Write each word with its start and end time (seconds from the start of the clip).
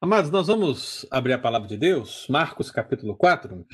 Amados, 0.00 0.30
nós 0.30 0.46
vamos 0.46 1.04
abrir 1.10 1.32
a 1.32 1.40
palavra 1.40 1.66
de 1.66 1.76
Deus, 1.76 2.28
Marcos 2.28 2.70
capítulo 2.70 3.16
4. 3.16 3.66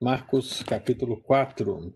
Marcos 0.00 0.62
capítulo 0.62 1.20
4. 1.20 1.92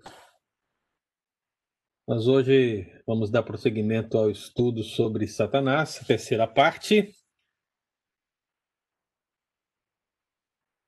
Nós 2.08 2.26
hoje 2.26 2.84
vamos 3.06 3.30
dar 3.30 3.44
prosseguimento 3.44 4.18
ao 4.18 4.28
estudo 4.28 4.82
sobre 4.82 5.28
Satanás, 5.28 6.00
terceira 6.04 6.48
parte. 6.48 7.14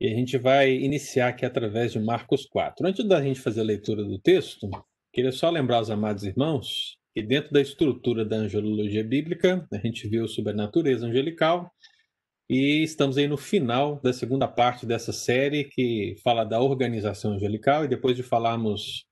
E 0.00 0.08
a 0.08 0.10
gente 0.10 0.36
vai 0.36 0.72
iniciar 0.72 1.28
aqui 1.28 1.46
através 1.46 1.92
de 1.92 2.00
Marcos 2.00 2.46
4. 2.46 2.84
Antes 2.84 3.06
da 3.06 3.22
gente 3.22 3.40
fazer 3.40 3.60
a 3.60 3.64
leitura 3.64 4.02
do 4.02 4.18
texto, 4.18 4.68
queria 5.12 5.30
só 5.30 5.50
lembrar 5.50 5.80
os 5.80 5.88
amados 5.88 6.24
irmãos 6.24 6.98
que 7.14 7.22
dentro 7.22 7.52
da 7.52 7.60
estrutura 7.60 8.24
da 8.24 8.36
angelologia 8.36 9.04
bíblica, 9.04 9.66
a 9.72 9.78
gente 9.78 10.08
viu 10.08 10.26
sobre 10.26 10.52
a 10.52 10.56
natureza 10.56 11.06
angelical, 11.06 11.70
e 12.50 12.82
estamos 12.82 13.16
aí 13.16 13.28
no 13.28 13.36
final 13.36 14.00
da 14.02 14.12
segunda 14.12 14.48
parte 14.48 14.84
dessa 14.84 15.12
série 15.12 15.64
que 15.64 16.16
fala 16.22 16.44
da 16.44 16.60
organização 16.60 17.34
angelical, 17.34 17.84
e 17.84 17.88
depois 17.88 18.16
de 18.16 18.24
falarmos 18.24 19.06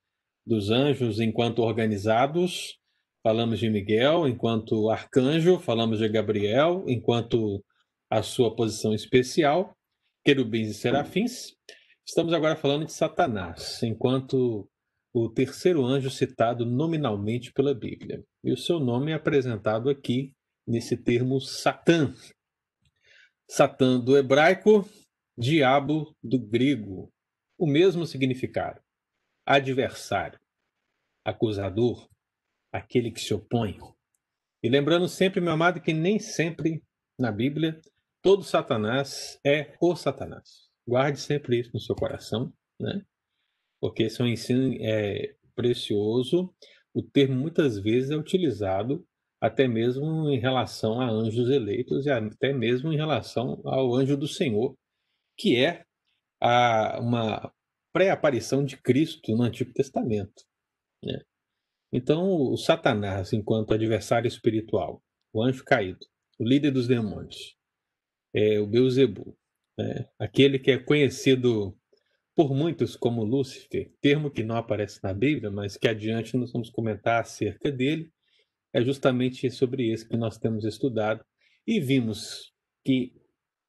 dos 0.45 0.71
anjos 0.71 1.21
enquanto 1.21 1.61
organizados, 1.61 2.77
falamos 3.23 3.61
de 3.61 3.71
Miguel 3.71 4.27
enquanto 4.27 4.91
arcanjo, 4.91 5.61
falamos 5.61 6.01
de 6.01 6.09
Gabriel 6.09 6.85
enquanto 6.89 7.65
a 8.11 8.21
sua 8.21 8.55
posição 8.55 8.93
especial, 8.93 9.77
querubins 10.25 10.71
e 10.71 10.75
serafins. 10.75 11.55
Estamos 12.05 12.33
agora 12.33 12.57
falando 12.57 12.85
de 12.85 12.93
Satanás, 12.93 13.81
enquanto 13.85 14.69
o 15.13 15.29
terceiro 15.29 15.85
anjo 15.85 16.11
citado 16.11 16.65
nominalmente 16.65 17.53
pela 17.53 17.75
Bíblia. 17.75 18.25
E 18.43 18.53
o 18.53 18.57
seu 18.57 18.81
nome 18.81 19.13
é 19.13 19.15
apresentado 19.15 19.91
aqui 19.91 20.35
nesse 20.67 20.97
termo 20.97 21.41
Satã. 21.41 22.15
Satã 23.49 24.01
do 24.01 24.17
hebraico, 24.17 24.89
diabo 25.37 26.17
do 26.23 26.39
grego. 26.39 27.13
O 27.59 27.67
mesmo 27.67 28.07
significado. 28.07 28.81
Adversário, 29.45 30.41
acusador, 31.25 32.09
aquele 32.73 33.11
que 33.11 33.21
se 33.21 33.35
opõe. 33.35 33.77
E 34.63 34.69
lembrando 34.69 35.09
sempre, 35.09 35.41
meu 35.41 35.53
amado, 35.53 35.81
que 35.81 35.93
nem 35.93 36.19
sempre 36.19 36.83
na 37.19 37.31
Bíblia 37.31 37.81
todo 38.23 38.45
Satanás 38.45 39.39
é 39.45 39.77
o 39.81 39.95
Satanás. 39.97 40.71
Guarde 40.87 41.21
sempre 41.21 41.61
isso 41.61 41.71
no 41.75 41.81
seu 41.81 41.95
coração, 41.95 42.53
né? 42.81 43.05
Porque 43.83 44.05
esse 44.05 44.21
é 44.21 44.25
um 44.25 44.29
ensino 44.29 44.77
é, 44.81 45.35
precioso. 45.57 46.55
O 46.95 47.03
termo 47.03 47.35
muitas 47.35 47.77
vezes 47.77 48.13
é 48.13 48.17
utilizado 48.17 49.05
até 49.41 49.67
mesmo 49.67 50.31
em 50.31 50.39
relação 50.39 51.01
a 51.01 51.11
anjos 51.11 51.51
eleitos 51.51 52.07
e 52.07 52.11
até 52.11 52.53
mesmo 52.53 52.93
em 52.93 52.97
relação 52.97 53.61
ao 53.65 53.93
anjo 53.93 54.17
do 54.17 54.29
Senhor, 54.29 54.77
que 55.37 55.57
é 55.57 55.85
a, 56.41 57.01
uma 57.01 57.53
pré-aparição 57.93 58.65
de 58.65 58.77
Cristo 58.77 59.37
no 59.37 59.43
Antigo 59.43 59.73
Testamento. 59.73 60.45
Né? 61.03 61.21
Então, 61.93 62.53
o 62.53 62.57
Satanás, 62.57 63.33
enquanto 63.33 63.75
adversário 63.75 64.29
espiritual, 64.29 65.03
o 65.33 65.43
anjo 65.43 65.65
caído, 65.65 66.07
o 66.39 66.45
líder 66.45 66.71
dos 66.71 66.87
demônios, 66.87 67.57
é 68.33 68.61
o 68.61 68.67
Beuzebu, 68.69 69.37
né? 69.77 70.09
aquele 70.21 70.61
que 70.61 70.71
é 70.71 70.79
conhecido 70.79 71.77
por 72.35 72.55
muitos 72.55 72.97
como 72.97 73.25
Lúcifer, 73.25 73.93
termo 74.01 74.31
que 74.31 74.43
não 74.43 74.57
aparece 74.57 75.01
na 75.03 75.13
Bíblia, 75.13 75.51
mas 75.51 75.77
que 75.77 75.89
adiante 75.89 76.37
nós 76.37 76.53
vamos 76.53 76.71
comentar 76.71 77.21
acerca 77.21 77.71
dele, 77.71 78.11
é 78.73 78.83
justamente 78.83 79.51
sobre 79.51 79.91
esse 79.91 80.09
que 80.09 80.17
nós 80.17 80.39
temos 80.39 80.65
estudado 80.65 81.23
e 81.67 81.79
vimos 81.79 82.53
que 82.85 83.13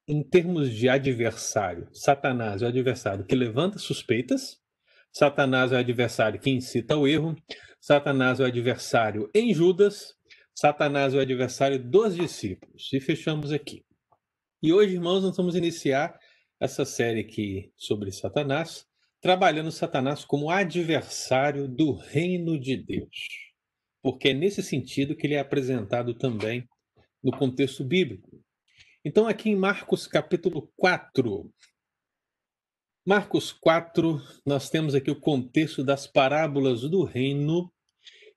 em 0.08 0.22
termos 0.22 0.72
de 0.72 0.90
adversário, 0.90 1.88
Satanás 1.94 2.62
é 2.62 2.66
o 2.66 2.70
adversário 2.70 3.26
que 3.26 3.36
levanta 3.36 3.78
suspeitas, 3.78 4.58
Satanás 5.12 5.72
é 5.72 5.76
o 5.76 5.80
adversário 5.80 6.40
que 6.40 6.50
incita 6.50 6.96
ao 6.96 7.08
erro, 7.08 7.36
Satanás 7.80 8.40
é 8.40 8.44
o 8.44 8.48
adversário 8.48 9.30
em 9.34 9.54
Judas, 9.54 10.14
Satanás 10.56 11.14
é 11.14 11.18
o 11.18 11.22
adversário 11.22 11.80
dos 11.80 12.16
discípulos. 12.16 12.92
E 12.94 13.00
fechamos 13.00 13.52
aqui. 13.52 13.84
E 14.62 14.72
hoje, 14.72 14.94
irmãos, 14.94 15.24
nós 15.24 15.36
vamos 15.36 15.56
iniciar 15.56 16.18
essa 16.64 16.86
série 16.86 17.20
aqui 17.20 17.74
sobre 17.76 18.10
Satanás, 18.10 18.88
trabalhando 19.20 19.70
Satanás 19.70 20.24
como 20.24 20.50
adversário 20.50 21.68
do 21.68 21.92
reino 21.92 22.58
de 22.58 22.78
Deus. 22.78 23.52
Porque 24.02 24.30
é 24.30 24.34
nesse 24.34 24.64
sentido 24.64 25.14
que 25.14 25.28
ele 25.28 25.34
é 25.34 25.40
apresentado 25.40 26.14
também 26.14 26.66
no 27.22 27.38
contexto 27.38 27.84
bíblico. 27.84 28.42
Então, 29.04 29.28
aqui 29.28 29.50
em 29.50 29.58
Marcos 29.58 30.08
capítulo 30.08 30.72
4, 30.78 31.52
Marcos 33.06 33.52
4, 33.52 34.22
nós 34.46 34.70
temos 34.70 34.96
aqui 34.96 35.12
o 35.12 35.20
contexto 35.20 35.84
das 35.84 36.08
parábolas 36.08 36.84
do 36.84 37.04
reino, 37.04 37.70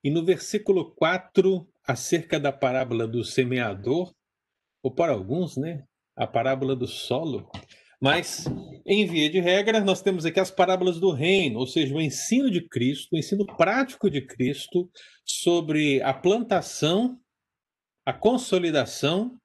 e 0.03 0.09
no 0.09 0.25
versículo 0.25 0.93
4, 0.95 1.65
acerca 1.85 2.37
da 2.37 2.51
parábola 2.51 3.07
do 3.07 3.23
semeador, 3.23 4.13
ou 4.83 4.93
para 4.93 5.13
alguns, 5.13 5.55
né, 5.55 5.85
a 6.13 6.27
parábola 6.27 6.75
do 6.75 6.87
solo, 6.87 7.49
mas, 7.99 8.45
em 8.85 9.05
via 9.07 9.29
de 9.29 9.39
regra, 9.39 9.79
nós 9.79 10.01
temos 10.01 10.25
aqui 10.25 10.39
as 10.39 10.51
parábolas 10.51 10.99
do 10.99 11.11
reino, 11.11 11.59
ou 11.59 11.65
seja, 11.65 11.95
o 11.95 12.01
ensino 12.01 12.51
de 12.51 12.61
Cristo, 12.67 13.13
o 13.13 13.17
ensino 13.17 13.45
prático 13.45 14.09
de 14.09 14.21
Cristo 14.21 14.89
sobre 15.25 16.01
a 16.03 16.13
plantação, 16.13 17.19
a 18.05 18.13
consolidação, 18.13 19.35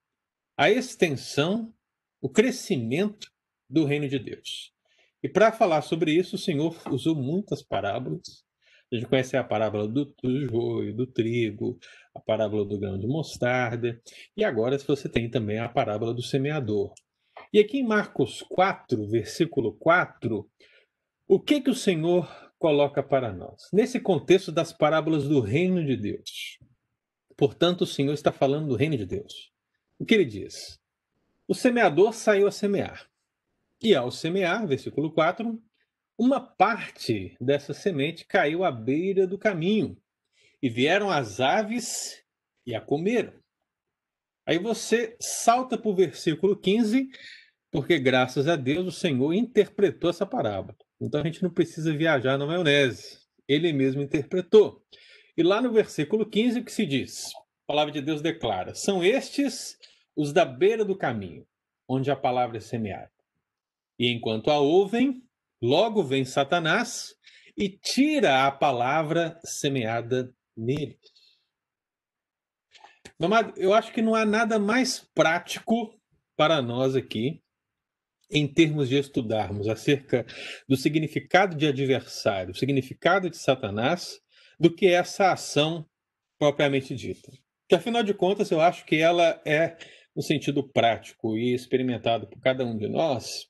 a 0.55 0.69
extensão, 0.69 1.73
o 2.21 2.29
crescimento 2.29 3.27
do 3.69 3.85
reino 3.85 4.07
de 4.07 4.19
Deus. 4.19 4.71
E 5.23 5.27
para 5.27 5.51
falar 5.51 5.81
sobre 5.81 6.11
isso, 6.11 6.35
o 6.35 6.39
Senhor 6.39 6.79
usou 6.91 7.15
muitas 7.15 7.63
parábolas. 7.63 8.43
A 8.91 8.95
gente 8.95 9.07
conhece 9.07 9.35
a 9.35 9.43
parábola 9.43 9.87
do, 9.87 10.13
do 10.21 10.45
joio, 10.45 10.95
do 10.95 11.07
trigo, 11.07 11.79
a 12.13 12.19
parábola 12.19 12.63
do 12.63 12.77
grão 12.77 12.99
de 12.99 13.07
mostarda, 13.07 13.99
e 14.37 14.43
agora 14.43 14.77
você 14.77 15.09
tem 15.09 15.27
também 15.29 15.57
a 15.57 15.67
parábola 15.67 16.13
do 16.13 16.21
semeador. 16.21 16.93
E 17.53 17.59
aqui 17.59 17.77
em 17.77 17.83
Marcos 17.83 18.41
4, 18.49 19.07
versículo 19.07 19.75
4, 19.75 20.49
o 21.27 21.39
que 21.39 21.61
que 21.61 21.69
o 21.69 21.75
Senhor 21.75 22.27
coloca 22.57 23.03
para 23.03 23.31
nós? 23.31 23.69
Nesse 23.71 23.99
contexto 23.99 24.51
das 24.51 24.73
parábolas 24.73 25.27
do 25.27 25.39
reino 25.39 25.85
de 25.85 25.95
Deus. 25.95 26.57
Portanto, 27.37 27.81
o 27.81 27.85
Senhor 27.85 28.11
está 28.13 28.31
falando 28.31 28.69
do 28.69 28.75
reino 28.75 28.97
de 28.97 29.05
Deus. 29.05 29.51
O 29.99 30.05
que 30.05 30.15
ele 30.15 30.25
diz? 30.25 30.81
O 31.47 31.53
semeador 31.53 32.11
saiu 32.13 32.47
a 32.47 32.51
semear. 32.51 33.07
E 33.83 33.93
ao 33.93 34.09
semear, 34.09 34.65
versículo 34.65 35.13
4, 35.13 35.61
uma 36.17 36.39
parte 36.39 37.37
dessa 37.39 37.71
semente 37.71 38.25
caiu 38.25 38.63
à 38.63 38.71
beira 38.71 39.27
do 39.27 39.37
caminho, 39.37 39.95
e 40.59 40.69
vieram 40.69 41.11
as 41.11 41.39
aves 41.39 42.19
e 42.65 42.73
a 42.73 42.81
comeram. 42.81 43.33
Aí 44.43 44.57
você 44.57 45.15
salta 45.19 45.77
para 45.77 45.91
o 45.91 45.95
versículo 45.95 46.59
15 46.59 47.09
porque 47.73 47.97
graças 47.97 48.47
a 48.47 48.55
Deus 48.55 48.85
o 48.85 48.91
Senhor 48.91 49.33
interpretou 49.33 50.11
essa 50.11 50.27
parábola. 50.27 50.77
Então 51.01 51.19
a 51.19 51.23
gente 51.23 51.41
não 51.41 51.49
precisa 51.49 51.91
viajar 51.91 52.37
na 52.37 52.45
maionese. 52.45 53.17
Ele 53.47 53.73
mesmo 53.73 54.03
interpretou. 54.03 54.85
E 55.35 55.41
lá 55.41 55.59
no 55.59 55.73
versículo 55.73 56.29
15 56.29 56.59
o 56.59 56.63
que 56.63 56.71
se 56.71 56.85
diz? 56.85 57.33
A 57.35 57.65
palavra 57.65 57.91
de 57.91 57.99
Deus 57.99 58.21
declara: 58.21 58.75
São 58.75 59.03
estes 59.03 59.75
os 60.15 60.31
da 60.31 60.45
beira 60.45 60.85
do 60.85 60.95
caminho, 60.95 61.47
onde 61.89 62.11
a 62.11 62.15
palavra 62.15 62.57
é 62.57 62.61
semeada. 62.61 63.11
E 63.97 64.07
enquanto 64.13 64.51
a 64.51 64.59
ouvem, 64.59 65.23
logo 65.59 66.03
vem 66.03 66.23
Satanás 66.23 67.15
e 67.57 67.69
tira 67.69 68.45
a 68.45 68.51
palavra 68.51 69.39
semeada 69.43 70.31
neles. 70.55 70.99
Mamado, 73.19 73.53
eu 73.57 73.73
acho 73.73 73.91
que 73.91 74.01
não 74.01 74.13
há 74.13 74.25
nada 74.25 74.59
mais 74.59 74.99
prático 75.15 75.99
para 76.35 76.61
nós 76.61 76.95
aqui 76.95 77.43
em 78.33 78.47
termos 78.47 78.89
de 78.89 78.97
estudarmos 78.97 79.67
acerca 79.67 80.25
do 80.67 80.75
significado 80.75 81.55
de 81.55 81.67
adversário, 81.67 82.55
significado 82.55 83.29
de 83.29 83.37
Satanás, 83.37 84.19
do 84.59 84.73
que 84.73 84.87
essa 84.87 85.31
ação 85.31 85.87
propriamente 86.39 86.95
dita. 86.95 87.31
Que 87.69 87.75
afinal 87.75 88.03
de 88.03 88.13
contas 88.13 88.49
eu 88.49 88.59
acho 88.59 88.85
que 88.85 88.95
ela 88.97 89.41
é, 89.45 89.77
no 90.15 90.21
sentido 90.21 90.67
prático 90.67 91.37
e 91.37 91.53
experimentado 91.53 92.27
por 92.27 92.39
cada 92.41 92.65
um 92.65 92.75
de 92.75 92.87
nós, 92.87 93.47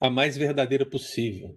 a 0.00 0.10
mais 0.10 0.36
verdadeira 0.36 0.84
possível. 0.84 1.56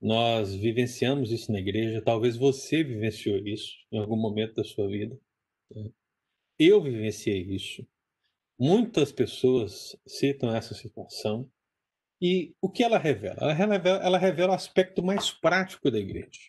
Nós 0.00 0.54
vivenciamos 0.54 1.32
isso 1.32 1.50
na 1.50 1.58
igreja, 1.58 2.02
talvez 2.02 2.36
você 2.36 2.84
vivenciou 2.84 3.38
isso 3.38 3.72
em 3.90 3.98
algum 3.98 4.16
momento 4.16 4.54
da 4.54 4.64
sua 4.64 4.86
vida. 4.86 5.18
Né? 5.74 5.90
Eu 6.58 6.82
vivenciei 6.82 7.42
isso. 7.42 7.86
Muitas 8.58 9.12
pessoas 9.12 9.96
citam 10.06 10.54
essa 10.54 10.74
situação. 10.74 11.50
E 12.20 12.54
o 12.60 12.68
que 12.68 12.82
ela 12.82 12.98
revela? 12.98 13.38
Ela 13.40 13.52
revela, 13.52 14.04
ela 14.04 14.18
revela 14.18 14.52
o 14.52 14.56
aspecto 14.56 15.02
mais 15.02 15.30
prático 15.30 15.90
da 15.90 15.98
igreja. 15.98 16.40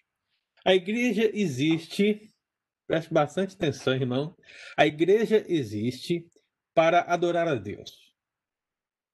A 0.65 0.73
igreja 0.73 1.29
existe, 1.33 2.33
preste 2.87 3.13
bastante 3.13 3.55
atenção, 3.55 3.93
irmão. 3.93 4.35
A 4.75 4.87
igreja 4.87 5.45
existe 5.47 6.27
para 6.73 7.01
adorar 7.01 7.47
a 7.47 7.55
Deus. 7.55 7.91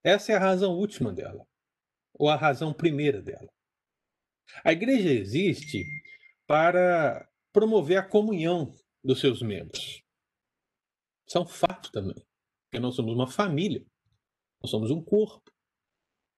Essa 0.03 0.31
é 0.31 0.35
a 0.35 0.39
razão 0.39 0.73
última 0.73 1.11
dela, 1.11 1.45
ou 2.13 2.29
a 2.29 2.35
razão 2.35 2.73
primeira 2.73 3.21
dela. 3.21 3.49
A 4.63 4.71
igreja 4.71 5.09
existe 5.09 5.83
para 6.47 7.27
promover 7.51 7.97
a 7.97 8.07
comunhão 8.07 8.73
dos 9.03 9.19
seus 9.19 9.41
membros. 9.41 10.03
Isso 11.27 11.37
é 11.37 11.41
um 11.41 11.47
fato 11.47 11.91
também, 11.91 12.23
porque 12.75 12.81
nós 12.81 12.95
somos 12.95 13.13
uma 13.13 13.27
família, 13.27 13.81
nós 14.61 14.69
somos 14.69 14.91
um 14.91 15.01
corpo. 15.01 15.49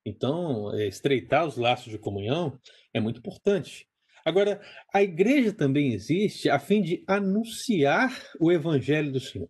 Então, 0.05 0.71
é, 0.75 0.87
estreitar 0.87 1.47
os 1.47 1.57
laços 1.57 1.91
de 1.91 1.97
comunhão 1.97 2.59
é 2.93 2.99
muito 2.99 3.17
importante. 3.17 3.87
Agora, 4.23 4.61
a 4.93 5.01
igreja 5.01 5.51
também 5.51 5.93
existe 5.93 6.47
a 6.47 6.59
fim 6.59 6.81
de 6.81 7.03
anunciar 7.07 8.11
o 8.39 8.51
evangelho 8.51 9.11
do 9.11 9.19
Senhor. 9.19 9.49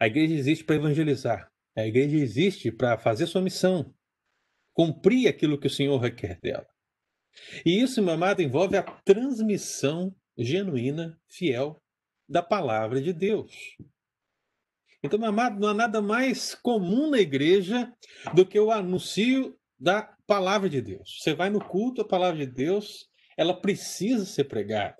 A 0.00 0.06
igreja 0.06 0.34
existe 0.34 0.64
para 0.64 0.76
evangelizar. 0.76 1.50
A 1.76 1.86
igreja 1.86 2.16
existe 2.16 2.72
para 2.72 2.96
fazer 2.96 3.26
sua 3.26 3.42
missão, 3.42 3.94
cumprir 4.72 5.28
aquilo 5.28 5.60
que 5.60 5.66
o 5.66 5.70
Senhor 5.70 5.98
requer 5.98 6.40
dela. 6.40 6.66
E 7.66 7.80
isso, 7.80 8.02
meu 8.02 8.14
amado, 8.14 8.40
envolve 8.40 8.76
a 8.76 8.82
transmissão 8.82 10.14
genuína, 10.38 11.20
fiel 11.28 11.80
da 12.28 12.42
palavra 12.42 13.00
de 13.00 13.12
Deus. 13.12 13.76
Então, 15.02 15.18
meu 15.18 15.28
amado, 15.28 15.58
não 15.58 15.68
há 15.68 15.74
nada 15.74 16.02
mais 16.02 16.54
comum 16.54 17.08
na 17.08 17.18
igreja 17.18 17.90
do 18.34 18.44
que 18.44 18.60
o 18.60 18.70
anúncio 18.70 19.56
da 19.78 20.02
palavra 20.26 20.68
de 20.68 20.80
Deus. 20.82 21.18
Você 21.20 21.32
vai 21.34 21.48
no 21.48 21.64
culto, 21.64 22.02
a 22.02 22.08
palavra 22.08 22.44
de 22.44 22.52
Deus, 22.52 23.06
ela 23.36 23.58
precisa 23.58 24.26
ser 24.26 24.44
pregada. 24.44 24.96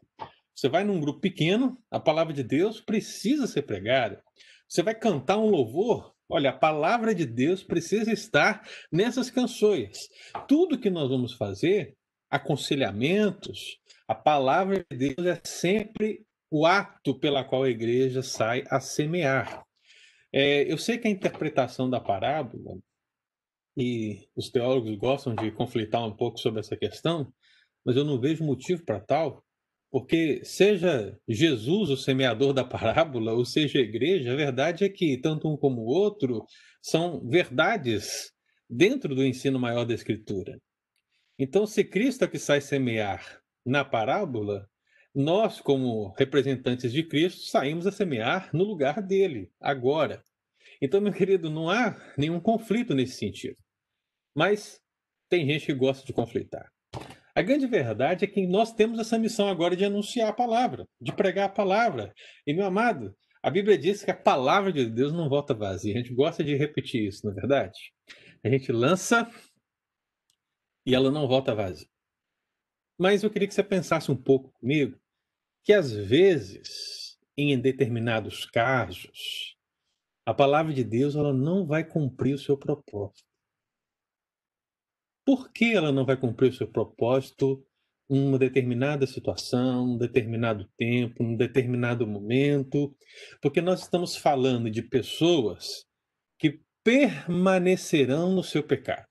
Você 0.55 0.69
vai 0.69 0.85
num 0.85 1.00
grupo 1.00 1.20
pequeno, 1.20 1.79
a 1.91 2.00
palavra 2.00 2.32
de 2.32 2.43
Deus 2.43 2.81
precisa 2.81 3.47
ser 3.47 3.62
pregada. 3.62 4.23
Você 4.67 4.82
vai 4.82 4.94
cantar 4.94 5.37
um 5.37 5.50
louvor, 5.50 6.14
olha, 6.29 6.50
a 6.50 6.56
palavra 6.56 7.14
de 7.14 7.26
Deus 7.26 7.62
precisa 7.62 8.11
estar 8.12 8.67
nessas 8.91 9.31
canções. 9.31 10.08
Tudo 10.49 10.79
que 10.79 10.88
nós 10.88 11.11
vamos 11.11 11.35
fazer, 11.35 11.94
aconselhamentos, 12.31 13.79
a 14.08 14.14
palavra 14.14 14.85
de 14.91 14.96
Deus 14.96 15.26
é 15.26 15.41
sempre 15.44 16.25
o 16.50 16.64
ato 16.64 17.19
pela 17.19 17.44
qual 17.44 17.64
a 17.64 17.70
igreja 17.70 18.23
sai 18.23 18.64
a 18.70 18.81
semear. 18.81 19.62
É, 20.32 20.71
eu 20.71 20.79
sei 20.79 20.99
que 20.99 21.09
a 21.09 21.11
interpretação 21.11 21.91
da 21.91 22.00
parábola, 22.00 22.79
e 23.77 24.29
os 24.37 24.50
teólogos 24.50 24.94
gostam 24.97 25.35
de 25.35 25.50
conflitar 25.53 26.06
um 26.06 26.15
pouco 26.15 26.38
sobre 26.38 26.61
essa 26.61 26.77
questão, 26.77 27.32
mas 27.85 27.97
eu 27.97 28.05
não 28.05 28.21
vejo 28.21 28.44
motivo 28.44 28.85
para 28.85 29.00
tal, 29.00 29.44
porque 29.91 30.44
seja 30.44 31.19
Jesus 31.27 31.91
o 31.91 31.97
semeador 31.97 32.53
da 32.53 32.65
parábola, 32.65 33.32
ou 33.32 33.44
seja 33.44 33.79
a 33.79 33.82
igreja, 33.82 34.32
a 34.32 34.37
verdade 34.37 34.85
é 34.85 34.88
que 34.88 35.17
tanto 35.19 35.49
um 35.49 35.56
como 35.56 35.82
o 35.82 35.87
outro 35.87 36.44
são 36.82 37.27
verdades 37.29 38.32
dentro 38.69 39.15
do 39.15 39.25
ensino 39.25 39.59
maior 39.59 39.85
da 39.85 39.94
Escritura. 39.94 40.61
Então, 41.38 41.67
se 41.67 41.82
Cristo 41.82 42.25
é 42.25 42.29
que 42.29 42.38
sai 42.38 42.61
semear 42.61 43.41
na 43.65 43.85
parábola, 43.85 44.69
nós, 45.15 45.61
como 45.61 46.15
representantes 46.17 46.93
de 46.93 47.03
Cristo, 47.03 47.43
saímos 47.43 47.87
a 47.87 47.93
semear 47.93 48.51
no 48.53 48.65
lugar 48.65 49.03
dele, 49.03 49.51
agora. 49.61 50.23
Então, 50.81 51.01
meu 51.01 51.12
querido, 51.12 51.51
não 51.51 51.69
há 51.69 51.97
nenhum 52.17 52.41
conflito 52.41 52.95
nesse 52.95 53.17
sentido. 53.17 53.57
Mas 54.35 54.81
tem 55.29 55.47
gente 55.47 55.67
que 55.67 55.75
gosta 55.75 56.07
de 56.07 56.12
conflitar. 56.12 56.71
A 57.35 57.43
grande 57.43 57.67
verdade 57.67 58.25
é 58.25 58.29
que 58.29 58.47
nós 58.47 58.73
temos 58.73 58.99
essa 58.99 59.19
missão 59.19 59.49
agora 59.49 59.77
de 59.77 59.85
anunciar 59.85 60.29
a 60.29 60.33
palavra, 60.33 60.87
de 61.01 61.13
pregar 61.13 61.47
a 61.47 61.53
palavra. 61.53 62.13
E, 62.47 62.53
meu 62.53 62.67
amado, 62.67 63.15
a 63.43 63.51
Bíblia 63.51 63.79
diz 63.79 64.03
que 64.03 64.11
a 64.11 64.17
palavra 64.17 64.73
de 64.73 64.87
Deus 64.87 65.13
não 65.13 65.29
volta 65.29 65.55
vazia. 65.55 65.95
A 65.95 65.99
gente 65.99 66.15
gosta 66.15 66.45
de 66.45 66.55
repetir 66.55 67.06
isso, 67.06 67.25
não 67.25 67.33
é 67.33 67.35
verdade? 67.35 67.79
A 68.45 68.49
gente 68.49 68.73
lança 68.73 69.31
e 70.85 70.95
ela 70.95 71.11
não 71.11 71.27
volta 71.27 71.55
vazia. 71.55 71.90
Mas 73.00 73.23
eu 73.23 73.31
queria 73.31 73.49
que 73.49 73.55
você 73.55 73.64
pensasse 73.64 74.12
um 74.12 74.17
pouco 74.17 74.52
comigo 74.61 74.94
que 75.64 75.73
às 75.73 75.91
vezes, 75.91 77.19
em 77.35 77.58
determinados 77.58 78.44
casos, 78.44 79.56
a 80.26 80.35
palavra 80.35 80.75
de 80.75 80.85
Deus 80.85 81.17
ela 81.17 81.32
não 81.32 81.67
vai 81.67 81.82
cumprir 81.82 82.35
o 82.35 82.38
seu 82.38 82.58
propósito. 82.58 83.25
Por 85.25 85.50
que 85.50 85.73
ela 85.73 85.91
não 85.91 86.05
vai 86.05 86.14
cumprir 86.19 86.50
o 86.50 86.52
seu 86.52 86.69
propósito 86.70 87.67
em 88.11 88.23
uma 88.23 88.38
determinada 88.38 89.06
situação, 89.06 89.94
um 89.94 89.96
determinado 89.96 90.69
tempo, 90.76 91.25
um 91.25 91.35
determinado 91.35 92.06
momento? 92.06 92.94
Porque 93.41 93.62
nós 93.62 93.81
estamos 93.81 94.14
falando 94.14 94.70
de 94.70 94.82
pessoas 94.82 95.87
que 96.38 96.61
permanecerão 96.85 98.35
no 98.35 98.44
seu 98.44 98.62
pecado. 98.62 99.10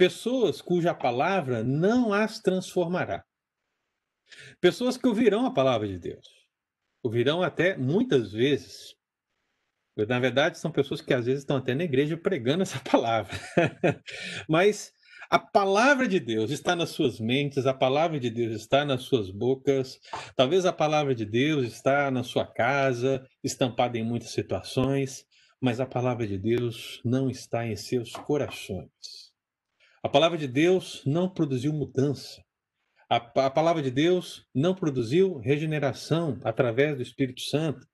Pessoas 0.00 0.62
cuja 0.62 0.94
palavra 0.94 1.62
não 1.62 2.10
as 2.10 2.40
transformará. 2.40 3.22
Pessoas 4.58 4.96
que 4.96 5.06
ouvirão 5.06 5.44
a 5.44 5.52
palavra 5.52 5.86
de 5.86 5.98
Deus. 5.98 6.26
Ouvirão 7.02 7.42
até 7.42 7.76
muitas 7.76 8.32
vezes. 8.32 8.94
Na 10.08 10.18
verdade, 10.18 10.56
são 10.56 10.72
pessoas 10.72 11.02
que 11.02 11.12
às 11.12 11.26
vezes 11.26 11.42
estão 11.42 11.58
até 11.58 11.74
na 11.74 11.84
igreja 11.84 12.16
pregando 12.16 12.62
essa 12.62 12.80
palavra. 12.90 13.38
Mas 14.48 14.90
a 15.28 15.38
palavra 15.38 16.08
de 16.08 16.18
Deus 16.18 16.50
está 16.50 16.74
nas 16.74 16.88
suas 16.88 17.20
mentes, 17.20 17.66
a 17.66 17.74
palavra 17.74 18.18
de 18.18 18.30
Deus 18.30 18.52
está 18.52 18.86
nas 18.86 19.02
suas 19.02 19.28
bocas. 19.28 20.00
Talvez 20.34 20.64
a 20.64 20.72
palavra 20.72 21.14
de 21.14 21.26
Deus 21.26 21.66
está 21.66 22.10
na 22.10 22.22
sua 22.22 22.46
casa, 22.46 23.22
estampada 23.44 23.98
em 23.98 24.02
muitas 24.02 24.30
situações, 24.30 25.26
mas 25.60 25.78
a 25.78 25.84
palavra 25.84 26.26
de 26.26 26.38
Deus 26.38 27.02
não 27.04 27.28
está 27.28 27.66
em 27.66 27.76
seus 27.76 28.12
corações. 28.12 29.29
A 30.02 30.08
palavra 30.08 30.38
de 30.38 30.48
Deus 30.48 31.04
não 31.04 31.28
produziu 31.28 31.74
mudança. 31.74 32.42
A, 33.08 33.16
a, 33.16 33.50
palavra 33.50 33.82
de 33.82 33.90
Deus 33.90 34.46
não 34.54 34.74
produziu 34.74 35.36
regeneração 35.36 36.38
através 36.42 36.96
do 36.96 37.02
Espírito 37.02 37.42
Santo. 37.42 37.86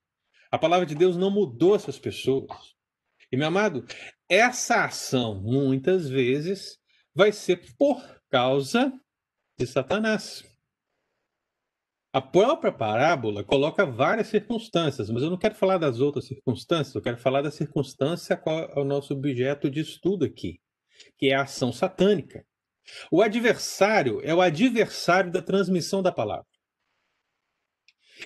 A 0.49 0.57
palavra 0.57 0.87
de 0.87 0.95
Deus 0.95 1.17
não 1.17 1.33
mudou 1.33 1.75
essas 1.75 1.99
pessoas. 1.99 2.75
E, 3.33 3.37
meu 3.37 3.49
amado, 3.49 3.85
essa 4.29 4.85
ação, 4.85 5.43
muitas 5.43 6.09
vezes, 6.09 6.79
vai 7.13 7.33
ser 7.33 7.75
por 7.77 8.01
causa 8.31 8.93
de 9.59 9.67
Satanás. 9.67 10.45
A 12.13 12.21
própria 12.21 12.71
parábola 12.71 13.43
coloca 13.43 13.85
várias 13.85 14.29
circunstâncias, 14.29 15.11
mas 15.11 15.25
eu 15.25 15.31
não 15.31 15.37
quero 15.37 15.57
falar 15.57 15.79
das 15.79 15.99
outras 15.99 16.27
circunstâncias, 16.27 16.95
eu 16.95 17.03
quero 17.03 17.19
falar 17.19 17.43
da 17.43 17.51
circunstância 17.51 18.37
qual 18.37 18.61
é 18.61 18.79
o 18.79 18.85
nosso 18.85 19.13
objeto 19.13 19.69
de 19.69 19.81
estudo 19.81 20.25
aqui 20.25 20.61
que 21.19 21.29
é 21.29 21.35
a 21.35 21.43
ação 21.43 21.73
satânica. 21.73 22.45
O 23.11 23.23
adversário 23.23 24.21
é 24.23 24.35
o 24.35 24.41
adversário 24.41 25.31
da 25.31 25.43
transmissão 25.43 26.03
da 26.03 26.13
palavra. 26.13 26.47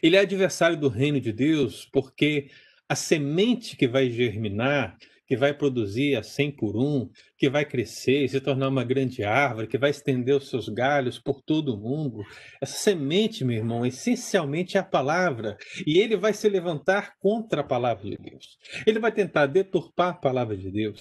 Ele 0.03 0.17
é 0.17 0.21
adversário 0.21 0.77
do 0.77 0.89
reino 0.89 1.21
de 1.21 1.33
Deus 1.33 1.89
porque 1.93 2.49
a 2.89 2.95
semente 2.95 3.77
que 3.77 3.89
vai 3.89 4.11
germinar, 4.11 4.97
que 5.27 5.37
vai 5.37 5.55
produzir 5.55 6.17
a 6.17 6.25
100 6.25 6.57
por 6.57 6.77
um, 6.77 7.09
que 7.39 7.49
vai 7.49 7.65
crescer, 7.65 8.29
se 8.29 8.41
tornar 8.41 8.69
uma 8.69 8.83
grande 8.83 9.23
árvore, 9.23 9.69
que 9.69 9.79
vai 9.79 9.91
estender 9.91 10.35
os 10.35 10.51
seus 10.51 10.69
galhos 10.69 11.21
por 11.21 11.41
todo 11.41 11.75
o 11.75 11.79
mundo, 11.79 12.25
essa 12.61 12.77
semente, 12.77 13.45
meu 13.45 13.57
irmão, 13.57 13.87
essencialmente 13.87 14.77
é 14.77 14.81
a 14.81 14.85
palavra. 14.85 15.57
E 15.87 16.01
ele 16.01 16.17
vai 16.17 16.33
se 16.33 16.49
levantar 16.49 17.15
contra 17.21 17.61
a 17.61 17.65
palavra 17.65 18.11
de 18.11 18.17
Deus. 18.17 18.59
Ele 18.85 18.99
vai 18.99 19.13
tentar 19.13 19.47
deturpar 19.47 20.09
a 20.09 20.15
palavra 20.15 20.57
de 20.57 20.69
Deus. 20.69 21.01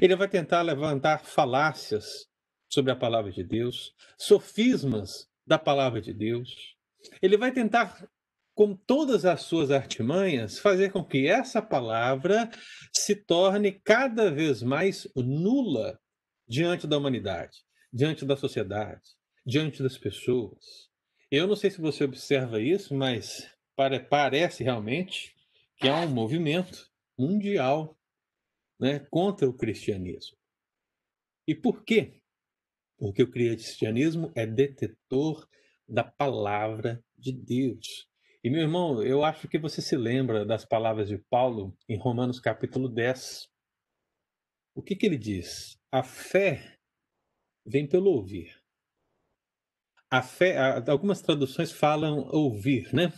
Ele 0.00 0.14
vai 0.16 0.28
tentar 0.28 0.62
levantar 0.62 1.24
falácias 1.24 2.26
sobre 2.68 2.92
a 2.92 2.96
palavra 2.96 3.30
de 3.30 3.42
Deus, 3.42 3.94
sofismas 4.16 5.28
da 5.46 5.58
palavra 5.58 6.00
de 6.00 6.12
Deus. 6.12 6.76
Ele 7.20 7.36
vai 7.36 7.52
tentar, 7.52 8.08
com 8.54 8.74
todas 8.74 9.24
as 9.24 9.42
suas 9.42 9.70
artimanhas, 9.70 10.58
fazer 10.58 10.92
com 10.92 11.04
que 11.04 11.26
essa 11.26 11.60
palavra 11.60 12.50
se 12.94 13.16
torne 13.16 13.72
cada 13.72 14.30
vez 14.30 14.62
mais 14.62 15.06
nula 15.16 15.98
diante 16.48 16.86
da 16.86 16.96
humanidade, 16.96 17.58
diante 17.92 18.24
da 18.24 18.36
sociedade, 18.36 19.02
diante 19.44 19.82
das 19.82 19.98
pessoas. 19.98 20.90
Eu 21.30 21.46
não 21.46 21.56
sei 21.56 21.70
se 21.70 21.80
você 21.80 22.04
observa 22.04 22.60
isso, 22.60 22.94
mas 22.94 23.50
parece 24.08 24.62
realmente 24.62 25.34
que 25.76 25.88
há 25.88 25.96
um 25.96 26.08
movimento 26.08 26.86
mundial 27.18 27.98
né, 28.82 28.98
contra 29.08 29.48
o 29.48 29.56
cristianismo. 29.56 30.36
E 31.46 31.54
por 31.54 31.84
quê? 31.84 32.20
Porque 32.98 33.22
o 33.22 33.30
cristianismo 33.30 34.32
é 34.34 34.44
detetor 34.44 35.48
da 35.88 36.02
palavra 36.02 37.00
de 37.16 37.30
Deus. 37.32 38.08
E 38.42 38.50
meu 38.50 38.60
irmão, 38.60 39.00
eu 39.00 39.22
acho 39.22 39.46
que 39.46 39.56
você 39.56 39.80
se 39.80 39.96
lembra 39.96 40.44
das 40.44 40.64
palavras 40.64 41.06
de 41.06 41.16
Paulo 41.16 41.76
em 41.88 41.96
Romanos 41.96 42.40
capítulo 42.40 42.88
10. 42.88 43.48
O 44.74 44.82
que, 44.82 44.96
que 44.96 45.06
ele 45.06 45.18
diz? 45.18 45.78
A 45.92 46.02
fé 46.02 46.76
vem 47.64 47.88
pelo 47.88 48.10
ouvir. 48.10 48.60
A 50.10 50.22
fé, 50.22 50.58
algumas 50.88 51.22
traduções 51.22 51.70
falam 51.70 52.28
ouvir, 52.32 52.92
né? 52.92 53.12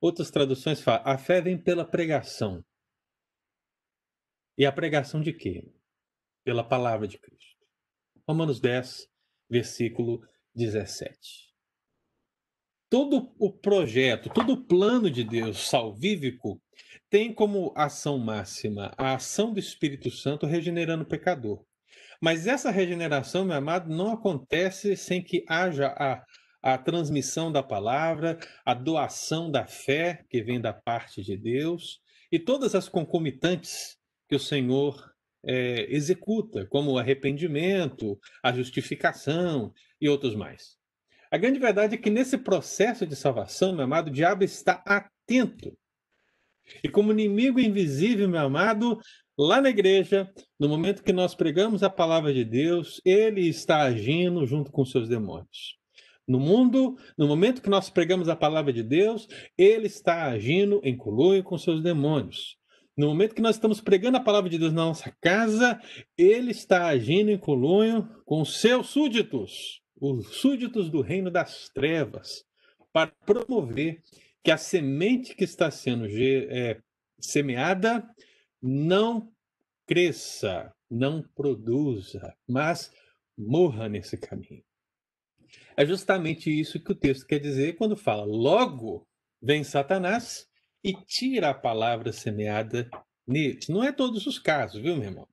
Outras 0.00 0.30
traduções 0.30 0.80
falam 0.80 1.02
a 1.04 1.18
fé 1.18 1.42
vem 1.42 1.62
pela 1.62 1.84
pregação. 1.84 2.64
E 4.60 4.66
a 4.66 4.70
pregação 4.70 5.22
de 5.22 5.32
quê? 5.32 5.64
Pela 6.44 6.62
palavra 6.62 7.08
de 7.08 7.16
Cristo. 7.16 7.64
Romanos 8.28 8.60
10, 8.60 9.08
versículo 9.48 10.20
17. 10.54 11.16
Todo 12.90 13.34
o 13.38 13.50
projeto, 13.50 14.28
todo 14.28 14.52
o 14.52 14.66
plano 14.66 15.10
de 15.10 15.24
Deus 15.24 15.66
salvífico 15.66 16.60
tem 17.08 17.32
como 17.32 17.72
ação 17.74 18.18
máxima 18.18 18.92
a 18.98 19.14
ação 19.14 19.50
do 19.54 19.58
Espírito 19.58 20.10
Santo 20.10 20.44
regenerando 20.44 21.04
o 21.04 21.08
pecador. 21.08 21.64
Mas 22.20 22.46
essa 22.46 22.70
regeneração, 22.70 23.46
meu 23.46 23.56
amado, 23.56 23.88
não 23.88 24.12
acontece 24.12 24.94
sem 24.94 25.24
que 25.24 25.42
haja 25.48 25.86
a, 25.86 26.22
a 26.62 26.76
transmissão 26.76 27.50
da 27.50 27.62
palavra, 27.62 28.38
a 28.62 28.74
doação 28.74 29.50
da 29.50 29.66
fé 29.66 30.22
que 30.28 30.42
vem 30.42 30.60
da 30.60 30.74
parte 30.74 31.22
de 31.22 31.34
Deus 31.34 31.98
e 32.30 32.38
todas 32.38 32.74
as 32.74 32.90
concomitantes 32.90 33.98
que 34.30 34.36
o 34.36 34.38
Senhor 34.38 35.12
é, 35.44 35.92
executa, 35.92 36.64
como 36.66 36.92
o 36.92 36.98
arrependimento, 36.98 38.16
a 38.40 38.52
justificação 38.52 39.74
e 40.00 40.08
outros 40.08 40.36
mais. 40.36 40.78
A 41.32 41.36
grande 41.36 41.58
verdade 41.58 41.96
é 41.96 41.98
que 41.98 42.10
nesse 42.10 42.38
processo 42.38 43.04
de 43.04 43.16
salvação, 43.16 43.74
meu 43.74 43.84
amado, 43.84 44.06
o 44.06 44.12
diabo 44.12 44.44
está 44.44 44.84
atento. 44.86 45.76
E 46.84 46.88
como 46.88 47.10
inimigo 47.10 47.58
invisível, 47.58 48.28
meu 48.28 48.40
amado, 48.40 49.00
lá 49.36 49.60
na 49.60 49.70
igreja, 49.70 50.32
no 50.60 50.68
momento 50.68 51.02
que 51.02 51.12
nós 51.12 51.34
pregamos 51.34 51.82
a 51.82 51.90
palavra 51.90 52.32
de 52.32 52.44
Deus, 52.44 53.00
ele 53.04 53.48
está 53.48 53.82
agindo 53.82 54.46
junto 54.46 54.70
com 54.70 54.84
seus 54.84 55.08
demônios. 55.08 55.76
No 56.24 56.38
mundo, 56.38 56.96
no 57.18 57.26
momento 57.26 57.60
que 57.60 57.68
nós 57.68 57.90
pregamos 57.90 58.28
a 58.28 58.36
palavra 58.36 58.72
de 58.72 58.84
Deus, 58.84 59.26
ele 59.58 59.88
está 59.88 60.26
agindo 60.26 60.80
em 60.84 60.96
colônia 60.96 61.42
com 61.42 61.58
seus 61.58 61.82
demônios. 61.82 62.59
No 62.96 63.08
momento 63.08 63.34
que 63.34 63.42
nós 63.42 63.56
estamos 63.56 63.80
pregando 63.80 64.16
a 64.16 64.22
palavra 64.22 64.50
de 64.50 64.58
Deus 64.58 64.72
na 64.72 64.84
nossa 64.84 65.14
casa, 65.20 65.80
ele 66.18 66.50
está 66.50 66.86
agindo 66.88 67.30
em 67.30 67.38
colônia 67.38 68.02
com 68.24 68.44
seus 68.44 68.88
súditos, 68.88 69.80
os 70.00 70.26
súditos 70.36 70.90
do 70.90 71.00
reino 71.00 71.30
das 71.30 71.68
trevas, 71.68 72.44
para 72.92 73.12
promover 73.24 74.02
que 74.42 74.50
a 74.50 74.56
semente 74.56 75.34
que 75.34 75.44
está 75.44 75.70
sendo 75.70 76.06
é, 76.08 76.80
semeada 77.20 78.08
não 78.60 79.32
cresça, 79.86 80.72
não 80.90 81.22
produza, 81.34 82.34
mas 82.48 82.92
morra 83.36 83.88
nesse 83.88 84.16
caminho. 84.16 84.64
É 85.76 85.86
justamente 85.86 86.50
isso 86.50 86.82
que 86.82 86.92
o 86.92 86.94
texto 86.94 87.26
quer 87.26 87.38
dizer 87.38 87.76
quando 87.76 87.96
fala: 87.96 88.24
logo 88.24 89.06
vem 89.40 89.64
Satanás 89.64 90.49
e 90.82 90.92
tira 90.92 91.50
a 91.50 91.54
palavra 91.54 92.12
semeada 92.12 92.88
neles. 93.26 93.68
Não 93.68 93.82
é 93.82 93.92
todos 93.92 94.26
os 94.26 94.38
casos, 94.38 94.80
viu, 94.80 94.96
meu 94.96 95.08
irmão? 95.08 95.28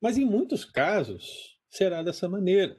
Mas 0.00 0.18
em 0.18 0.24
muitos 0.24 0.64
casos 0.64 1.56
será 1.70 2.02
dessa 2.02 2.28
maneira. 2.28 2.76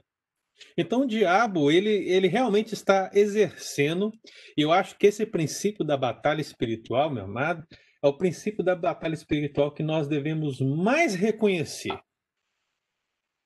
Então 0.78 1.02
o 1.02 1.08
diabo, 1.08 1.72
ele, 1.72 1.90
ele 1.90 2.28
realmente 2.28 2.74
está 2.74 3.10
exercendo, 3.14 4.12
e 4.58 4.62
eu 4.62 4.72
acho 4.72 4.98
que 4.98 5.08
esse 5.08 5.26
princípio 5.26 5.84
da 5.84 5.98
batalha 5.98 6.42
espiritual, 6.42 7.10
meu 7.10 7.26
amado, 7.26 7.66
é 8.04 8.08
o 8.08 8.18
princípio 8.18 8.64
da 8.64 8.76
batalha 8.76 9.14
espiritual 9.14 9.74
que 9.74 9.82
nós 9.82 10.08
devemos 10.08 10.60
mais 10.60 11.16
reconhecer, 11.16 11.98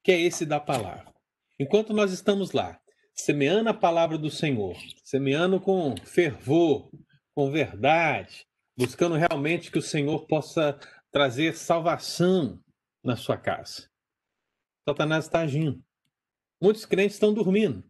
que 0.04 0.12
é 0.12 0.20
esse 0.20 0.46
da 0.46 0.60
palavra. 0.60 1.14
Enquanto 1.60 1.94
nós 1.94 2.12
estamos 2.12 2.52
lá, 2.52 2.80
semeando 3.14 3.70
a 3.70 3.74
palavra 3.74 4.18
do 4.18 4.30
Senhor, 4.30 4.76
semeando 5.04 5.60
com 5.60 5.96
fervor, 6.04 6.90
com 7.34 7.52
verdade, 7.52 8.47
buscando 8.78 9.16
realmente 9.16 9.72
que 9.72 9.80
o 9.80 9.82
Senhor 9.82 10.28
possa 10.28 10.80
trazer 11.12 11.56
salvação 11.56 12.64
na 13.04 13.16
sua 13.16 13.36
casa. 13.36 13.90
Satanás 14.88 15.26
está 15.26 15.40
agindo. 15.40 15.84
Muitos 16.62 16.86
crentes 16.86 17.16
estão 17.16 17.34
dormindo. 17.34 17.84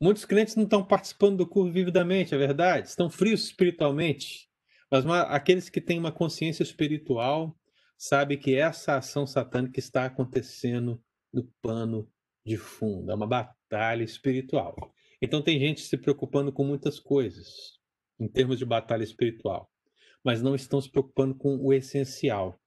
Muitos 0.00 0.24
crentes 0.24 0.56
não 0.56 0.64
estão 0.64 0.84
participando 0.84 1.38
do 1.38 1.46
curso 1.46 1.72
vividamente, 1.72 2.34
é 2.34 2.38
verdade. 2.38 2.88
Estão 2.88 3.10
frios 3.10 3.44
espiritualmente. 3.44 4.48
Mas 4.90 5.04
uma, 5.04 5.22
aqueles 5.22 5.68
que 5.68 5.80
têm 5.80 5.98
uma 5.98 6.10
consciência 6.10 6.62
espiritual 6.62 7.56
sabem 7.96 8.38
que 8.38 8.56
essa 8.56 8.96
ação 8.96 9.26
satânica 9.26 9.78
está 9.78 10.06
acontecendo 10.06 11.00
no 11.32 11.44
plano 11.62 12.10
de 12.44 12.56
fundo. 12.56 13.10
É 13.10 13.14
uma 13.14 13.26
batalha 13.26 14.02
espiritual. 14.02 14.74
Então 15.20 15.40
tem 15.40 15.60
gente 15.60 15.82
se 15.82 15.96
preocupando 15.96 16.52
com 16.52 16.64
muitas 16.64 16.98
coisas 16.98 17.78
em 18.18 18.26
termos 18.26 18.58
de 18.58 18.64
batalha 18.64 19.04
espiritual 19.04 19.71
mas 20.24 20.42
não 20.42 20.54
estão 20.54 20.80
se 20.80 20.90
preocupando 20.90 21.34
com 21.34 21.56
o 21.56 21.72
essencial, 21.72 22.58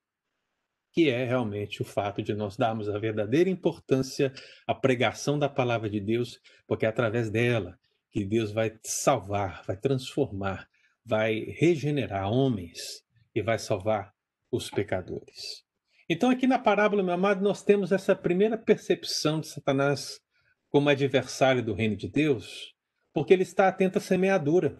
que 0.91 1.09
é 1.09 1.25
realmente 1.25 1.81
o 1.81 1.85
fato 1.85 2.21
de 2.21 2.33
nós 2.33 2.55
darmos 2.55 2.87
a 2.87 2.97
verdadeira 2.97 3.49
importância 3.49 4.31
à 4.67 4.73
pregação 4.73 5.37
da 5.37 5.49
palavra 5.49 5.89
de 5.89 5.99
Deus, 5.99 6.39
porque 6.67 6.85
é 6.85 6.89
através 6.89 7.29
dela 7.29 7.77
que 8.11 8.23
Deus 8.23 8.51
vai 8.51 8.77
salvar, 8.81 9.63
vai 9.65 9.75
transformar, 9.75 10.69
vai 11.05 11.39
regenerar 11.57 12.31
homens 12.31 13.03
e 13.35 13.41
vai 13.41 13.59
salvar 13.59 14.13
os 14.49 14.69
pecadores. 14.69 15.65
Então, 16.07 16.29
aqui 16.29 16.47
na 16.47 16.59
parábola, 16.59 17.03
meu 17.03 17.13
amado, 17.13 17.43
nós 17.43 17.63
temos 17.63 17.91
essa 17.91 18.15
primeira 18.15 18.57
percepção 18.57 19.41
de 19.41 19.47
Satanás 19.47 20.21
como 20.69 20.87
adversário 20.87 21.63
do 21.63 21.73
reino 21.73 21.95
de 21.95 22.07
Deus, 22.07 22.73
porque 23.13 23.33
ele 23.33 23.43
está 23.43 23.67
atento 23.67 23.97
à 23.97 24.01
semeadura. 24.01 24.77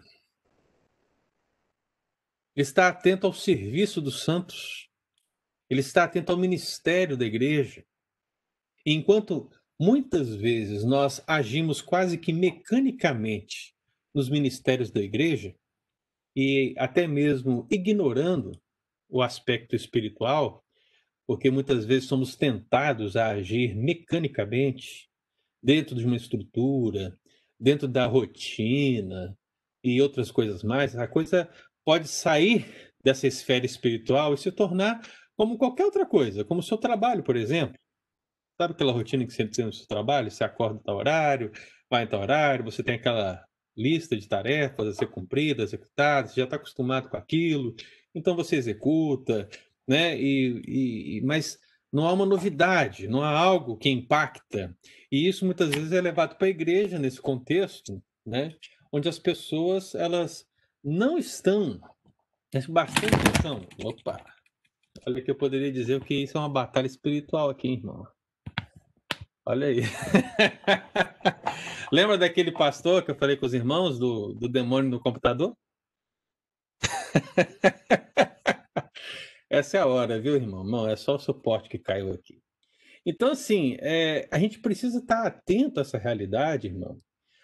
Ele 2.56 2.64
está 2.64 2.88
atento 2.88 3.28
ao 3.28 3.34
serviço 3.34 4.02
dos 4.02 4.24
santos. 4.24 4.90
Ele 5.70 5.82
está 5.82 6.04
atento 6.06 6.32
ao 6.32 6.38
ministério 6.38 7.18
da 7.18 7.26
igreja. 7.26 7.86
E 8.86 8.94
enquanto 8.94 9.50
muitas 9.80 10.34
vezes 10.36 10.84
nós 10.84 11.22
agimos 11.28 11.82
quase 11.82 12.18
que 12.18 12.32
mecanicamente 12.32 13.76
nos 14.14 14.30
ministérios 14.30 14.90
da 14.92 15.02
igreja, 15.02 15.54
e 16.36 16.74
até 16.78 17.08
mesmo 17.08 17.68
ignorando 17.70 18.52
o 19.10 19.22
aspecto 19.22 19.76
espiritual, 19.76 20.64
porque 21.28 21.50
muitas 21.50 21.86
vezes 21.86 22.08
somos 22.08 22.36
tentados 22.36 23.16
a 23.16 23.32
agir 23.32 23.76
mecanicamente 23.76 25.10
dentro 25.62 25.96
de 25.96 26.06
uma 26.06 26.16
estrutura, 26.16 27.18
dentro 27.60 27.88
da 27.88 28.06
rotina 28.06 29.38
e 29.84 30.02
outras 30.02 30.30
coisas 30.32 30.64
mais, 30.64 30.96
a 30.96 31.08
coisa 31.08 31.50
pode 31.86 32.08
sair 32.08 32.92
dessa 33.04 33.28
esfera 33.28 33.66
espiritual 33.66 34.34
e 34.34 34.38
se 34.38 34.52
tornar 34.52 35.02
como 35.38 35.58
qualquer 35.58 35.86
outra 35.86 36.06
coisa, 36.06 36.44
como 36.44 36.60
o 36.60 36.64
seu 36.64 36.78
trabalho, 36.78 37.24
por 37.24 37.36
exemplo. 37.36 37.78
Sabe 38.60 38.74
aquela 38.74 38.92
rotina 38.92 39.26
que 39.26 39.34
você 39.34 39.46
tem 39.46 39.66
no 39.66 39.74
seu 39.74 39.86
trabalho? 39.86 40.32
Você 40.32 40.44
acorda 40.44 40.80
em 40.80 40.84
tal 40.84 40.98
horário, 40.98 41.52
vai 41.90 42.04
em 42.04 42.08
tal 42.08 42.22
horário, 42.22 42.64
você 42.64 42.82
tem 42.82 42.96
aquela 42.96 43.46
lista 43.78 44.16
de 44.18 44.28
tarefas 44.28 44.88
a 44.88 44.94
ser 44.94 45.08
cumpridas, 45.08 45.74
executadas, 45.74 46.32
você 46.32 46.40
já 46.40 46.46
está 46.46 46.56
acostumado 46.56 47.10
com 47.10 47.18
aquilo, 47.18 47.76
então 48.14 48.36
você 48.36 48.56
executa, 48.56 49.50
né? 49.88 50.18
E, 50.18 51.18
e, 51.18 51.22
mas 51.26 51.60
não 51.92 52.08
há 52.08 52.14
uma 52.14 52.26
novidade, 52.26 53.08
não 53.08 53.22
há 53.22 53.30
algo 53.30 53.78
que 53.78 53.90
impacta. 53.90 54.76
E 55.12 55.28
isso 55.28 55.46
muitas 55.46 55.70
vezes 55.70 55.92
é 55.92 56.02
levado 56.02 56.38
para 56.38 56.48
a 56.48 56.50
igreja 56.50 56.98
nesse 56.98 57.22
contexto, 57.22 58.02
né? 58.26 58.56
Onde 58.92 59.10
as 59.10 59.20
pessoas 59.20 59.94
elas 59.94 60.48
não 60.86 61.18
estão, 61.18 61.80
bastante 62.70 63.16
atenção. 63.16 63.68
Opa! 63.84 64.24
Olha 65.08 65.22
que 65.22 65.32
eu 65.32 65.36
poderia 65.36 65.72
dizer 65.72 66.02
que 66.04 66.14
isso 66.14 66.38
é 66.38 66.40
uma 66.40 66.48
batalha 66.48 66.86
espiritual 66.86 67.50
aqui, 67.50 67.74
irmão. 67.74 68.08
Olha 69.48 69.68
aí. 69.68 69.82
Lembra 71.92 72.18
daquele 72.18 72.52
pastor 72.52 73.04
que 73.04 73.12
eu 73.12 73.16
falei 73.16 73.36
com 73.36 73.48
os 73.48 73.54
irmãos 73.54 73.98
do, 73.98 74.34
do 74.34 74.48
demônio 74.48 74.90
no 74.90 75.00
computador? 75.00 75.58
Essa 79.50 79.78
é 79.78 79.80
a 79.82 79.88
hora, 79.88 80.22
viu, 80.22 80.36
irmão? 80.36 80.64
Não, 80.64 80.88
é 80.88 80.96
só 80.96 81.16
o 81.16 81.20
suporte 81.20 81.68
que 81.68 81.80
caiu 81.80 82.14
aqui. 82.14 82.40
Então, 83.06 83.32
assim, 83.32 83.76
é, 83.80 84.28
a 84.32 84.40
gente 84.40 84.60
precisa 84.60 85.00
estar 85.00 85.26
atento 85.26 85.80
a 85.80 85.82
essa 85.82 85.98
realidade, 85.98 86.68
irmão, 86.68 87.00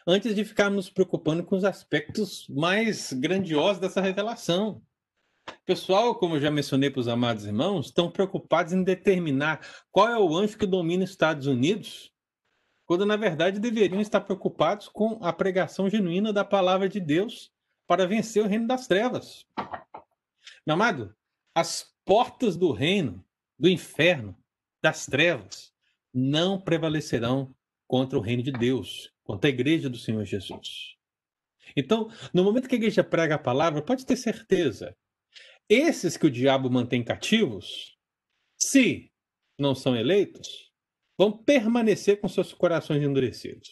antes 0.05 0.35
de 0.35 0.43
ficarmos 0.43 0.75
nos 0.75 0.89
preocupando 0.89 1.43
com 1.43 1.55
os 1.55 1.63
aspectos 1.63 2.47
mais 2.49 3.13
grandiosos 3.13 3.79
dessa 3.79 4.01
revelação. 4.01 4.81
Pessoal, 5.65 6.15
como 6.15 6.35
eu 6.35 6.41
já 6.41 6.51
mencionei 6.51 6.89
para 6.89 6.99
os 6.99 7.07
amados 7.07 7.45
irmãos, 7.45 7.87
estão 7.87 8.09
preocupados 8.11 8.73
em 8.73 8.83
determinar 8.83 9.65
qual 9.91 10.07
é 10.07 10.17
o 10.17 10.35
anjo 10.35 10.57
que 10.57 10.65
domina 10.65 11.03
os 11.03 11.09
Estados 11.09 11.47
Unidos, 11.47 12.11
quando 12.85 13.05
na 13.05 13.15
verdade 13.15 13.59
deveriam 13.59 14.01
estar 14.01 14.21
preocupados 14.21 14.87
com 14.87 15.17
a 15.21 15.31
pregação 15.31 15.89
genuína 15.89 16.33
da 16.33 16.43
palavra 16.43 16.89
de 16.89 16.99
Deus 16.99 17.51
para 17.87 18.07
vencer 18.07 18.43
o 18.43 18.47
reino 18.47 18.67
das 18.67 18.87
trevas. 18.87 19.45
Meu 20.65 20.75
amado, 20.75 21.15
as 21.55 21.93
portas 22.05 22.55
do 22.55 22.71
reino, 22.71 23.23
do 23.57 23.69
inferno, 23.69 24.35
das 24.81 25.05
trevas, 25.05 25.71
não 26.13 26.59
prevalecerão 26.59 27.55
contra 27.87 28.17
o 28.17 28.21
reino 28.21 28.43
de 28.43 28.51
Deus, 28.51 29.11
contra 29.31 29.49
a 29.49 29.53
igreja 29.53 29.89
do 29.89 29.97
Senhor 29.97 30.25
Jesus. 30.25 30.97
Então, 31.75 32.11
no 32.33 32.43
momento 32.43 32.67
que 32.67 32.75
a 32.75 32.77
igreja 32.77 33.01
prega 33.01 33.35
a 33.35 33.39
palavra, 33.39 33.81
pode 33.81 34.05
ter 34.05 34.17
certeza, 34.17 34.93
esses 35.69 36.17
que 36.17 36.25
o 36.25 36.31
diabo 36.31 36.69
mantém 36.69 37.01
cativos 37.01 37.97
se 38.59 39.09
não 39.57 39.73
são 39.73 39.95
eleitos, 39.95 40.69
vão 41.17 41.31
permanecer 41.31 42.19
com 42.19 42.27
seus 42.27 42.53
corações 42.53 43.01
endurecidos. 43.01 43.69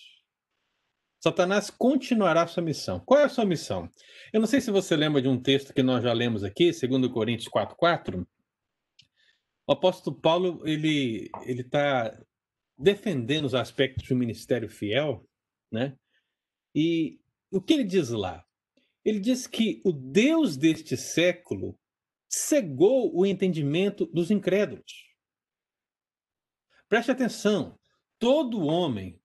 Satanás 1.22 1.70
continuará 1.70 2.48
sua 2.48 2.64
missão. 2.64 3.02
Qual 3.02 3.20
é 3.20 3.26
a 3.26 3.30
sua 3.30 3.44
missão? 3.44 3.90
Eu 4.32 4.40
não 4.40 4.48
sei 4.48 4.62
se 4.62 4.72
você 4.72 4.96
lembra 4.96 5.22
de 5.22 5.28
um 5.28 5.42
texto 5.42 5.74
que 5.74 5.84
nós 5.84 6.02
já 6.02 6.14
lemos 6.14 6.42
aqui, 6.42 6.72
2 6.72 7.12
Coríntios 7.12 7.50
4,4. 7.50 8.26
O 9.68 9.74
apóstolo 9.74 10.16
Paulo 10.22 10.66
ele 10.66 11.30
ele 11.46 11.62
está 11.62 12.18
defendendo 12.80 13.44
os 13.44 13.54
aspectos 13.54 14.08
do 14.08 14.16
ministério 14.16 14.70
fiel, 14.70 15.29
né? 15.72 15.98
E 16.74 17.20
o 17.52 17.62
que 17.62 17.74
ele 17.74 17.84
diz 17.84 18.10
lá? 18.10 18.46
Ele 19.04 19.20
diz 19.20 19.48
que 19.48 19.82
o 19.86 19.92
Deus 19.92 20.58
deste 20.58 20.96
século 20.96 21.78
cegou 22.28 23.16
o 23.16 23.26
entendimento 23.26 24.06
dos 24.06 24.30
incrédulos. 24.30 25.10
Preste 26.88 27.12
atenção, 27.12 27.78
todo 28.20 28.66
homem, 28.66 29.20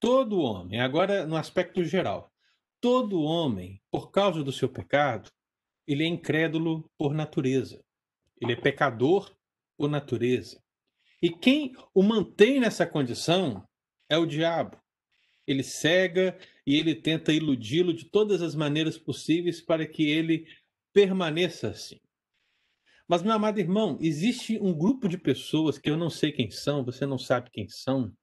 todo 0.00 0.40
homem, 0.40 0.80
agora 0.80 1.26
no 1.26 1.36
aspecto 1.36 1.84
geral, 1.84 2.32
todo 2.80 3.22
homem, 3.22 3.82
por 3.90 4.10
causa 4.10 4.42
do 4.42 4.52
seu 4.52 4.68
pecado, 4.68 5.30
ele 5.86 6.04
é 6.04 6.06
incrédulo 6.06 6.88
por 6.98 7.14
natureza. 7.14 7.82
Ele 8.40 8.52
é 8.52 8.56
pecador 8.56 9.34
por 9.76 9.88
natureza. 9.88 10.62
E 11.20 11.30
quem 11.30 11.74
o 11.94 12.02
mantém 12.02 12.60
nessa 12.60 12.86
condição 12.86 13.66
é 14.08 14.16
o 14.16 14.26
diabo. 14.26 14.80
Ele 15.48 15.62
cega 15.62 16.38
e 16.66 16.76
ele 16.76 16.94
tenta 16.94 17.32
iludi-lo 17.32 17.94
de 17.94 18.04
todas 18.04 18.42
as 18.42 18.54
maneiras 18.54 18.98
possíveis 18.98 19.62
para 19.62 19.86
que 19.86 20.08
ele 20.08 20.46
permaneça 20.92 21.68
assim. 21.68 21.98
Mas, 23.08 23.22
meu 23.22 23.32
amado 23.32 23.58
irmão, 23.58 23.96
existe 24.02 24.58
um 24.60 24.76
grupo 24.76 25.08
de 25.08 25.16
pessoas 25.16 25.78
que 25.78 25.88
eu 25.88 25.96
não 25.96 26.10
sei 26.10 26.30
quem 26.30 26.50
são, 26.50 26.84
você 26.84 27.06
não 27.06 27.18
sabe 27.18 27.50
quem 27.50 27.66
são, 27.66 28.14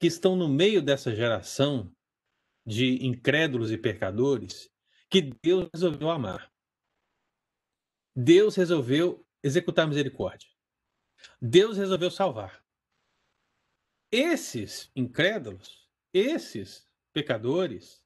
que 0.00 0.06
estão 0.06 0.34
no 0.34 0.48
meio 0.48 0.80
dessa 0.80 1.14
geração 1.14 1.94
de 2.64 3.04
incrédulos 3.06 3.70
e 3.70 3.76
pecadores 3.76 4.70
que 5.10 5.20
Deus 5.20 5.68
resolveu 5.74 6.08
amar. 6.08 6.50
Deus 8.16 8.56
resolveu 8.56 9.26
executar 9.42 9.86
misericórdia. 9.86 10.48
Deus 11.40 11.76
resolveu 11.76 12.10
salvar. 12.10 12.64
Esses 14.10 14.90
incrédulos, 14.96 15.81
esses 16.12 16.86
pecadores, 17.12 18.00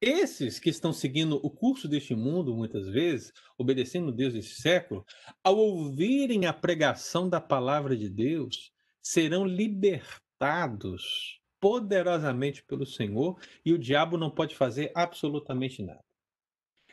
esses 0.00 0.58
que 0.58 0.70
estão 0.70 0.92
seguindo 0.92 1.36
o 1.36 1.50
curso 1.50 1.88
deste 1.88 2.14
mundo, 2.14 2.54
muitas 2.54 2.88
vezes, 2.88 3.32
obedecendo 3.56 4.12
Deus 4.12 4.34
desse 4.34 4.60
século, 4.60 5.04
ao 5.42 5.56
ouvirem 5.56 6.46
a 6.46 6.52
pregação 6.52 7.28
da 7.28 7.40
palavra 7.40 7.96
de 7.96 8.08
Deus, 8.08 8.72
serão 9.02 9.44
libertados 9.44 11.40
poderosamente 11.60 12.62
pelo 12.64 12.84
Senhor 12.84 13.40
e 13.64 13.72
o 13.72 13.78
diabo 13.78 14.18
não 14.18 14.30
pode 14.30 14.54
fazer 14.54 14.92
absolutamente 14.94 15.82
nada. 15.82 16.04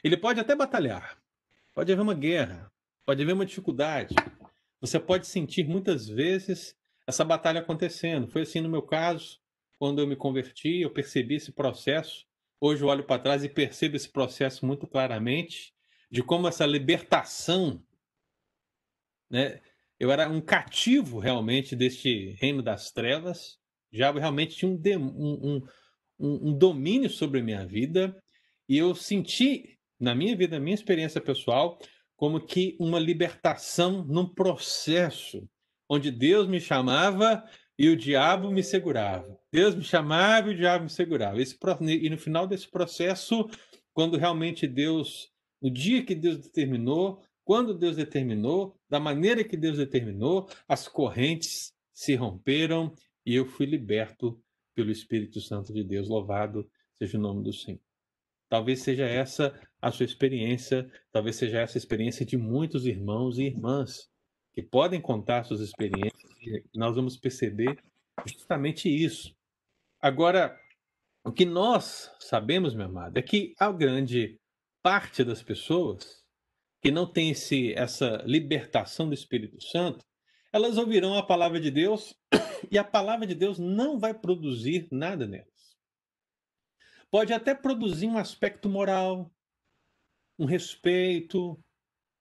Ele 0.01 0.15
pode 0.15 0.39
até 0.39 0.55
batalhar, 0.55 1.21
pode 1.73 1.91
haver 1.91 2.01
uma 2.01 2.13
guerra, 2.13 2.71
pode 3.05 3.21
haver 3.21 3.33
uma 3.33 3.45
dificuldade. 3.45 4.15
Você 4.79 4.99
pode 4.99 5.27
sentir 5.27 5.67
muitas 5.67 6.07
vezes 6.07 6.75
essa 7.05 7.25
batalha 7.25 7.59
acontecendo. 7.59 8.27
Foi 8.29 8.43
assim 8.43 8.61
no 8.61 8.69
meu 8.69 8.81
caso, 8.81 9.39
quando 9.81 9.99
eu 9.99 10.05
me 10.05 10.15
converti, 10.15 10.81
eu 10.81 10.93
percebi 10.93 11.35
esse 11.35 11.51
processo 11.51 12.27
Hoje 12.63 12.83
eu 12.83 12.89
olho 12.89 13.03
para 13.03 13.19
trás 13.19 13.43
e 13.43 13.49
percebo 13.49 13.95
esse 13.95 14.07
processo 14.07 14.67
muito 14.67 14.85
claramente 14.85 15.73
de 16.11 16.21
como 16.21 16.47
essa 16.47 16.63
libertação, 16.63 17.83
né? 19.27 19.59
Eu 19.99 20.11
era 20.11 20.29
um 20.29 20.39
cativo 20.39 21.17
realmente 21.17 21.75
deste 21.75 22.33
reino 22.39 22.61
das 22.61 22.91
trevas. 22.91 23.57
Já 23.91 24.11
realmente 24.11 24.55
tinha 24.55 24.71
um, 24.71 24.77
um, 24.99 25.67
um, 26.19 26.49
um 26.49 26.57
domínio 26.57 27.09
sobre 27.09 27.39
a 27.39 27.43
minha 27.43 27.65
vida 27.65 28.15
e 28.69 28.77
eu 28.77 28.93
senti 28.93 29.79
na 29.99 30.13
minha 30.13 30.35
vida, 30.37 30.59
na 30.59 30.63
minha 30.63 30.75
experiência 30.75 31.19
pessoal, 31.19 31.79
como 32.15 32.45
que 32.45 32.77
uma 32.79 32.99
libertação 32.99 34.03
num 34.05 34.31
processo 34.31 35.49
onde 35.89 36.11
Deus 36.11 36.47
me 36.47 36.59
chamava 36.59 37.43
e 37.81 37.89
o 37.89 37.97
diabo 37.97 38.51
me 38.51 38.61
segurava. 38.61 39.39
Deus 39.51 39.73
me 39.73 39.81
chamava 39.81 40.51
e 40.51 40.53
o 40.53 40.55
diabo 40.55 40.83
me 40.83 40.89
segurava. 40.91 41.41
Esse, 41.41 41.57
e 41.87 42.11
no 42.11 42.17
final 42.17 42.45
desse 42.45 42.69
processo, 42.69 43.49
quando 43.91 44.19
realmente 44.19 44.67
Deus, 44.67 45.31
no 45.59 45.67
dia 45.67 46.05
que 46.05 46.13
Deus 46.13 46.37
determinou, 46.37 47.23
quando 47.43 47.73
Deus 47.73 47.95
determinou, 47.95 48.79
da 48.87 48.99
maneira 48.99 49.43
que 49.43 49.57
Deus 49.57 49.79
determinou, 49.79 50.47
as 50.67 50.87
correntes 50.87 51.73
se 51.91 52.13
romperam 52.13 52.93
e 53.25 53.33
eu 53.33 53.47
fui 53.47 53.65
liberto 53.65 54.39
pelo 54.75 54.91
Espírito 54.91 55.41
Santo 55.41 55.73
de 55.73 55.83
Deus. 55.83 56.07
Louvado 56.07 56.69
seja 56.99 57.17
o 57.17 57.21
nome 57.21 57.43
do 57.43 57.51
Senhor. 57.51 57.81
Talvez 58.47 58.83
seja 58.83 59.07
essa 59.07 59.59
a 59.81 59.89
sua 59.89 60.05
experiência, 60.05 60.87
talvez 61.11 61.35
seja 61.35 61.61
essa 61.61 61.79
a 61.79 61.79
experiência 61.79 62.23
de 62.23 62.37
muitos 62.37 62.85
irmãos 62.85 63.39
e 63.39 63.45
irmãs 63.45 64.07
que 64.53 64.61
podem 64.61 65.01
contar 65.01 65.45
suas 65.45 65.61
experiências 65.61 66.30
nós 66.73 66.95
vamos 66.95 67.17
perceber 67.17 67.77
justamente 68.25 68.89
isso. 68.89 69.35
Agora, 69.99 70.59
o 71.23 71.31
que 71.31 71.45
nós 71.45 72.11
sabemos, 72.19 72.73
meu 72.73 72.87
amado, 72.87 73.17
é 73.17 73.21
que 73.21 73.53
a 73.59 73.71
grande 73.71 74.39
parte 74.81 75.23
das 75.23 75.43
pessoas 75.43 76.23
que 76.81 76.89
não 76.89 77.05
tem 77.05 77.29
esse, 77.29 77.73
essa 77.73 78.23
libertação 78.25 79.07
do 79.07 79.13
Espírito 79.13 79.61
Santo, 79.61 80.03
elas 80.51 80.77
ouvirão 80.77 81.15
a 81.15 81.25
palavra 81.25 81.59
de 81.59 81.69
Deus 81.69 82.15
e 82.71 82.77
a 82.77 82.83
palavra 82.83 83.27
de 83.27 83.35
Deus 83.35 83.59
não 83.59 83.99
vai 83.99 84.13
produzir 84.13 84.87
nada 84.91 85.27
nelas. 85.27 85.47
Pode 87.11 87.33
até 87.33 87.53
produzir 87.53 88.07
um 88.07 88.17
aspecto 88.17 88.67
moral, 88.67 89.31
um 90.39 90.45
respeito, 90.45 91.61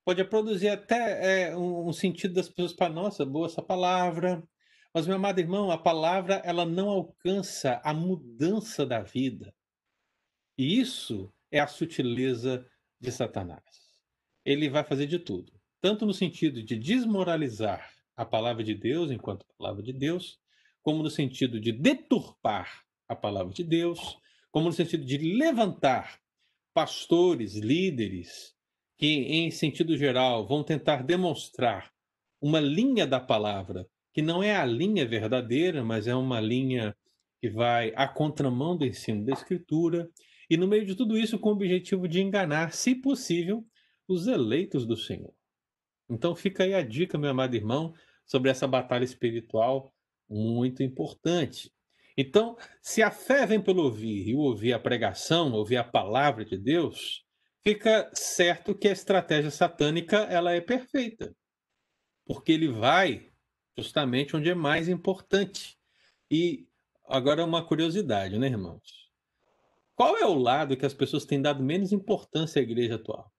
pode 0.05 0.25
produzir 0.25 0.69
até 0.69 1.49
é, 1.49 1.57
um, 1.57 1.89
um, 1.89 1.93
sentido 1.93 2.35
das 2.35 2.49
pessoas 2.49 2.73
para 2.73 2.93
nossa, 2.93 3.25
boa 3.25 3.47
essa 3.47 3.63
palavra. 3.63 4.43
Mas, 4.93 5.07
meu 5.07 5.17
amado 5.17 5.39
irmão, 5.39 5.71
a 5.71 5.79
palavra 5.79 6.43
ela 6.45 6.65
não 6.65 6.89
alcança 6.89 7.81
a 7.85 7.95
mudança 7.95 8.85
da 8.85 9.01
vida. 9.01 9.55
E 10.59 10.81
isso 10.81 11.33
é 11.51 11.61
a 11.61 11.67
sutileza 11.67 12.67
de 13.01 13.13
Satanás. 13.13 13.63
Ele 14.45 14.69
vai 14.69 14.83
fazer 14.83 15.07
de 15.07 15.19
tudo, 15.19 15.53
tanto 15.81 16.05
no 16.05 16.13
sentido 16.13 16.63
de 16.63 16.77
desmoralizar 16.77 17.91
a 18.17 18.25
palavra 18.25 18.63
de 18.63 18.75
Deus 18.75 19.11
enquanto 19.11 19.47
palavra 19.57 19.83
de 19.83 19.93
Deus, 19.93 20.39
como 20.83 21.03
no 21.03 21.11
sentido 21.11 21.61
de 21.61 21.73
deturpar 21.73 22.85
a 23.09 23.15
palavra 23.15 23.53
de 23.53 23.65
Deus, 23.65 24.19
como 24.51 24.67
no 24.67 24.73
sentido 24.73 25.05
de 25.05 25.19
levantar 25.19 26.21
pastores, 26.75 27.57
líderes, 27.57 28.55
que, 29.01 29.07
em 29.07 29.51
sentido 29.51 29.97
geral, 29.97 30.47
vão 30.47 30.63
tentar 30.63 31.03
demonstrar 31.03 31.91
uma 32.39 32.61
linha 32.61 33.07
da 33.07 33.19
palavra 33.19 33.89
que 34.13 34.21
não 34.21 34.43
é 34.43 34.55
a 34.55 34.67
linha 34.67 35.09
verdadeira, 35.09 35.83
mas 35.83 36.07
é 36.07 36.15
uma 36.15 36.39
linha 36.39 36.95
que 37.41 37.49
vai 37.49 37.95
à 37.97 38.07
contramão 38.07 38.77
do 38.77 38.85
ensino 38.85 39.25
da 39.25 39.33
Escritura, 39.33 40.11
e 40.51 40.57
no 40.59 40.69
meio 40.69 40.85
de 40.85 40.95
tudo 40.95 41.17
isso 41.17 41.39
com 41.39 41.49
o 41.49 41.53
objetivo 41.53 42.07
de 42.07 42.21
enganar, 42.21 42.75
se 42.75 42.95
possível, 42.95 43.65
os 44.07 44.27
eleitos 44.27 44.85
do 44.85 44.99
Senhor. 44.99 45.33
Então 46.11 46.37
fica 46.37 46.65
aí 46.65 46.75
a 46.75 46.83
dica, 46.83 47.17
meu 47.17 47.31
amado 47.31 47.55
irmão, 47.55 47.95
sobre 48.27 48.51
essa 48.51 48.69
batalha 48.69 49.05
espiritual 49.05 49.91
muito 50.29 50.83
importante. 50.83 51.73
Então, 52.19 52.55
se 52.83 53.03
a 53.03 53.11
fé 53.11 53.47
vem 53.47 53.63
pelo 53.63 53.85
ouvir 53.85 54.29
e 54.29 54.35
ouvir 54.35 54.75
a 54.75 54.79
pregação, 54.79 55.53
ouvir 55.53 55.79
a 55.79 55.85
palavra 55.85 56.45
de 56.45 56.59
Deus, 56.59 57.25
fica 57.63 58.11
certo 58.15 58.75
que 58.75 58.89
a 58.89 58.93
estratégia 58.93 59.51
satânica 59.51 60.19
ela 60.25 60.53
é 60.53 60.61
perfeita, 60.61 61.35
porque 62.25 62.53
ele 62.53 62.69
vai 62.69 63.33
justamente 63.77 64.37
onde 64.37 64.51
é 64.51 64.55
mais 64.55 64.89
importante. 64.89 65.79
E 66.31 66.69
agora 67.07 67.45
uma 67.45 67.67
curiosidade, 67.67 68.39
né, 68.39 68.47
irmãos? 68.47 69.11
Qual 69.95 70.17
é 70.17 70.25
o 70.25 70.35
lado 70.35 70.77
que 70.77 70.87
as 70.87 70.95
pessoas 70.95 71.25
têm 71.25 71.43
dado 71.43 71.63
menos 71.63 71.93
importância 71.93 72.61
à 72.61 72.63
igreja 72.63 72.95
atual? 72.95 73.31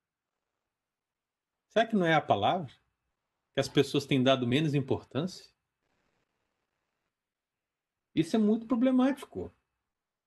Será 1.70 1.88
que 1.88 1.96
não 1.96 2.06
é 2.06 2.14
a 2.14 2.22
palavra? 2.22 2.72
Que 3.54 3.60
as 3.60 3.70
pessoas 3.70 4.06
têm 4.06 4.22
dado 4.22 4.46
menos 4.46 4.74
importância? 4.74 5.46
Isso 8.14 8.36
é 8.36 8.40
muito 8.40 8.68
problemático. 8.68 9.56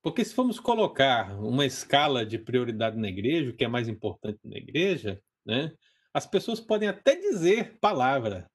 Porque 0.05 0.23
se 0.23 0.35
formos 0.35 0.61
colocar 0.61 1.35
uma 1.41 1.65
escala 1.65 2.27
de 2.27 2.39
prioridade 2.39 2.95
na 2.95 3.09
igreja, 3.09 3.49
o 3.49 3.57
que 3.57 3.65
é 3.65 3.69
mais 3.69 3.89
importante 3.89 4.39
na 4.45 4.59
igreja, 4.59 5.19
né, 5.47 5.75
as 6.13 6.27
pessoas 6.27 6.61
podem 6.61 6.91
até 6.91 7.17
dizer 7.17 7.79
palavra. 7.79 8.47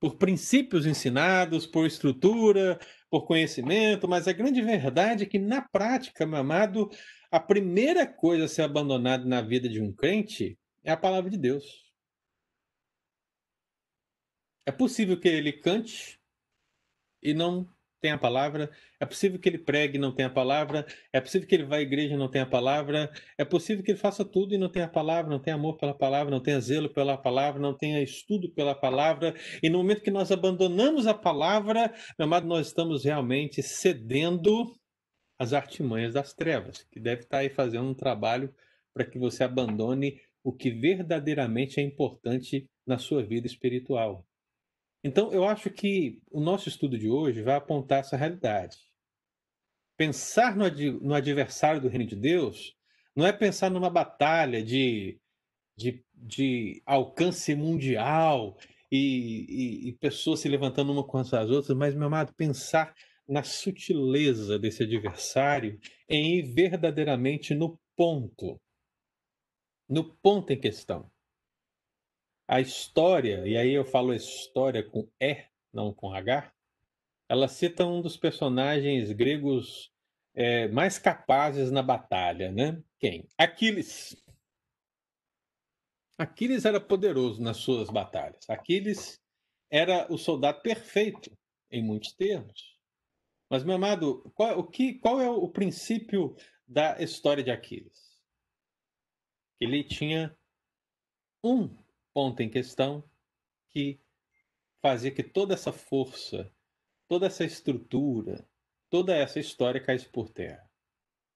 Por 0.00 0.16
princípios 0.16 0.84
ensinados, 0.84 1.64
por 1.64 1.86
estrutura, 1.86 2.76
por 3.08 3.24
conhecimento, 3.24 4.08
mas 4.08 4.26
a 4.26 4.32
grande 4.32 4.60
verdade 4.60 5.22
é 5.22 5.26
que, 5.26 5.38
na 5.38 5.62
prática, 5.62 6.26
meu 6.26 6.40
amado, 6.40 6.90
a 7.30 7.38
primeira 7.38 8.04
coisa 8.04 8.46
a 8.46 8.48
ser 8.48 8.62
abandonada 8.62 9.24
na 9.24 9.40
vida 9.42 9.68
de 9.68 9.80
um 9.80 9.92
crente 9.92 10.58
é 10.82 10.90
a 10.90 10.96
palavra 10.96 11.30
de 11.30 11.38
Deus. 11.38 11.64
É 14.66 14.72
possível 14.72 15.20
que 15.20 15.28
ele 15.28 15.52
cante 15.52 16.20
e 17.22 17.32
não 17.32 17.72
tenha 18.04 18.16
a 18.16 18.18
palavra. 18.18 18.70
É 19.00 19.06
possível 19.06 19.38
que 19.40 19.48
ele 19.48 19.56
pregue 19.56 19.96
e 19.96 20.00
não 20.00 20.14
tenha 20.14 20.28
a 20.28 20.30
palavra. 20.30 20.84
É 21.10 21.22
possível 21.22 21.48
que 21.48 21.54
ele 21.54 21.64
vá 21.64 21.76
à 21.76 21.80
igreja 21.80 22.12
e 22.12 22.18
não 22.18 22.28
tenha 22.28 22.44
a 22.44 22.46
palavra. 22.46 23.10
É 23.38 23.46
possível 23.46 23.82
que 23.82 23.92
ele 23.92 23.98
faça 23.98 24.22
tudo 24.26 24.54
e 24.54 24.58
não 24.58 24.68
tenha 24.68 24.84
a 24.84 24.88
palavra, 24.88 25.30
não 25.30 25.38
tenha 25.38 25.56
amor 25.56 25.78
pela 25.78 25.94
palavra, 25.94 26.30
não 26.30 26.42
tenha 26.42 26.60
zelo 26.60 26.90
pela 26.90 27.16
palavra, 27.16 27.58
não 27.58 27.72
tenha 27.72 28.02
estudo 28.02 28.50
pela 28.50 28.74
palavra. 28.74 29.34
E 29.62 29.70
no 29.70 29.78
momento 29.78 30.02
que 30.02 30.10
nós 30.10 30.30
abandonamos 30.30 31.06
a 31.06 31.14
palavra, 31.14 31.94
meu 32.18 32.26
amado, 32.26 32.46
nós 32.46 32.66
estamos 32.66 33.04
realmente 33.04 33.62
cedendo 33.62 34.70
às 35.38 35.54
artimanhas 35.54 36.12
das 36.12 36.34
trevas, 36.34 36.86
que 36.92 37.00
deve 37.00 37.22
estar 37.22 37.38
aí 37.38 37.48
fazendo 37.48 37.88
um 37.88 37.94
trabalho 37.94 38.54
para 38.92 39.06
que 39.06 39.18
você 39.18 39.44
abandone 39.44 40.20
o 40.44 40.52
que 40.52 40.70
verdadeiramente 40.70 41.80
é 41.80 41.82
importante 41.82 42.68
na 42.86 42.98
sua 42.98 43.22
vida 43.22 43.46
espiritual. 43.46 44.26
Então, 45.04 45.30
eu 45.30 45.44
acho 45.44 45.68
que 45.68 46.18
o 46.30 46.40
nosso 46.40 46.66
estudo 46.66 46.96
de 46.96 47.10
hoje 47.10 47.42
vai 47.42 47.54
apontar 47.54 48.00
essa 48.00 48.16
realidade. 48.16 48.78
Pensar 49.98 50.56
no, 50.56 50.64
ad 50.64 50.90
no 50.92 51.12
adversário 51.12 51.78
do 51.78 51.88
reino 51.88 52.06
de 52.06 52.16
Deus 52.16 52.74
não 53.14 53.26
é 53.26 53.32
pensar 53.32 53.70
numa 53.70 53.90
batalha 53.90 54.64
de, 54.64 55.20
de, 55.76 56.02
de 56.14 56.82
alcance 56.86 57.54
mundial 57.54 58.56
e, 58.90 59.86
e, 59.86 59.88
e, 59.88 59.92
pessoas 59.92 60.40
se 60.40 60.48
levantando 60.48 60.90
uma 60.90 61.06
contra 61.06 61.40
as 61.40 61.50
outras, 61.50 61.76
mas, 61.76 61.94
meu 61.94 62.06
amado, 62.06 62.32
pensar 62.34 62.94
na 63.28 63.42
sutileza 63.42 64.58
desse 64.58 64.84
adversário 64.84 65.78
em 66.08 66.38
ir 66.38 66.42
verdadeiramente 66.54 67.54
no 67.54 67.78
ponto. 67.94 68.58
No 69.86 70.14
ponto 70.16 70.50
em 70.50 70.58
questão. 70.58 71.10
A 72.46 72.60
história, 72.60 73.46
e 73.46 73.56
aí 73.56 73.72
eu 73.72 73.84
falo 73.84 74.12
história 74.12 74.82
com 74.82 75.08
E, 75.18 75.44
não 75.72 75.94
com 75.94 76.12
H, 76.12 76.52
ela 77.28 77.48
cita 77.48 77.86
um 77.86 78.02
dos 78.02 78.16
personagens 78.16 79.10
gregos 79.12 79.90
é, 80.34 80.68
mais 80.68 80.98
capazes 80.98 81.70
na 81.70 81.82
batalha, 81.82 82.52
né? 82.52 82.82
Quem? 82.98 83.26
Aquiles. 83.38 84.16
Aquiles 86.18 86.64
era 86.64 86.80
poderoso 86.80 87.42
nas 87.42 87.56
suas 87.56 87.88
batalhas. 87.88 88.48
Aquiles 88.48 89.20
era 89.70 90.06
o 90.12 90.18
soldado 90.18 90.60
perfeito, 90.60 91.36
em 91.70 91.82
muitos 91.82 92.12
termos. 92.12 92.78
Mas, 93.50 93.64
meu 93.64 93.76
amado, 93.76 94.30
qual, 94.34 94.58
o 94.58 94.64
que, 94.64 94.94
qual 94.94 95.20
é 95.20 95.28
o 95.28 95.48
princípio 95.48 96.36
da 96.66 97.00
história 97.02 97.42
de 97.42 97.50
Aquiles? 97.50 98.22
Ele 99.60 99.82
tinha 99.82 100.36
um 101.42 101.83
ponto 102.14 102.40
em 102.40 102.48
questão 102.48 103.04
que 103.70 104.00
fazia 104.80 105.10
que 105.10 105.22
toda 105.22 105.52
essa 105.52 105.72
força, 105.72 106.50
toda 107.08 107.26
essa 107.26 107.44
estrutura, 107.44 108.48
toda 108.88 109.14
essa 109.14 109.40
história 109.40 109.82
caísse 109.82 110.08
por 110.08 110.30
terra, 110.30 110.70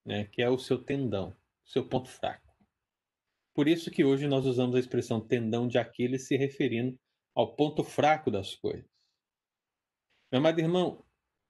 né? 0.05 0.25
que 0.25 0.41
é 0.41 0.49
o 0.49 0.57
seu 0.57 0.81
tendão, 0.81 1.29
o 1.65 1.69
seu 1.69 1.87
ponto 1.87 2.09
fraco. 2.09 2.49
Por 3.53 3.67
isso 3.67 3.91
que 3.91 4.05
hoje 4.05 4.27
nós 4.27 4.45
usamos 4.45 4.75
a 4.75 4.79
expressão 4.79 5.19
tendão 5.19 5.67
de 5.67 5.77
Aquiles 5.77 6.27
se 6.27 6.37
referindo 6.37 6.97
ao 7.35 7.55
ponto 7.55 7.83
fraco 7.83 8.31
das 8.31 8.55
coisas. 8.55 8.89
Meu 10.31 10.39
amado 10.39 10.59
irmão, 10.59 11.05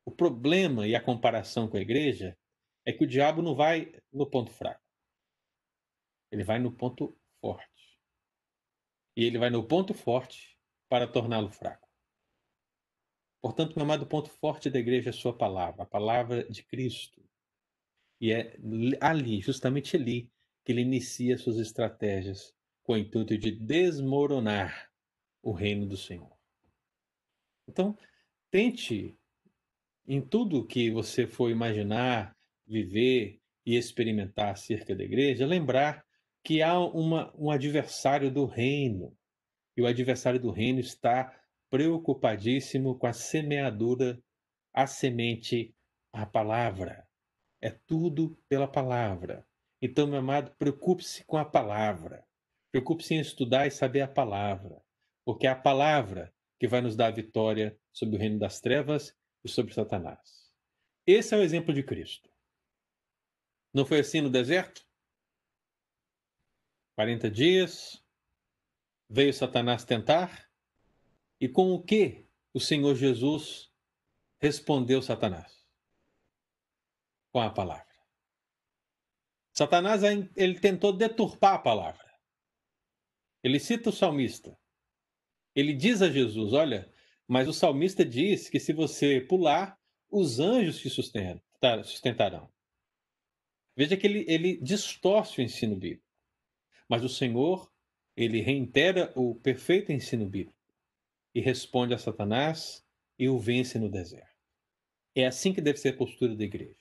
o 0.05 0.11
problema 0.11 0.87
e 0.87 0.95
a 0.95 1.03
comparação 1.03 1.67
com 1.67 1.77
a 1.77 1.81
igreja 1.81 2.35
é 2.85 2.91
que 2.91 3.03
o 3.03 3.07
diabo 3.07 3.41
não 3.41 3.53
vai 3.53 3.93
no 4.11 4.27
ponto 4.27 4.51
fraco. 4.51 4.81
Ele 6.31 6.43
vai 6.43 6.57
no 6.57 6.71
ponto 6.71 7.15
forte. 7.41 7.88
E 9.19 9.25
ele 9.25 9.37
vai 9.37 9.49
no 9.49 9.61
ponto 9.61 9.93
forte 9.93 10.57
para 10.87 11.05
torná-lo 11.05 11.49
fraco. 11.49 11.89
Portanto, 13.41 13.75
meu 13.75 13.83
amado, 13.83 14.07
ponto 14.07 14.29
forte 14.29 14.69
da 14.69 14.79
igreja 14.79 15.09
é 15.09 15.11
a 15.11 15.13
sua 15.13 15.37
palavra, 15.37 15.83
a 15.83 15.85
palavra 15.85 16.49
de 16.49 16.63
Cristo. 16.63 17.21
E 18.21 18.31
é 18.31 18.57
ali, 19.01 19.41
justamente 19.41 19.97
ali, 19.97 20.31
que 20.63 20.71
ele 20.71 20.83
inicia 20.83 21.37
suas 21.37 21.57
estratégias 21.57 22.55
com 22.81 22.93
o 22.93 22.97
intuito 22.97 23.37
de 23.37 23.51
desmoronar 23.51 24.89
o 25.43 25.51
reino 25.51 25.85
do 25.85 25.97
Senhor. 25.97 26.33
Então, 27.67 27.97
tente, 28.49 29.19
em 30.07 30.21
tudo 30.21 30.65
que 30.65 30.89
você 30.89 31.27
for 31.27 31.51
imaginar, 31.51 32.37
viver 32.65 33.41
e 33.65 33.75
experimentar 33.75 34.53
acerca 34.53 34.95
da 34.95 35.03
igreja, 35.03 35.45
lembrar 35.45 36.05
que 36.43 36.61
há 36.61 36.79
uma, 36.79 37.33
um 37.37 37.51
adversário 37.51 38.31
do 38.31 38.45
reino. 38.45 39.15
E 39.77 39.81
o 39.81 39.87
adversário 39.87 40.39
do 40.39 40.51
reino 40.51 40.79
está 40.79 41.39
preocupadíssimo 41.69 42.97
com 42.97 43.07
a 43.07 43.13
semeadura, 43.13 44.21
a 44.73 44.87
semente, 44.87 45.75
a 46.11 46.25
palavra. 46.25 47.07
É 47.61 47.69
tudo 47.69 48.37
pela 48.47 48.67
palavra. 48.67 49.45
Então, 49.81 50.07
meu 50.07 50.19
amado, 50.19 50.51
preocupe-se 50.57 51.23
com 51.25 51.37
a 51.37 51.45
palavra. 51.45 52.25
Preocupe-se 52.71 53.15
em 53.15 53.19
estudar 53.19 53.67
e 53.67 53.71
saber 53.71 54.01
a 54.01 54.07
palavra. 54.07 54.81
Porque 55.25 55.47
é 55.47 55.49
a 55.49 55.55
palavra 55.55 56.33
que 56.59 56.67
vai 56.67 56.81
nos 56.81 56.95
dar 56.95 57.07
a 57.07 57.11
vitória 57.11 57.77
sobre 57.93 58.15
o 58.15 58.19
reino 58.19 58.39
das 58.39 58.59
trevas 58.59 59.15
e 59.43 59.49
sobre 59.49 59.73
Satanás. 59.73 60.51
Esse 61.07 61.33
é 61.33 61.37
o 61.37 61.41
exemplo 61.41 61.73
de 61.73 61.83
Cristo. 61.83 62.29
Não 63.73 63.85
foi 63.85 63.99
assim 63.99 64.21
no 64.21 64.29
deserto? 64.29 64.88
40 66.99 67.31
dias, 67.31 68.03
veio 69.09 69.33
Satanás 69.33 69.85
tentar, 69.85 70.51
e 71.39 71.47
com 71.47 71.71
o 71.71 71.81
que 71.81 72.27
o 72.53 72.59
Senhor 72.59 72.93
Jesus 72.93 73.71
respondeu 74.37 75.01
Satanás? 75.01 75.65
Com 77.31 77.39
a 77.39 77.49
palavra. 77.51 77.87
Satanás 79.53 80.03
ele 80.03 80.59
tentou 80.59 80.91
deturpar 80.91 81.53
a 81.53 81.59
palavra. 81.59 82.19
Ele 83.41 83.61
cita 83.61 83.91
o 83.91 83.93
salmista. 83.93 84.59
Ele 85.55 85.71
diz 85.73 86.01
a 86.01 86.11
Jesus: 86.11 86.51
Olha, 86.51 86.93
mas 87.25 87.47
o 87.47 87.53
salmista 87.53 88.03
diz 88.03 88.49
que 88.49 88.59
se 88.59 88.73
você 88.73 89.21
pular, 89.21 89.79
os 90.11 90.41
anjos 90.41 90.79
te 90.79 90.89
sustentarão. 90.89 92.51
Veja 93.73 93.95
que 93.95 94.05
ele, 94.05 94.25
ele 94.27 94.57
distorce 94.61 95.39
o 95.39 95.41
ensino 95.41 95.77
bíblico. 95.77 96.08
Mas 96.89 97.03
o 97.03 97.09
Senhor, 97.09 97.71
ele 98.17 98.41
reitera 98.41 99.13
o 99.15 99.35
perfeito 99.35 99.91
ensino 99.91 100.25
bíblico 100.25 100.57
e 101.33 101.39
responde 101.39 101.93
a 101.93 101.97
Satanás 101.99 102.83
e 103.17 103.29
o 103.29 103.37
vence 103.37 103.77
no 103.77 103.87
deserto. 103.87 104.27
É 105.15 105.27
assim 105.27 105.53
que 105.53 105.61
deve 105.61 105.77
ser 105.77 105.89
a 105.89 105.97
postura 105.97 106.35
da 106.35 106.43
igreja. 106.43 106.75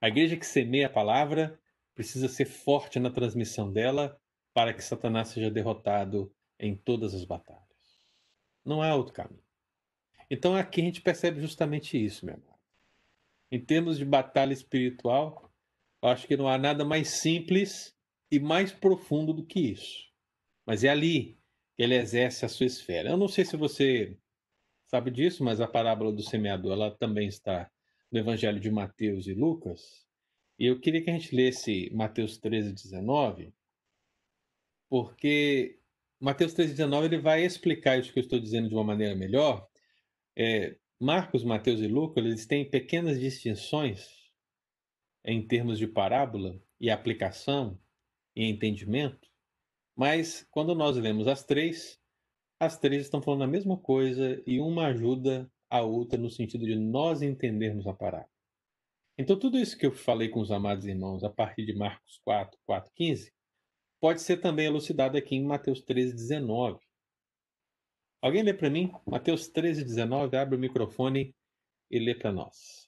A 0.00 0.08
igreja 0.08 0.36
que 0.36 0.46
semeia 0.46 0.86
a 0.86 0.90
palavra 0.90 1.60
precisa 1.94 2.28
ser 2.28 2.46
forte 2.46 2.98
na 2.98 3.10
transmissão 3.10 3.70
dela 3.70 4.18
para 4.54 4.72
que 4.72 4.82
Satanás 4.82 5.28
seja 5.28 5.50
derrotado 5.50 6.32
em 6.58 6.74
todas 6.74 7.14
as 7.14 7.24
batalhas. 7.24 7.66
Não 8.64 8.82
há 8.82 8.94
outro 8.94 9.12
caminho. 9.12 9.42
Então 10.30 10.56
aqui 10.56 10.80
a 10.80 10.84
gente 10.84 11.00
percebe 11.00 11.40
justamente 11.40 12.02
isso, 12.02 12.24
meu 12.24 12.34
amado. 12.34 12.58
Em 13.50 13.60
termos 13.60 13.98
de 13.98 14.04
batalha 14.04 14.52
espiritual, 14.52 15.52
acho 16.02 16.26
que 16.26 16.36
não 16.36 16.48
há 16.48 16.56
nada 16.58 16.84
mais 16.84 17.08
simples 17.08 17.97
e 18.30 18.38
mais 18.38 18.72
profundo 18.72 19.32
do 19.32 19.44
que 19.44 19.60
isso. 19.60 20.08
Mas 20.66 20.84
é 20.84 20.88
ali 20.88 21.38
que 21.76 21.82
ele 21.82 21.94
exerce 21.94 22.44
a 22.44 22.48
sua 22.48 22.66
esfera. 22.66 23.10
Eu 23.10 23.16
não 23.16 23.28
sei 23.28 23.44
se 23.44 23.56
você 23.56 24.16
sabe 24.86 25.10
disso, 25.10 25.44
mas 25.44 25.60
a 25.60 25.68
parábola 25.68 26.12
do 26.12 26.22
semeador 26.22 26.72
ela 26.72 26.90
também 26.90 27.28
está 27.28 27.70
no 28.10 28.18
Evangelho 28.18 28.58
de 28.58 28.70
Mateus 28.70 29.26
e 29.26 29.34
Lucas. 29.34 30.06
E 30.58 30.66
eu 30.66 30.80
queria 30.80 31.02
que 31.02 31.10
a 31.10 31.12
gente 31.12 31.34
lesse 31.34 31.90
Mateus 31.94 32.38
13, 32.38 32.72
19, 32.72 33.54
porque 34.88 35.78
Mateus 36.20 36.52
13, 36.52 36.72
19 36.72 37.06
ele 37.06 37.18
vai 37.18 37.44
explicar 37.44 37.98
isso 37.98 38.12
que 38.12 38.18
eu 38.18 38.22
estou 38.22 38.40
dizendo 38.40 38.68
de 38.68 38.74
uma 38.74 38.84
maneira 38.84 39.14
melhor. 39.14 39.68
É, 40.36 40.76
Marcos, 41.00 41.44
Mateus 41.44 41.80
e 41.80 41.86
Lucas 41.86 42.24
eles 42.24 42.46
têm 42.46 42.68
pequenas 42.68 43.20
distinções 43.20 44.08
em 45.24 45.46
termos 45.46 45.78
de 45.78 45.86
parábola 45.86 46.60
e 46.80 46.90
aplicação 46.90 47.78
e 48.34 48.44
entendimento, 48.44 49.28
mas 49.96 50.46
quando 50.50 50.74
nós 50.74 50.96
lemos 50.96 51.26
as 51.26 51.44
três, 51.44 51.98
as 52.60 52.78
três 52.78 53.02
estão 53.02 53.20
falando 53.20 53.44
a 53.44 53.48
mesma 53.48 53.76
coisa 53.76 54.42
e 54.46 54.60
uma 54.60 54.86
ajuda 54.86 55.50
a 55.70 55.82
outra 55.82 56.18
no 56.18 56.30
sentido 56.30 56.64
de 56.64 56.76
nós 56.76 57.22
entendermos 57.22 57.86
a 57.86 57.92
parábola. 57.92 58.30
Então, 59.18 59.36
tudo 59.36 59.58
isso 59.58 59.76
que 59.76 59.84
eu 59.84 59.92
falei 59.92 60.28
com 60.28 60.40
os 60.40 60.52
amados 60.52 60.86
irmãos 60.86 61.24
a 61.24 61.30
partir 61.30 61.66
de 61.66 61.74
Marcos 61.74 62.20
4, 62.24 62.56
4, 62.64 62.92
15, 62.94 63.32
pode 64.00 64.20
ser 64.22 64.36
também 64.36 64.66
elucidado 64.66 65.16
aqui 65.16 65.34
em 65.34 65.44
Mateus 65.44 65.82
13, 65.82 66.14
19. 66.14 66.78
Alguém 68.22 68.42
lê 68.42 68.54
para 68.54 68.70
mim? 68.70 68.92
Mateus 69.04 69.48
13, 69.48 69.84
19, 69.84 70.36
abre 70.36 70.56
o 70.56 70.58
microfone 70.58 71.34
e 71.90 71.98
lê 71.98 72.14
para 72.14 72.30
nós. 72.32 72.87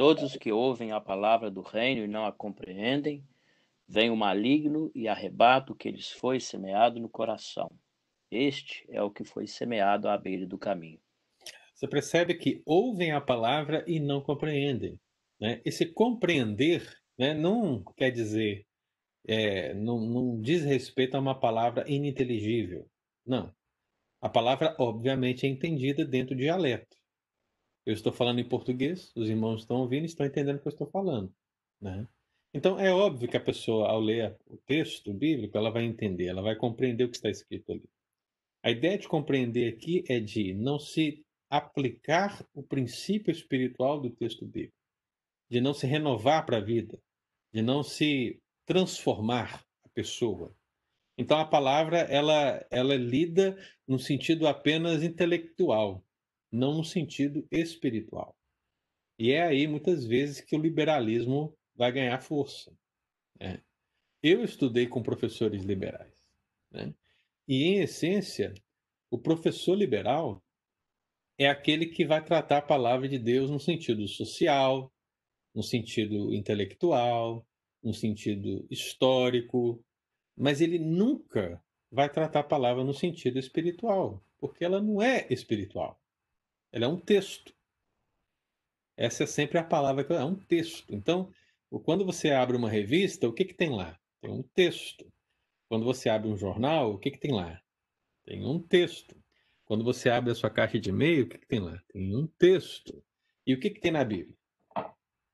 Todos 0.00 0.22
os 0.22 0.34
que 0.34 0.50
ouvem 0.50 0.92
a 0.92 0.98
palavra 0.98 1.50
do 1.50 1.60
reino 1.60 2.02
e 2.02 2.08
não 2.08 2.24
a 2.24 2.32
compreendem, 2.32 3.22
vem 3.86 4.08
o 4.08 4.16
maligno 4.16 4.90
e 4.94 5.06
arrebata 5.06 5.72
o 5.72 5.76
que 5.76 5.90
lhes 5.90 6.10
foi 6.10 6.40
semeado 6.40 6.98
no 6.98 7.06
coração. 7.06 7.70
Este 8.30 8.86
é 8.88 9.02
o 9.02 9.10
que 9.10 9.24
foi 9.24 9.46
semeado 9.46 10.08
à 10.08 10.16
beira 10.16 10.46
do 10.46 10.56
caminho. 10.56 10.98
Você 11.74 11.86
percebe 11.86 12.34
que 12.34 12.62
ouvem 12.64 13.12
a 13.12 13.20
palavra 13.20 13.84
e 13.86 14.00
não 14.00 14.22
compreendem. 14.22 14.98
Né? 15.38 15.60
Esse 15.66 15.92
compreender 15.92 16.82
né, 17.18 17.34
não 17.34 17.84
quer 17.94 18.10
dizer, 18.10 18.64
é, 19.28 19.74
não, 19.74 20.00
não 20.00 20.40
diz 20.40 20.62
respeito 20.62 21.14
a 21.14 21.20
uma 21.20 21.38
palavra 21.38 21.84
ininteligível. 21.86 22.88
Não. 23.26 23.54
A 24.18 24.30
palavra, 24.30 24.74
obviamente, 24.78 25.44
é 25.44 25.50
entendida 25.50 26.06
dentro 26.06 26.34
do 26.34 26.40
dialeto. 26.40 26.96
Eu 27.86 27.94
estou 27.94 28.12
falando 28.12 28.40
em 28.40 28.48
português, 28.48 29.12
os 29.16 29.28
irmãos 29.28 29.60
estão 29.60 29.78
ouvindo 29.78 30.02
e 30.02 30.06
estão 30.06 30.26
entendendo 30.26 30.56
o 30.56 30.60
que 30.60 30.68
eu 30.68 30.72
estou 30.72 30.86
falando. 30.86 31.32
Né? 31.80 32.06
Então, 32.52 32.78
é 32.78 32.92
óbvio 32.92 33.28
que 33.28 33.36
a 33.36 33.44
pessoa, 33.44 33.88
ao 33.88 34.00
ler 34.00 34.36
o 34.46 34.56
texto 34.56 35.12
bíblico, 35.12 35.56
ela 35.56 35.70
vai 35.70 35.84
entender, 35.84 36.26
ela 36.26 36.42
vai 36.42 36.56
compreender 36.56 37.04
o 37.04 37.08
que 37.08 37.16
está 37.16 37.30
escrito 37.30 37.72
ali. 37.72 37.88
A 38.62 38.70
ideia 38.70 38.98
de 38.98 39.08
compreender 39.08 39.72
aqui 39.72 40.04
é 40.08 40.20
de 40.20 40.52
não 40.52 40.78
se 40.78 41.24
aplicar 41.48 42.44
o 42.54 42.62
princípio 42.62 43.32
espiritual 43.32 44.00
do 44.00 44.10
texto 44.10 44.44
bíblico, 44.44 44.76
de 45.50 45.60
não 45.60 45.72
se 45.72 45.86
renovar 45.86 46.44
para 46.44 46.58
a 46.58 46.60
vida, 46.60 47.00
de 47.52 47.62
não 47.62 47.82
se 47.82 48.40
transformar 48.66 49.64
a 49.84 49.88
pessoa. 49.88 50.54
Então 51.18 51.38
a 51.38 51.44
palavra 51.44 51.98
ela 51.98 52.64
ela 52.70 52.94
lida 52.94 53.56
no 53.86 53.98
sentido 53.98 54.46
apenas 54.46 55.02
intelectual, 55.02 56.04
não 56.50 56.76
no 56.76 56.84
sentido 56.84 57.46
espiritual. 57.50 58.36
E 59.18 59.32
é 59.32 59.42
aí 59.42 59.66
muitas 59.66 60.06
vezes 60.06 60.40
que 60.40 60.56
o 60.56 60.60
liberalismo 60.60 61.56
vai 61.74 61.92
ganhar 61.92 62.20
força. 62.20 62.72
Né? 63.38 63.62
Eu 64.22 64.42
estudei 64.42 64.86
com 64.86 65.02
professores 65.02 65.62
liberais, 65.62 66.14
né? 66.70 66.94
e 67.46 67.64
em 67.64 67.80
essência 67.80 68.54
o 69.10 69.18
professor 69.18 69.74
liberal 69.74 70.42
é 71.38 71.48
aquele 71.48 71.86
que 71.86 72.04
vai 72.04 72.22
tratar 72.24 72.58
a 72.58 72.62
palavra 72.62 73.08
de 73.08 73.18
Deus 73.18 73.50
no 73.50 73.58
sentido 73.58 74.06
social, 74.06 74.92
no 75.54 75.62
sentido 75.62 76.32
intelectual, 76.32 77.46
no 77.82 77.92
sentido 77.92 78.66
histórico, 78.70 79.82
mas 80.36 80.60
ele 80.60 80.78
nunca 80.78 81.62
vai 81.90 82.08
tratar 82.08 82.40
a 82.40 82.44
palavra 82.44 82.84
no 82.84 82.94
sentido 82.94 83.38
espiritual, 83.38 84.22
porque 84.38 84.64
ela 84.64 84.80
não 84.80 85.02
é 85.02 85.26
espiritual. 85.30 85.99
Ela 86.72 86.84
é 86.84 86.88
um 86.88 86.98
texto. 86.98 87.54
Essa 88.96 89.24
é 89.24 89.26
sempre 89.26 89.58
a 89.58 89.64
palavra 89.64 90.04
que 90.04 90.12
é 90.12 90.24
um 90.24 90.34
texto. 90.34 90.94
Então, 90.94 91.32
quando 91.84 92.04
você 92.04 92.30
abre 92.30 92.56
uma 92.56 92.68
revista, 92.68 93.28
o 93.28 93.32
que, 93.32 93.44
que 93.44 93.54
tem 93.54 93.70
lá? 93.70 93.98
Tem 94.20 94.30
um 94.30 94.42
texto. 94.42 95.10
Quando 95.68 95.84
você 95.84 96.08
abre 96.08 96.28
um 96.28 96.36
jornal, 96.36 96.92
o 96.92 96.98
que, 96.98 97.10
que 97.10 97.18
tem 97.18 97.32
lá? 97.32 97.60
Tem 98.24 98.44
um 98.44 98.60
texto. 98.60 99.16
Quando 99.64 99.84
você 99.84 100.10
abre 100.10 100.32
a 100.32 100.34
sua 100.34 100.50
caixa 100.50 100.78
de 100.78 100.90
e-mail, 100.90 101.24
o 101.24 101.28
que, 101.28 101.38
que 101.38 101.46
tem 101.46 101.60
lá? 101.60 101.80
Tem 101.88 102.14
um 102.14 102.26
texto. 102.26 103.02
E 103.46 103.54
o 103.54 103.60
que, 103.60 103.70
que 103.70 103.80
tem 103.80 103.92
na 103.92 104.04
Bíblia? 104.04 104.36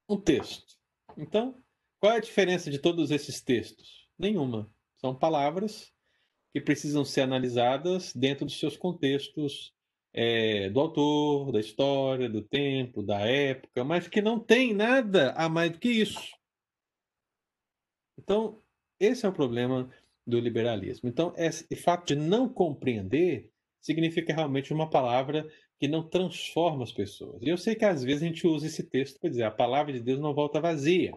Um 0.09 0.21
texto. 0.21 0.77
Então, 1.17 1.63
qual 1.99 2.13
é 2.13 2.17
a 2.17 2.21
diferença 2.21 2.71
de 2.71 2.79
todos 2.79 3.11
esses 3.11 3.41
textos? 3.41 4.09
Nenhuma. 4.19 4.71
São 4.99 5.15
palavras 5.15 5.93
que 6.53 6.61
precisam 6.61 7.05
ser 7.05 7.23
analisadas 7.23 8.15
dentro 8.15 8.47
dos 8.47 8.59
seus 8.59 8.77
contextos 8.77 9.75
é, 10.19 10.71
do 10.71 10.81
autor, 10.81 11.53
da 11.53 11.61
história, 11.61 12.27
do 12.27 12.41
tempo, 12.41 13.03
da 13.03 13.21
época, 13.21 13.85
mas 13.85 14.09
que 14.09 14.23
não 14.23 14.41
tem 14.41 14.73
nada 14.73 15.33
a 15.33 15.47
mais 15.47 15.71
do 15.71 15.79
que 15.79 15.91
isso. 15.91 16.35
Então, 18.19 18.63
esse 18.99 19.27
é 19.27 19.29
o 19.29 19.33
problema 19.33 19.93
do 20.27 20.41
liberalismo. 20.41 21.07
Então, 21.07 21.35
esse 21.37 21.77
fato 21.77 22.07
de 22.07 22.17
não 22.17 22.49
compreender 22.49 23.53
significa 23.79 24.33
realmente 24.33 24.73
uma 24.73 24.89
palavra 24.89 25.47
que 25.79 25.87
não 25.87 26.09
transforma 26.09 26.83
as 26.83 26.93
pessoas. 26.93 27.43
E 27.43 27.51
eu 27.51 27.59
sei 27.59 27.75
que 27.75 27.85
às 27.85 28.03
vezes 28.03 28.23
a 28.23 28.27
gente 28.27 28.47
usa 28.47 28.67
esse 28.67 28.83
texto 28.85 29.21
para 29.21 29.29
dizer 29.29 29.43
a 29.43 29.51
palavra 29.51 29.93
de 29.93 30.01
Deus 30.01 30.19
não 30.19 30.35
volta 30.35 30.63
vazia. 30.63 31.13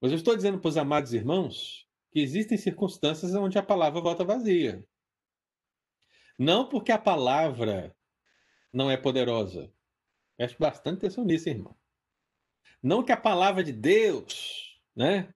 Mas 0.00 0.10
eu 0.10 0.16
estou 0.16 0.34
dizendo 0.34 0.58
para 0.58 0.68
os 0.68 0.76
amados 0.76 1.14
irmãos 1.14 1.86
que 2.10 2.18
existem 2.18 2.58
circunstâncias 2.58 3.32
onde 3.36 3.58
a 3.58 3.62
palavra 3.62 4.00
volta 4.00 4.24
vazia. 4.24 4.84
Não 6.36 6.68
porque 6.68 6.90
a 6.90 6.98
palavra 6.98 7.94
não 8.72 8.90
é 8.90 8.96
poderosa. 8.96 9.72
Preste 10.36 10.58
bastante 10.58 10.98
atenção 10.98 11.24
nisso, 11.24 11.48
irmão. 11.48 11.76
Não 12.82 13.02
que 13.02 13.12
a 13.12 13.16
palavra 13.16 13.64
de 13.64 13.72
Deus 13.72 14.80
né, 14.94 15.32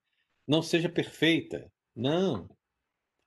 não 0.47 0.63
seja 0.63 0.89
perfeita. 0.89 1.73
Não. 1.95 2.49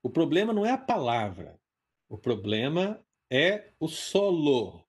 O 0.01 0.09
problema 0.09 0.53
não 0.53 0.65
é 0.65 0.71
a 0.71 0.77
palavra. 0.77 1.59
O 2.07 2.17
problema 2.17 3.03
é 3.29 3.73
o 3.79 3.87
solo. 3.87 4.85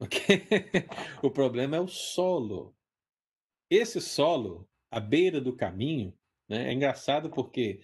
Okay? 0.00 0.42
o 1.22 1.30
problema 1.30 1.76
é 1.76 1.80
o 1.80 1.88
solo. 1.88 2.76
Esse 3.70 4.00
solo, 4.00 4.68
à 4.90 5.00
beira 5.00 5.40
do 5.40 5.56
caminho, 5.56 6.16
né, 6.48 6.68
é 6.68 6.72
engraçado 6.72 7.30
porque 7.30 7.80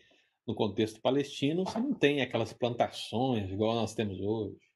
no 0.46 0.54
contexto 0.54 1.00
palestino 1.00 1.64
você 1.64 1.78
não 1.78 1.94
tem 1.94 2.20
aquelas 2.20 2.52
plantações 2.52 3.50
igual 3.50 3.74
nós 3.74 3.94
temos 3.94 4.20
hoje, 4.20 4.69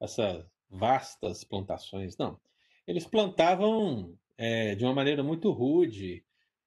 essas 0.00 0.46
vastas 0.70 1.44
plantações. 1.44 2.16
Não. 2.16 2.40
Eles 2.86 3.06
plantavam 3.06 4.18
é, 4.36 4.74
de 4.74 4.84
uma 4.84 4.94
maneira 4.94 5.22
muito 5.22 5.50
rude, 5.50 6.24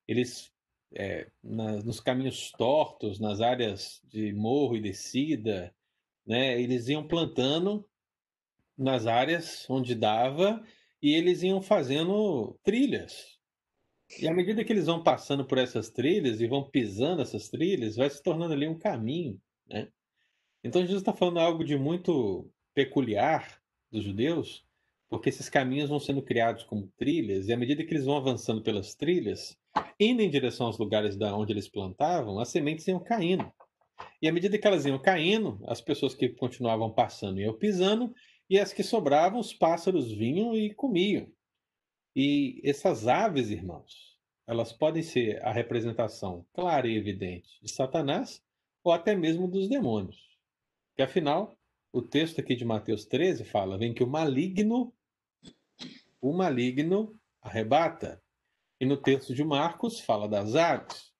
eles 0.07 0.51
é, 0.95 1.29
na, 1.43 1.83
nos 1.83 1.99
caminhos 1.99 2.51
tortos, 2.51 3.19
nas 3.19 3.41
áreas 3.41 4.01
de 4.05 4.33
morro 4.33 4.75
e 4.75 4.81
descida, 4.81 5.73
né? 6.25 6.59
Eles 6.59 6.87
iam 6.87 7.07
plantando 7.07 7.87
nas 8.77 9.07
áreas 9.07 9.65
onde 9.69 9.95
dava 9.95 10.63
e 11.01 11.13
eles 11.13 11.43
iam 11.43 11.61
fazendo 11.61 12.57
trilhas. 12.63 13.37
E 14.21 14.27
à 14.27 14.33
medida 14.33 14.63
que 14.63 14.71
eles 14.71 14.85
vão 14.85 15.03
passando 15.03 15.45
por 15.45 15.57
essas 15.57 15.89
trilhas 15.89 16.39
e 16.39 16.47
vão 16.47 16.69
pisando 16.69 17.21
essas 17.21 17.49
trilhas, 17.49 17.97
vai 17.97 18.09
se 18.09 18.23
tornando 18.23 18.53
ali 18.53 18.67
um 18.67 18.77
caminho, 18.77 19.41
né? 19.67 19.89
Então 20.63 20.81
Jesus 20.81 21.01
está 21.01 21.13
falando 21.13 21.39
algo 21.39 21.63
de 21.63 21.77
muito 21.77 22.49
peculiar 22.77 23.59
dos 23.91 24.03
judeus, 24.03 24.63
porque 25.09 25.29
esses 25.29 25.49
caminhos 25.49 25.89
vão 25.89 25.99
sendo 25.99 26.21
criados 26.21 26.63
como 26.63 26.93
trilhas, 26.95 27.47
e 27.47 27.53
à 27.53 27.57
medida 27.57 27.83
que 27.83 27.91
eles 27.91 28.05
vão 28.05 28.15
avançando 28.15 28.61
pelas 28.61 28.93
trilhas, 28.93 29.57
indo 29.99 30.21
em 30.21 30.29
direção 30.29 30.67
aos 30.67 30.77
lugares 30.77 31.17
da 31.17 31.35
onde 31.35 31.51
eles 31.51 31.67
plantavam, 31.67 32.37
as 32.39 32.49
sementes 32.49 32.87
iam 32.87 32.99
caindo. 32.99 33.51
E 34.21 34.27
à 34.27 34.31
medida 34.31 34.59
que 34.59 34.67
elas 34.67 34.85
iam 34.85 34.99
caindo, 34.99 35.59
as 35.65 35.81
pessoas 35.81 36.13
que 36.13 36.29
continuavam 36.29 36.91
passando 36.93 37.41
iam 37.41 37.57
pisando, 37.57 38.13
e 38.47 38.59
as 38.59 38.71
que 38.71 38.83
sobravam, 38.83 39.39
os 39.39 39.51
pássaros 39.51 40.11
vinham 40.11 40.55
e 40.55 40.71
comiam. 40.71 41.27
E 42.15 42.61
essas 42.63 43.07
aves, 43.07 43.49
irmãos, 43.49 44.19
elas 44.45 44.71
podem 44.71 45.01
ser 45.01 45.43
a 45.43 45.51
representação 45.51 46.45
clara 46.53 46.87
e 46.87 46.95
evidente 46.95 47.49
de 47.59 47.71
Satanás 47.71 48.39
ou 48.83 48.91
até 48.91 49.15
mesmo 49.15 49.47
dos 49.47 49.67
demônios. 49.67 50.37
Que 50.95 51.01
afinal, 51.01 51.56
o 51.91 52.01
texto 52.01 52.39
aqui 52.39 52.55
de 52.55 52.65
Mateus 52.65 53.05
13 53.05 53.45
fala: 53.45 53.77
vem 53.77 53.93
que 53.93 54.03
o 54.03 54.07
maligno, 54.07 54.93
o 56.21 56.33
maligno 56.33 57.19
arrebata. 57.41 58.21
E 58.79 58.85
no 58.85 58.97
texto 58.97 59.33
de 59.33 59.43
Marcos 59.43 59.99
fala 59.99 60.27
das 60.27 60.55
aves. 60.55 61.11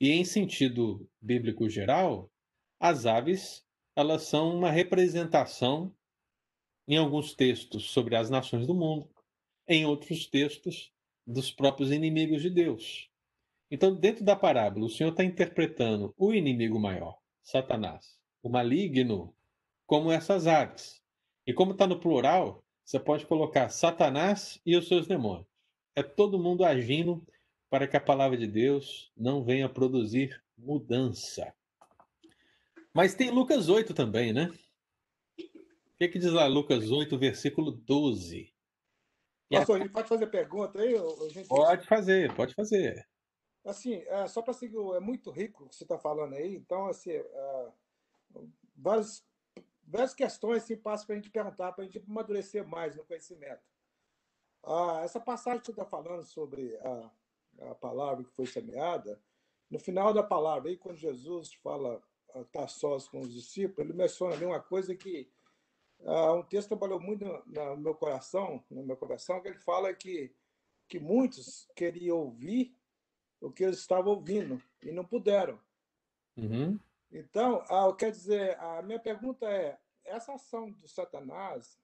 E 0.00 0.10
em 0.10 0.24
sentido 0.24 1.08
bíblico 1.20 1.68
geral, 1.68 2.30
as 2.78 3.06
aves 3.06 3.64
elas 3.96 4.24
são 4.24 4.54
uma 4.54 4.70
representação 4.70 5.94
em 6.86 6.96
alguns 6.96 7.34
textos 7.34 7.90
sobre 7.90 8.16
as 8.16 8.28
nações 8.28 8.66
do 8.66 8.74
mundo, 8.74 9.08
em 9.66 9.86
outros 9.86 10.26
textos 10.26 10.92
dos 11.26 11.50
próprios 11.50 11.90
inimigos 11.90 12.42
de 12.42 12.50
Deus. 12.50 13.08
Então, 13.70 13.94
dentro 13.94 14.24
da 14.24 14.36
parábola, 14.36 14.86
o 14.86 14.90
Senhor 14.90 15.10
está 15.10 15.24
interpretando 15.24 16.12
o 16.18 16.34
inimigo 16.34 16.78
maior, 16.78 17.18
Satanás, 17.42 18.18
o 18.42 18.50
maligno, 18.50 19.33
como 19.86 20.10
essas 20.10 20.46
aves. 20.46 21.02
E 21.46 21.52
como 21.52 21.72
está 21.72 21.86
no 21.86 22.00
plural, 22.00 22.64
você 22.84 22.98
pode 22.98 23.26
colocar 23.26 23.68
Satanás 23.68 24.60
e 24.64 24.76
os 24.76 24.88
seus 24.88 25.06
demônios. 25.06 25.46
É 25.94 26.02
todo 26.02 26.38
mundo 26.38 26.64
agindo 26.64 27.24
para 27.70 27.88
que 27.88 27.96
a 27.96 28.00
palavra 28.00 28.36
de 28.36 28.46
Deus 28.46 29.12
não 29.16 29.44
venha 29.44 29.68
produzir 29.68 30.42
mudança. 30.56 31.52
Mas 32.92 33.14
tem 33.14 33.30
Lucas 33.30 33.68
8 33.68 33.92
também, 33.92 34.32
né? 34.32 34.50
O 35.38 35.96
que, 35.98 36.08
que 36.08 36.18
diz 36.18 36.32
lá 36.32 36.46
Lucas 36.46 36.90
8, 36.90 37.18
versículo 37.18 37.72
12? 37.72 38.52
Pastor, 39.50 39.82
a... 39.82 39.88
pode 39.88 40.08
fazer 40.08 40.26
pergunta 40.28 40.80
aí? 40.80 40.94
Gente... 41.30 41.48
Pode 41.48 41.86
fazer, 41.86 42.34
pode 42.34 42.54
fazer. 42.54 43.06
Assim, 43.64 43.94
é, 43.94 44.26
só 44.28 44.42
para 44.42 44.52
seguir, 44.52 44.76
é 44.94 45.00
muito 45.00 45.30
rico 45.30 45.64
o 45.64 45.68
que 45.68 45.74
você 45.74 45.84
está 45.84 45.98
falando 45.98 46.34
aí, 46.34 46.54
então, 46.54 46.86
assim, 46.86 47.12
é, 47.12 47.72
várias, 48.76 49.24
várias 49.86 50.14
questões 50.14 50.62
assim, 50.62 50.76
passam 50.76 51.06
para 51.06 51.14
a 51.14 51.18
gente 51.18 51.30
perguntar, 51.30 51.72
para 51.72 51.84
a 51.84 51.86
gente 51.86 52.02
amadurecer 52.08 52.66
mais 52.66 52.96
no 52.96 53.04
conhecimento. 53.04 53.62
Ah, 54.62 55.02
essa 55.04 55.20
passagem 55.20 55.60
que 55.60 55.66
você 55.66 55.72
está 55.72 55.84
falando 55.84 56.24
sobre 56.24 56.76
a, 56.78 57.10
a 57.70 57.74
palavra 57.74 58.24
que 58.24 58.32
foi 58.32 58.46
semeada, 58.46 59.20
no 59.70 59.78
final 59.78 60.12
da 60.12 60.22
palavra, 60.22 60.70
aí 60.70 60.76
quando 60.76 60.96
Jesus 60.96 61.52
fala 61.54 62.02
está 62.36 62.66
sós 62.66 63.06
com 63.06 63.20
os 63.20 63.32
discípulos, 63.32 63.78
ele 63.78 63.96
menciona 63.96 64.34
ali 64.34 64.44
uma 64.44 64.60
coisa 64.60 64.94
que 64.94 65.30
ah, 66.04 66.32
um 66.32 66.42
texto 66.42 66.68
trabalhou 66.68 67.00
muito 67.00 67.24
no, 67.24 67.42
no, 67.46 67.76
meu 67.76 67.94
coração, 67.94 68.62
no 68.70 68.82
meu 68.82 68.96
coração, 68.96 69.40
que 69.40 69.48
ele 69.48 69.58
fala 69.58 69.92
que, 69.94 70.34
que 70.88 70.98
muitos 70.98 71.68
queriam 71.74 72.18
ouvir 72.18 72.76
o 73.40 73.50
que 73.50 73.64
eles 73.64 73.78
estavam 73.78 74.12
ouvindo 74.12 74.60
e 74.82 74.90
não 74.90 75.04
puderam. 75.04 75.58
Uhum. 76.36 76.78
Então, 77.14 77.64
ah, 77.68 77.94
quer 77.96 78.10
dizer, 78.10 78.58
a 78.58 78.82
minha 78.82 78.98
pergunta 78.98 79.46
é: 79.46 79.78
essa 80.04 80.34
ação 80.34 80.72
do 80.72 80.88
Satanás, 80.88 81.78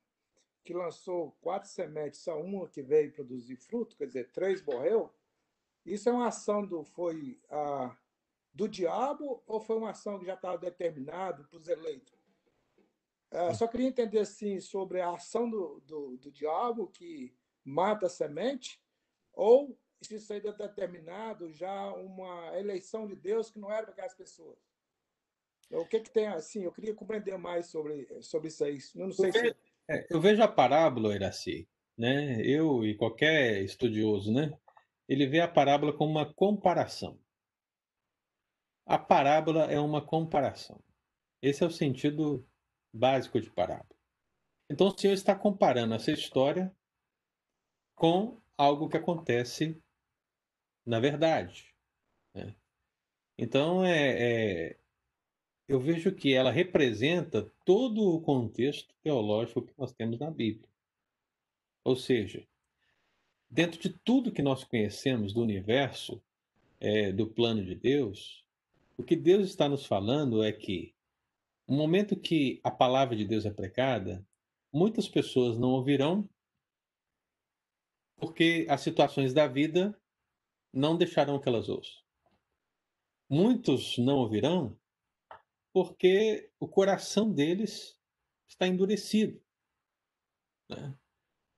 que 0.64 0.74
lançou 0.74 1.36
quatro 1.40 1.70
sementes, 1.70 2.20
só 2.20 2.40
uma 2.40 2.68
que 2.68 2.82
veio 2.82 3.12
produzir 3.12 3.56
fruto, 3.56 3.96
quer 3.96 4.06
dizer, 4.06 4.32
três 4.32 4.60
morreu, 4.64 5.08
isso 5.86 6.08
é 6.08 6.12
uma 6.12 6.26
ação 6.26 6.66
do 6.66 6.82
foi 6.82 7.40
a 7.48 7.96
do 8.52 8.68
diabo 8.68 9.40
ou 9.46 9.60
foi 9.60 9.76
uma 9.76 9.90
ação 9.90 10.18
que 10.18 10.26
já 10.26 10.34
estava 10.34 10.58
determinada 10.58 11.44
para 11.44 11.56
os 11.56 11.68
eleitos? 11.68 12.12
Uh, 13.30 13.54
só 13.54 13.68
queria 13.68 13.86
entender 13.86 14.18
assim 14.18 14.58
sobre 14.58 15.00
a 15.00 15.12
ação 15.12 15.48
do, 15.48 15.80
do, 15.86 16.16
do, 16.16 16.32
diabo 16.32 16.88
que 16.88 17.32
mata 17.64 18.06
a 18.06 18.08
semente 18.08 18.82
ou 19.32 19.78
se 20.02 20.16
isso 20.16 20.32
aí 20.32 20.40
é 20.44 20.52
determinado 20.52 21.52
já 21.52 21.92
uma 21.92 22.58
eleição 22.58 23.06
de 23.06 23.14
Deus 23.14 23.48
que 23.48 23.60
não 23.60 23.70
era 23.70 23.84
para 23.84 23.92
aquelas 23.92 24.14
pessoas. 24.14 24.58
O 25.70 25.86
que 25.86 26.00
que 26.00 26.10
tem 26.10 26.26
assim? 26.26 26.64
Eu 26.64 26.72
queria 26.72 26.94
compreender 26.94 27.36
mais 27.38 27.66
sobre 27.66 28.06
sobre 28.22 28.48
isso 28.48 28.64
aí. 28.64 28.78
Eu 28.94 29.06
não 29.06 29.12
sei 29.12 29.28
eu, 29.28 29.32
vejo, 29.32 29.48
se... 29.48 29.56
é, 29.88 30.06
eu 30.10 30.20
vejo 30.20 30.42
a 30.42 30.48
parábola, 30.48 31.14
Iraci, 31.14 31.68
né? 31.96 32.40
Eu 32.44 32.84
e 32.84 32.96
qualquer 32.96 33.62
estudioso, 33.62 34.32
né? 34.32 34.52
Ele 35.08 35.26
vê 35.26 35.40
a 35.40 35.48
parábola 35.48 35.92
como 35.92 36.10
uma 36.10 36.32
comparação. 36.32 37.18
A 38.86 38.98
parábola 38.98 39.70
é 39.70 39.78
uma 39.78 40.04
comparação. 40.04 40.82
Esse 41.40 41.62
é 41.62 41.66
o 41.66 41.70
sentido 41.70 42.46
básico 42.92 43.40
de 43.40 43.50
parábola. 43.50 43.96
Então 44.68 44.88
o 44.88 44.98
Senhor 44.98 45.14
está 45.14 45.34
comparando 45.34 45.94
essa 45.94 46.10
história 46.10 46.74
com 47.94 48.40
algo 48.56 48.88
que 48.88 48.96
acontece 48.96 49.80
na 50.86 50.98
verdade. 50.98 51.74
Né? 52.34 52.54
Então 53.38 53.84
é, 53.84 54.70
é, 54.70 54.80
eu 55.70 55.78
vejo 55.78 56.12
que 56.12 56.34
ela 56.34 56.50
representa 56.50 57.48
todo 57.64 58.02
o 58.02 58.20
contexto 58.20 58.92
teológico 59.04 59.62
que 59.62 59.72
nós 59.78 59.92
temos 59.92 60.18
na 60.18 60.28
Bíblia. 60.28 60.68
Ou 61.84 61.94
seja, 61.94 62.44
dentro 63.48 63.80
de 63.80 63.90
tudo 63.90 64.32
que 64.32 64.42
nós 64.42 64.64
conhecemos 64.64 65.32
do 65.32 65.40
universo, 65.40 66.20
é, 66.80 67.12
do 67.12 67.24
plano 67.24 67.64
de 67.64 67.76
Deus, 67.76 68.44
o 68.96 69.04
que 69.04 69.14
Deus 69.14 69.44
está 69.48 69.68
nos 69.68 69.86
falando 69.86 70.42
é 70.42 70.50
que, 70.50 70.92
no 71.68 71.76
momento 71.76 72.18
que 72.18 72.58
a 72.64 72.70
palavra 72.72 73.14
de 73.14 73.24
Deus 73.24 73.46
é 73.46 73.50
pregada, 73.52 74.26
muitas 74.72 75.08
pessoas 75.08 75.56
não 75.56 75.70
ouvirão, 75.70 76.28
porque 78.16 78.66
as 78.68 78.80
situações 78.80 79.32
da 79.32 79.46
vida 79.46 79.96
não 80.72 80.96
deixarão 80.96 81.38
que 81.38 81.48
elas 81.48 81.68
ouçam. 81.68 82.02
Muitos 83.28 83.96
não 83.98 84.16
ouvirão 84.16 84.76
porque 85.72 86.50
o 86.58 86.68
coração 86.68 87.30
deles 87.32 87.98
está 88.48 88.66
endurecido. 88.66 89.40
Né? 90.68 90.94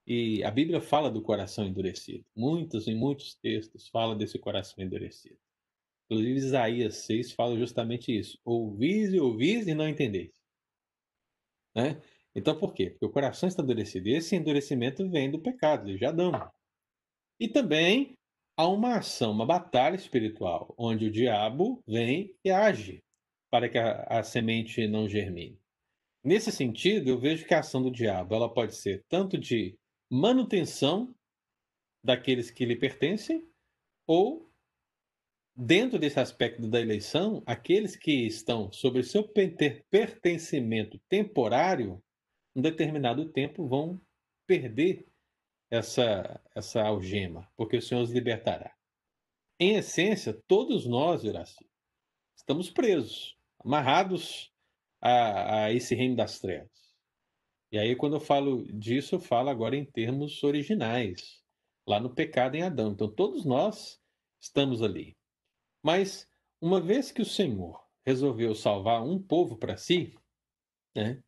E 0.07 0.43
a 0.45 0.51
Bíblia 0.51 0.81
fala 0.81 1.11
do 1.11 1.23
coração 1.23 1.67
endurecido. 1.67 2.25
Muitos 2.37 2.87
e 2.87 2.95
muitos 2.95 3.35
textos 3.37 3.89
falam 3.89 4.17
desse 4.17 4.39
coração 4.39 4.83
endurecido. 4.85 5.39
Inclusive, 6.05 6.39
Isaías 6.39 6.97
6 6.97 7.33
fala 7.33 7.57
justamente 7.57 8.17
isso. 8.17 8.39
Ouvis 8.45 9.13
e 9.13 9.21
ouvis 9.21 9.67
e 9.67 9.75
não 9.75 9.89
entendeis. 9.89 10.33
Né? 11.75 12.03
Então, 12.35 12.59
por 12.59 12.75
quê? 12.75 12.91
Porque 12.91 13.07
o 13.07 13.13
coração 13.13 13.49
está 13.49 13.63
endurecido. 13.63 14.09
E 14.09 14.15
esse 14.15 14.37
endurecimento 14.37 15.09
vem 15.09 15.31
do 15.31 15.41
pecado, 15.41 15.97
de 15.97 16.05
Adão. 16.05 16.33
E 17.41 17.49
também 17.49 18.19
há 18.57 18.69
uma 18.69 18.97
ação, 18.97 19.33
uma 19.33 19.47
batalha 19.47 19.97
espiritual, 19.97 20.75
onde 20.77 21.07
o 21.07 21.11
diabo 21.11 21.83
vem 21.87 22.35
e 22.45 22.51
age 22.51 23.03
para 23.53 23.69
que 23.69 23.77
a, 23.77 24.05
a 24.05 24.23
semente 24.23 24.89
não 24.89 25.07
germine. 25.07 25.61
Nesse 26.25 26.51
sentido, 26.51 27.11
eu 27.11 27.19
vejo 27.19 27.47
que 27.47 27.53
a 27.53 27.59
ação 27.61 27.83
do 27.83 27.91
diabo 27.91 28.35
ela 28.35 28.53
pode 28.53 28.75
ser 28.75 29.05
tanto 29.09 29.37
de 29.37 29.79
manutenção 30.11 31.15
daqueles 32.03 32.51
que 32.51 32.65
lhe 32.65 32.77
pertencem, 32.77 33.47
ou 34.07 34.51
Dentro 35.55 35.99
desse 35.99 36.19
aspecto 36.19 36.67
da 36.67 36.81
eleição, 36.81 37.43
aqueles 37.45 37.95
que 37.95 38.27
estão 38.27 38.73
sobre 38.73 39.03
seu 39.03 39.23
pertencimento 39.91 40.99
temporário, 41.11 42.03
um 42.57 42.63
determinado 42.63 43.31
tempo 43.31 43.69
vão 43.69 44.01
perder 44.47 45.07
essa, 45.71 46.41
essa 46.55 46.83
algema, 46.83 47.51
porque 47.55 47.77
o 47.77 47.83
Senhor 47.83 48.01
os 48.01 48.11
libertará. 48.11 48.75
Em 49.61 49.77
essência, 49.77 50.33
todos 50.49 50.87
nós, 50.87 51.23
Iraci, 51.23 51.69
estamos 52.35 52.71
presos, 52.71 53.37
amarrados 53.65 54.53
a, 55.01 55.65
a 55.65 55.73
esse 55.73 55.95
reino 55.95 56.17
das 56.17 56.39
trevas. 56.39 56.71
E 57.73 57.79
aí, 57.79 57.97
quando 57.97 58.17
eu 58.17 58.21
falo 58.21 58.65
disso, 58.73 59.15
eu 59.15 59.21
falo 59.21 59.49
agora 59.49 59.75
em 59.75 59.85
termos 59.85 60.43
originais, 60.45 61.43
lá 61.87 61.99
no 61.99 62.15
pecado 62.15 62.55
em 62.55 62.63
Adão. 62.63 62.93
Então, 62.93 63.11
todos 63.11 63.45
nós 63.45 63.99
estamos 64.39 64.83
ali. 64.83 65.17
Mas, 65.83 66.29
uma 66.61 66.81
vez 66.81 67.11
que 67.11 67.23
o 67.23 67.27
Senhor 67.27 67.83
resolveu 68.05 68.55
salvar 68.55 69.03
um 69.03 69.21
povo 69.21 69.57
para 69.57 69.77
si, 69.77 70.15
né, 70.95 71.23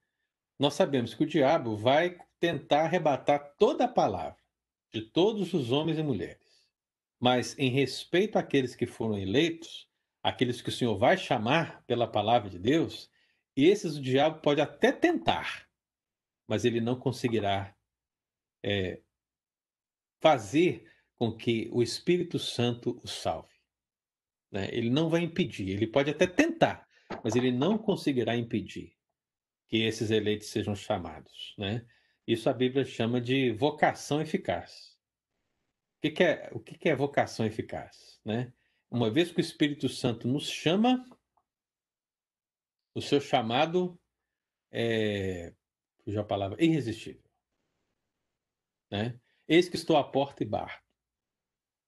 nós 0.59 0.75
sabemos 0.75 1.15
que 1.15 1.25
o 1.25 1.27
diabo 1.27 1.77
vai 1.77 2.19
tentar 2.39 2.85
arrebatar 2.85 3.55
toda 3.57 3.87
a 3.87 3.93
palavra 3.93 4.43
de 4.93 5.01
todos 5.01 5.55
os 5.55 5.73
homens 5.73 5.99
e 5.99 6.03
mulheres. 6.03 6.69
Mas, 7.19 7.59
em 7.59 7.71
respeito 7.71 8.37
àqueles 8.37 8.77
que 8.77 8.87
foram 8.87 9.19
eleitos, 9.19 9.89
aqueles 10.25 10.63
que 10.63 10.71
o 10.71 10.73
Senhor 10.73 10.97
vai 10.97 11.19
chamar 11.19 11.85
pela 11.87 12.11
palavra 12.11 12.49
de 12.49 12.59
Deus, 12.59 13.11
esses 13.55 13.97
o 13.97 14.03
diabo 14.03 14.41
pode 14.41 14.59
até 14.59 14.91
tentar, 14.91 15.69
mas 16.49 16.65
ele 16.65 16.81
não 16.81 16.99
conseguirá 16.99 17.77
é, 18.63 19.03
fazer 20.23 20.91
com 21.15 21.31
que 21.31 21.69
o 21.71 21.83
Espírito 21.83 22.39
Santo 22.39 22.99
o 23.05 23.07
salve. 23.07 23.55
Né? 24.51 24.71
Ele 24.73 24.89
não 24.89 25.11
vai 25.11 25.21
impedir, 25.21 25.69
ele 25.69 25.87
pode 25.87 26.11
até 26.11 26.27
tentar, 26.27 26.89
mas 27.23 27.37
ele 27.37 27.53
não 27.53 27.77
conseguirá 27.77 28.35
impedir 28.35 28.97
que 29.69 29.83
esses 29.83 30.11
eleitos 30.11 30.49
sejam 30.49 30.75
chamados. 30.75 31.55
Né? 31.59 31.87
Isso 32.27 32.49
a 32.49 32.53
Bíblia 32.55 32.87
chama 32.87 33.21
de 33.21 33.53
vocação 33.53 34.23
eficaz. 34.23 34.99
O 35.99 36.01
que, 36.01 36.11
que 36.11 36.25
é, 36.25 36.51
o 36.53 36.61
que, 36.61 36.79
que 36.79 36.89
é 36.89 36.97
vocação 36.97 37.45
eficaz? 37.45 38.21
Né? 38.25 38.51
Uma 38.95 39.11
vez 39.11 39.33
que 39.33 39.39
o 39.39 39.41
Espírito 39.41 39.89
Santo 39.89 40.29
nos 40.29 40.49
chama, 40.49 41.05
o 42.95 43.03
seu 43.03 43.21
chamado 43.21 44.01
é, 44.71 45.53
a 46.17 46.23
palavra, 46.23 46.63
irresistível. 46.65 47.29
Né? 48.89 49.19
Eis 49.49 49.69
que 49.69 49.75
estou 49.75 49.97
à 49.97 50.05
porta 50.05 50.45
e 50.45 50.47
bar. 50.47 50.81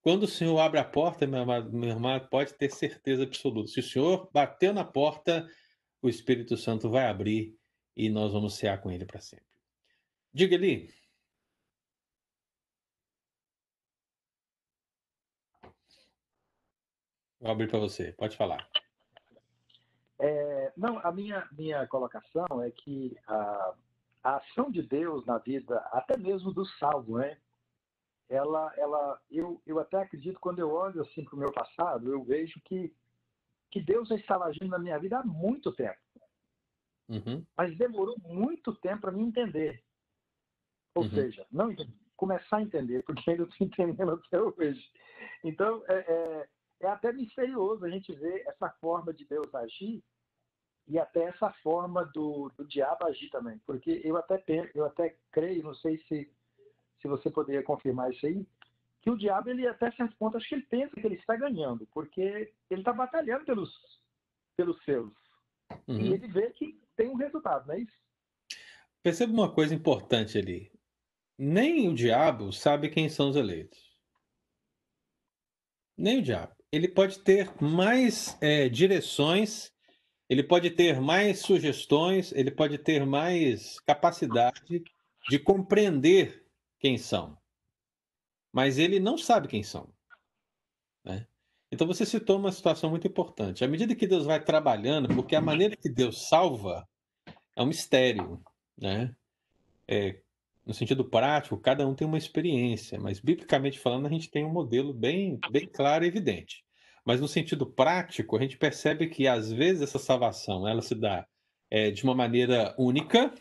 Quando 0.03 0.25
o 0.25 0.29
Senhor 0.29 0.59
abre 0.59 0.81
a 0.81 0.85
porta, 0.85 1.29
meu 1.29 1.39
irmão, 1.39 1.71
meu 1.71 1.91
irmão 1.91 2.29
pode 2.29 2.55
ter 2.55 2.73
certeza 2.73 3.23
absoluta. 3.23 3.71
Se 3.71 3.79
o 3.79 3.85
Senhor 3.85 4.29
bateu 4.33 4.75
na 4.75 4.85
porta, 4.85 5.49
o 6.03 6.09
Espírito 6.09 6.57
Santo 6.57 6.91
vai 6.91 7.07
abrir 7.07 7.57
e 7.97 8.11
nós 8.11 8.33
vamos 8.33 8.57
cear 8.57 8.83
com 8.83 8.91
ele 8.91 9.07
para 9.07 9.21
sempre. 9.21 9.47
Diga 10.35 10.57
ali. 10.57 10.93
Vou 17.41 17.51
abrir 17.51 17.69
para 17.69 17.79
você, 17.79 18.13
pode 18.13 18.37
falar. 18.37 18.69
É, 20.19 20.73
não, 20.77 20.99
a 21.01 21.13
minha, 21.13 21.47
minha 21.53 21.87
colocação 21.87 22.63
é 22.63 22.71
que 22.71 23.17
a, 23.27 23.75
a 24.23 24.37
ação 24.37 24.71
de 24.71 24.83
Deus 24.83 25.25
na 25.27 25.39
vida, 25.39 25.79
até 25.93 26.17
mesmo 26.17 26.53
do 26.53 26.65
salvo, 26.65 27.19
né? 27.19 27.37
ela, 28.29 28.73
ela, 28.77 29.21
eu, 29.31 29.61
eu 29.67 29.79
até 29.79 29.99
acredito 29.99 30.41
quando 30.41 30.59
eu 30.59 30.71
olho 30.71 31.03
assim 31.03 31.25
para 31.25 31.35
o 31.35 31.39
meu 31.39 31.53
passado, 31.53 32.13
eu 32.13 32.23
vejo 32.23 32.61
que 32.65 32.93
que 33.69 33.81
Deus 33.83 34.09
já 34.09 34.15
estava 34.15 34.45
agindo 34.45 34.69
na 34.69 34.79
minha 34.79 34.99
vida 34.99 35.19
há 35.19 35.25
muito 35.25 35.73
tempo, 35.73 35.99
uhum. 37.09 37.45
mas 37.57 37.77
demorou 37.77 38.17
muito 38.23 38.75
tempo 38.77 39.03
para 39.03 39.13
me 39.13 39.23
entender. 39.23 39.83
Ou 40.95 41.03
uhum. 41.03 41.11
seja, 41.11 41.45
não 41.51 41.75
começar 42.17 42.59
a 42.59 42.63
entender, 42.63 43.03
porque 43.03 43.29
ainda 43.29 43.43
estou 43.43 43.67
entendendo 43.67 44.13
até 44.13 44.41
hoje. 44.41 44.91
Então 45.45 45.83
é, 45.89 45.95
é, 45.95 46.49
é 46.81 46.87
até 46.87 47.13
misterioso 47.13 47.85
a 47.85 47.91
gente 47.91 48.13
ver 48.13 48.47
essa 48.47 48.71
forma 48.81 49.13
de 49.13 49.25
Deus 49.25 49.55
agir 49.55 50.03
e 50.89 50.99
até 50.99 51.25
essa 51.25 51.51
forma 51.63 52.05
do, 52.05 52.51
do 52.57 52.65
diabo 52.65 53.07
agir 53.07 53.29
também, 53.31 53.59
porque 53.67 54.01
eu 54.05 54.17
até 54.17 54.43
eu 54.75 54.85
até 54.85 55.17
creio, 55.33 55.65
não 55.65 55.75
sei 55.75 55.99
se 56.07 56.31
se 57.01 57.09
você 57.09 57.31
poderia 57.31 57.63
confirmar 57.63 58.11
isso 58.11 58.27
aí, 58.27 58.47
que 59.01 59.11
o 59.11 59.17
diabo, 59.17 59.51
ele 59.51 59.67
até 59.67 59.91
certo 59.93 60.17
ponto, 60.17 60.37
acho 60.37 60.49
que 60.49 60.57
ele 60.57 60.67
pensa 60.67 61.01
que 61.01 61.07
ele 61.07 61.15
está 61.15 61.37
ganhando, 61.37 61.87
porque 61.93 62.53
ele 62.69 62.81
está 62.81 62.93
batalhando 62.93 63.45
pelos, 63.45 63.73
pelos 64.57 64.83
seus. 64.85 65.13
Uhum. 65.87 66.01
E 66.01 66.13
ele 66.13 66.27
vê 66.27 66.51
que 66.51 66.81
tem 66.97 67.09
um 67.09 67.15
resultado, 67.15 67.69
não 67.69 67.75
é 67.75 67.81
isso? 67.81 67.97
Perceba 69.03 69.33
uma 69.33 69.53
coisa 69.53 69.73
importante 69.75 70.37
ali. 70.37 70.73
Nem 71.39 71.89
o 71.89 71.95
diabo 71.95 72.53
sabe 72.53 72.89
quem 72.89 73.09
são 73.09 73.29
os 73.29 73.37
eleitos. 73.37 73.79
Nem 75.97 76.19
o 76.19 76.23
diabo. 76.23 76.56
Ele 76.73 76.89
pode 76.89 77.21
ter 77.21 77.51
mais 77.63 78.37
é, 78.41 78.69
direções, 78.69 79.73
ele 80.29 80.43
pode 80.43 80.71
ter 80.71 81.01
mais 81.01 81.41
sugestões, 81.41 82.33
ele 82.33 82.51
pode 82.51 82.79
ter 82.79 83.07
mais 83.07 83.79
capacidade 83.81 84.83
de 85.29 85.39
compreender 85.39 86.45
quem 86.79 86.99
são. 86.99 87.39
Mas 88.53 88.79
ele 88.79 88.99
não 88.99 89.17
sabe 89.17 89.49
quem 89.49 89.63
são. 89.63 89.93
Né? 91.05 91.27
Então 91.71 91.87
você 91.87 92.05
citou 92.05 92.39
uma 92.39 92.53
situação 92.53 92.91
muito 92.91 93.07
importante. 93.07 93.65
À 93.65 93.69
medida 93.69 93.95
que 93.95 94.07
Deus 94.07 94.25
vai 94.25 94.43
trabalhando, 94.43 95.15
porque 95.15 95.37
a 95.37 95.41
maneira 95.41 95.77
que 95.77 95.89
Deus 95.89 96.29
salva 96.29 96.89
é 97.55 97.63
um 97.63 97.67
mistério. 97.67 98.43
Né? 98.77 99.15
É, 99.87 100.21
no 100.67 100.75
sentido 100.75 101.05
prático, 101.05 101.57
cada 101.57 101.87
um 101.87 101.95
tem 101.95 102.07
uma 102.07 102.19
experiência, 102.19 102.99
mas 102.99 103.21
biblicamente 103.21 103.79
falando, 103.79 104.07
a 104.07 104.11
gente 104.11 104.29
tem 104.29 104.45
um 104.45 104.53
modelo 104.53 104.93
bem, 104.93 105.39
bem 105.51 105.67
claro 105.67 106.05
e 106.05 106.09
evidente. 106.09 106.65
Mas 107.05 107.21
no 107.21 107.29
sentido 107.29 107.65
prático, 107.65 108.37
a 108.37 108.41
gente 108.41 108.59
percebe 108.59 109.07
que 109.09 109.29
às 109.29 109.53
vezes 109.53 109.83
essa 109.83 109.99
salvação 109.99 110.67
ela 110.67 110.83
se 110.83 110.95
dá 110.95 111.25
é, 111.71 111.93
de 111.93 112.03
uma 112.03 112.17
maneira 112.17 112.75
única, 112.77 113.33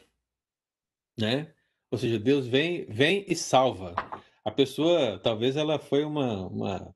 né? 1.17 1.51
Ou 1.89 1.97
seja, 1.97 2.19
Deus 2.19 2.45
vem, 2.45 2.85
vem 2.85 3.25
e 3.27 3.35
salva. 3.35 3.95
A 4.43 4.51
pessoa, 4.51 5.19
talvez 5.19 5.55
ela 5.55 5.79
foi 5.79 6.05
uma, 6.05 6.47
uma, 6.47 6.95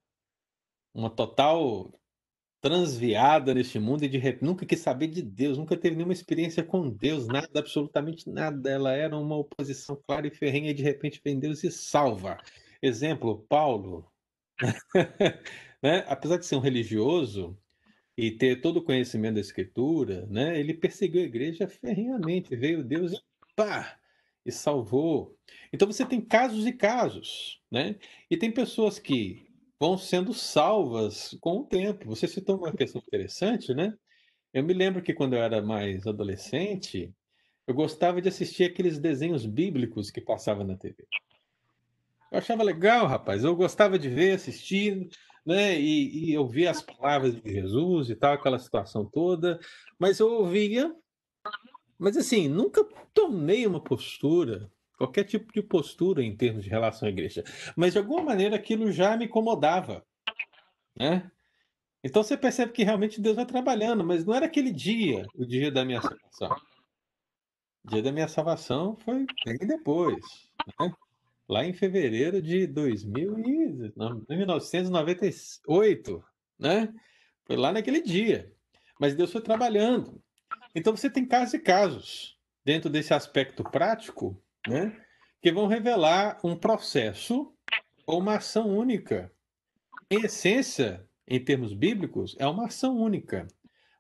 uma 0.94 1.10
total 1.10 1.92
transviada 2.62 3.54
neste 3.54 3.80
mundo 3.80 4.04
e 4.04 4.10
de 4.10 4.18
repente 4.18 4.46
nunca 4.46 4.66
quis 4.66 4.80
saber 4.80 5.08
de 5.08 5.22
Deus, 5.22 5.58
nunca 5.58 5.78
teve 5.78 5.96
nenhuma 5.96 6.14
experiência 6.14 6.64
com 6.64 6.90
Deus, 6.90 7.28
nada, 7.28 7.60
absolutamente 7.60 8.30
nada. 8.30 8.70
Ela 8.70 8.94
era 8.94 9.18
uma 9.18 9.38
oposição 9.38 9.96
clara 10.08 10.28
e 10.28 10.32
ferrenha 10.32 10.72
e 10.72 10.74
de 10.74 10.84
repente 10.84 11.22
vem 11.24 11.40
Deus 11.40 11.64
e 11.64 11.72
salva. 11.72 12.38
Exemplo, 12.82 13.46
Paulo. 13.50 14.12
né? 15.82 16.04
Apesar 16.08 16.38
de 16.38 16.46
ser 16.46 16.56
um 16.56 16.60
religioso 16.60 17.58
e 18.18 18.32
ter 18.32 18.62
todo 18.62 18.78
o 18.78 18.84
conhecimento 18.84 19.36
da 19.36 19.42
Escritura, 19.42 20.26
né? 20.28 20.60
ele 20.60 20.74
perseguiu 20.74 21.22
a 21.22 21.26
igreja 21.26 21.68
ferrenhamente. 21.68 22.56
Veio 22.56 22.84
Deus 22.84 23.14
e 23.14 23.22
pá! 23.56 23.98
E 24.46 24.52
salvou. 24.52 25.38
Então 25.72 25.90
você 25.90 26.06
tem 26.06 26.20
casos 26.20 26.66
e 26.66 26.72
casos, 26.74 27.62
né? 27.70 27.98
E 28.32 28.38
tem 28.38 28.50
pessoas 28.50 28.98
que 28.98 29.49
vão 29.80 29.98
sendo 29.98 30.34
salvas 30.34 31.38
com 31.40 31.60
o 31.60 31.66
tempo. 31.66 32.06
Você 32.08 32.28
citou 32.28 32.58
uma 32.58 32.74
questão 32.74 33.02
interessante, 33.02 33.74
né? 33.74 33.94
Eu 34.54 34.64
me 34.64 34.74
lembro 34.74 35.02
que 35.02 35.14
quando 35.14 35.34
eu 35.36 35.42
era 35.42 35.62
mais 35.62 36.06
adolescente, 36.06 37.14
eu 37.66 37.74
gostava 37.74 38.22
de 38.22 38.28
assistir 38.28 38.66
aqueles 38.66 39.00
desenhos 39.00 39.46
bíblicos 39.46 40.12
que 40.12 40.20
passavam 40.20 40.66
na 40.66 40.76
TV. 40.76 41.08
Eu 42.32 42.40
achava 42.40 42.64
legal, 42.64 43.08
rapaz. 43.08 43.44
Eu 43.44 43.56
gostava 43.56 43.98
de 43.98 44.10
ver, 44.10 44.34
assistir, 44.34 45.08
né? 45.46 45.80
E, 45.80 46.32
e 46.32 46.38
ouvir 46.38 46.68
as 46.68 46.82
palavras 46.82 47.36
de 47.36 47.50
Jesus 47.50 48.10
e 48.10 48.16
tal, 48.16 48.34
aquela 48.34 48.60
situação 48.60 49.06
toda. 49.06 49.60
Mas 49.98 50.20
eu 50.20 50.32
ouvia, 50.32 50.94
mas 51.98 52.18
assim, 52.18 52.48
nunca 52.48 52.84
tomei 53.14 53.66
uma 53.66 53.82
postura 53.82 54.70
qualquer 55.00 55.24
tipo 55.24 55.52
de 55.54 55.64
postura 55.64 56.22
em 56.22 56.36
termos 56.36 56.64
de 56.64 56.70
relação 56.70 57.08
à 57.08 57.12
igreja. 57.12 57.42
Mas 57.74 57.94
de 57.94 58.00
alguma 58.00 58.22
maneira 58.22 58.58
aquilo 58.58 58.92
já 58.92 59.16
me 59.16 59.26
incomodava, 59.26 60.06
né? 60.96 61.32
Então 62.04 62.22
você 62.22 62.38
percebe 62.38 62.74
que 62.74 62.84
realmente 62.84 63.22
Deus 63.22 63.38
vai 63.38 63.46
trabalhando, 63.46 64.04
mas 64.04 64.26
não 64.26 64.34
era 64.36 64.46
aquele 64.46 64.72
dia, 64.74 65.26
o 65.34 65.46
dia 65.46 65.72
da 65.72 65.86
minha 65.86 66.02
salvação. 66.02 66.62
O 67.86 67.90
dia 67.90 68.04
da 68.04 68.12
minha 68.12 68.28
salvação 68.28 68.98
foi 68.98 69.26
bem 69.46 69.58
depois, 69.60 70.20
né? 70.80 70.94
lá 71.48 71.66
em 71.66 71.72
fevereiro 71.74 72.42
de 72.42 72.68
2000 72.68 73.40
e, 73.40 73.94
1998, 74.30 76.24
né? 76.60 76.94
Foi 77.46 77.56
lá 77.56 77.72
naquele 77.72 78.02
dia. 78.02 78.54
Mas 79.00 79.16
Deus 79.16 79.32
foi 79.32 79.42
trabalhando. 79.42 80.22
Então 80.76 80.96
você 80.96 81.10
tem 81.10 81.26
casos 81.26 81.54
e 81.54 81.60
casos. 81.60 82.38
Dentro 82.64 82.90
desse 82.90 83.14
aspecto 83.14 83.64
prático, 83.64 84.40
né? 84.70 85.06
que 85.42 85.52
vão 85.52 85.68
revelar 85.68 86.40
um 86.44 86.56
processo 86.56 87.54
ou 88.06 88.20
uma 88.20 88.36
ação 88.36 88.70
única. 88.70 89.32
Em 90.10 90.26
essência, 90.26 91.06
em 91.28 91.44
termos 91.44 91.74
bíblicos, 91.74 92.36
é 92.40 92.48
uma 92.48 92.66
ação 92.66 92.98
única, 92.98 93.48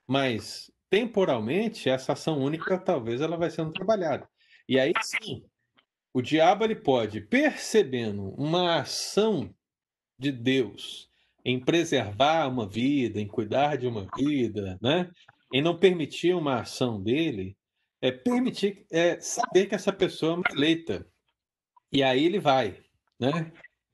mas 0.07 0.71
temporalmente 0.89 1.89
essa 1.89 2.13
ação 2.13 2.39
única 2.39 2.77
talvez 2.77 3.21
ela 3.21 3.37
vai 3.37 3.49
sendo 3.49 3.71
trabalhada. 3.71 4.27
E 4.67 4.79
aí 4.79 4.91
sim, 5.01 5.45
o 6.13 6.21
diabo 6.21 6.63
ele 6.63 6.75
pode, 6.75 7.21
percebendo 7.21 8.29
uma 8.35 8.79
ação 8.79 9.53
de 10.17 10.31
Deus 10.31 11.07
em 11.45 11.59
preservar 11.59 12.47
uma 12.47 12.67
vida, 12.67 13.21
em 13.21 13.27
cuidar 13.27 13.77
de 13.77 13.87
uma 13.87 14.07
vida, 14.17 14.77
né? 14.81 15.09
em 15.53 15.61
não 15.61 15.77
permitir 15.77 16.35
uma 16.35 16.61
ação 16.61 17.01
dele, 17.01 17.55
é 18.01 18.11
permitir 18.11 18.85
é, 18.91 19.19
saber 19.19 19.67
que 19.67 19.75
essa 19.75 19.91
pessoa 19.91 20.33
é 20.33 20.35
uma 20.35 20.43
eleita. 20.51 21.07
E 21.91 22.03
aí 22.03 22.23
ele 22.25 22.39
vai, 22.39 22.81
né? 23.19 23.51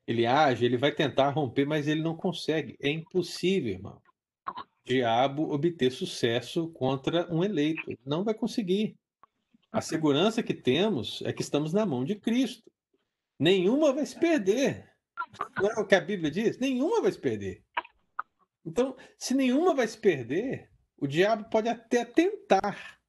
Ele 0.07 0.25
age, 0.25 0.65
ele 0.65 0.77
vai 0.77 0.91
tentar 0.91 1.29
romper, 1.29 1.65
mas 1.65 1.87
ele 1.87 2.01
não 2.01 2.15
consegue. 2.15 2.77
É 2.79 2.89
impossível, 2.89 3.73
irmão. 3.73 4.01
Diabo 4.83 5.51
obter 5.51 5.91
sucesso 5.91 6.67
contra 6.69 7.27
um 7.33 7.43
eleito. 7.43 7.97
Não 8.05 8.23
vai 8.23 8.35
conseguir. 8.35 8.95
A 9.71 9.81
segurança 9.81 10.43
que 10.43 10.53
temos 10.53 11.23
é 11.25 11.33
que 11.33 11.41
estamos 11.41 11.73
na 11.73 11.85
mão 11.85 12.05
de 12.05 12.15
Cristo. 12.15 12.71
Nenhuma 13.39 13.91
vai 13.91 14.05
se 14.05 14.17
perder. 14.17 14.89
Não 15.57 15.71
é 15.71 15.79
o 15.79 15.87
que 15.87 15.95
a 15.95 16.01
Bíblia 16.01 16.29
diz? 16.29 16.59
Nenhuma 16.59 17.01
vai 17.01 17.11
se 17.11 17.19
perder. 17.19 17.63
Então, 18.63 18.95
se 19.17 19.33
nenhuma 19.33 19.73
vai 19.73 19.87
se 19.87 19.97
perder, 19.97 20.69
o 20.97 21.07
diabo 21.07 21.49
pode 21.49 21.67
até 21.67 22.05
tentar 22.05 22.99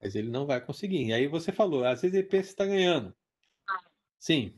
mas 0.00 0.14
ele 0.14 0.30
não 0.30 0.46
vai 0.46 0.60
conseguir. 0.60 1.06
E 1.06 1.12
aí 1.12 1.26
você 1.26 1.52
falou, 1.52 1.84
às 1.84 2.02
vezes 2.02 2.16
ele 2.16 2.26
pensa 2.26 2.44
que 2.44 2.52
está 2.52 2.66
ganhando. 2.66 3.14
Sim. 4.18 4.54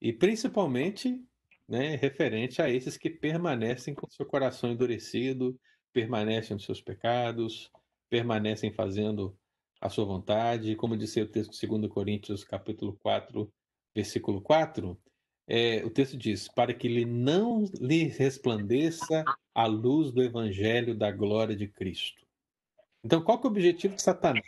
E 0.00 0.12
principalmente 0.12 1.22
né, 1.68 1.94
referente 1.96 2.60
a 2.60 2.68
esses 2.68 2.96
que 2.96 3.08
permanecem 3.08 3.94
com 3.94 4.10
seu 4.10 4.26
coração 4.26 4.72
endurecido, 4.72 5.58
permanecem 5.92 6.54
nos 6.54 6.64
seus 6.64 6.80
pecados, 6.80 7.70
permanecem 8.08 8.72
fazendo 8.72 9.36
a 9.80 9.88
sua 9.88 10.04
vontade. 10.04 10.74
Como 10.74 10.96
disse 10.96 11.20
o 11.20 11.28
texto 11.28 11.52
de 11.52 11.66
2 11.66 11.90
Coríntios, 11.90 12.42
capítulo 12.42 12.98
4, 13.02 13.52
versículo 13.94 14.40
4, 14.40 15.00
é, 15.46 15.84
o 15.84 15.90
texto 15.90 16.16
diz: 16.16 16.48
para 16.48 16.74
que 16.74 16.86
ele 16.86 17.04
não 17.04 17.64
lhe 17.80 18.04
resplandeça 18.04 19.24
a 19.54 19.66
luz 19.66 20.10
do 20.10 20.22
evangelho 20.22 20.94
da 20.94 21.10
glória 21.10 21.56
de 21.56 21.68
Cristo. 21.68 22.26
Então, 23.04 23.22
qual 23.22 23.38
que 23.38 23.46
é 23.46 23.48
o 23.48 23.52
objetivo 23.52 23.96
de 23.96 24.02
Satanás? 24.02 24.44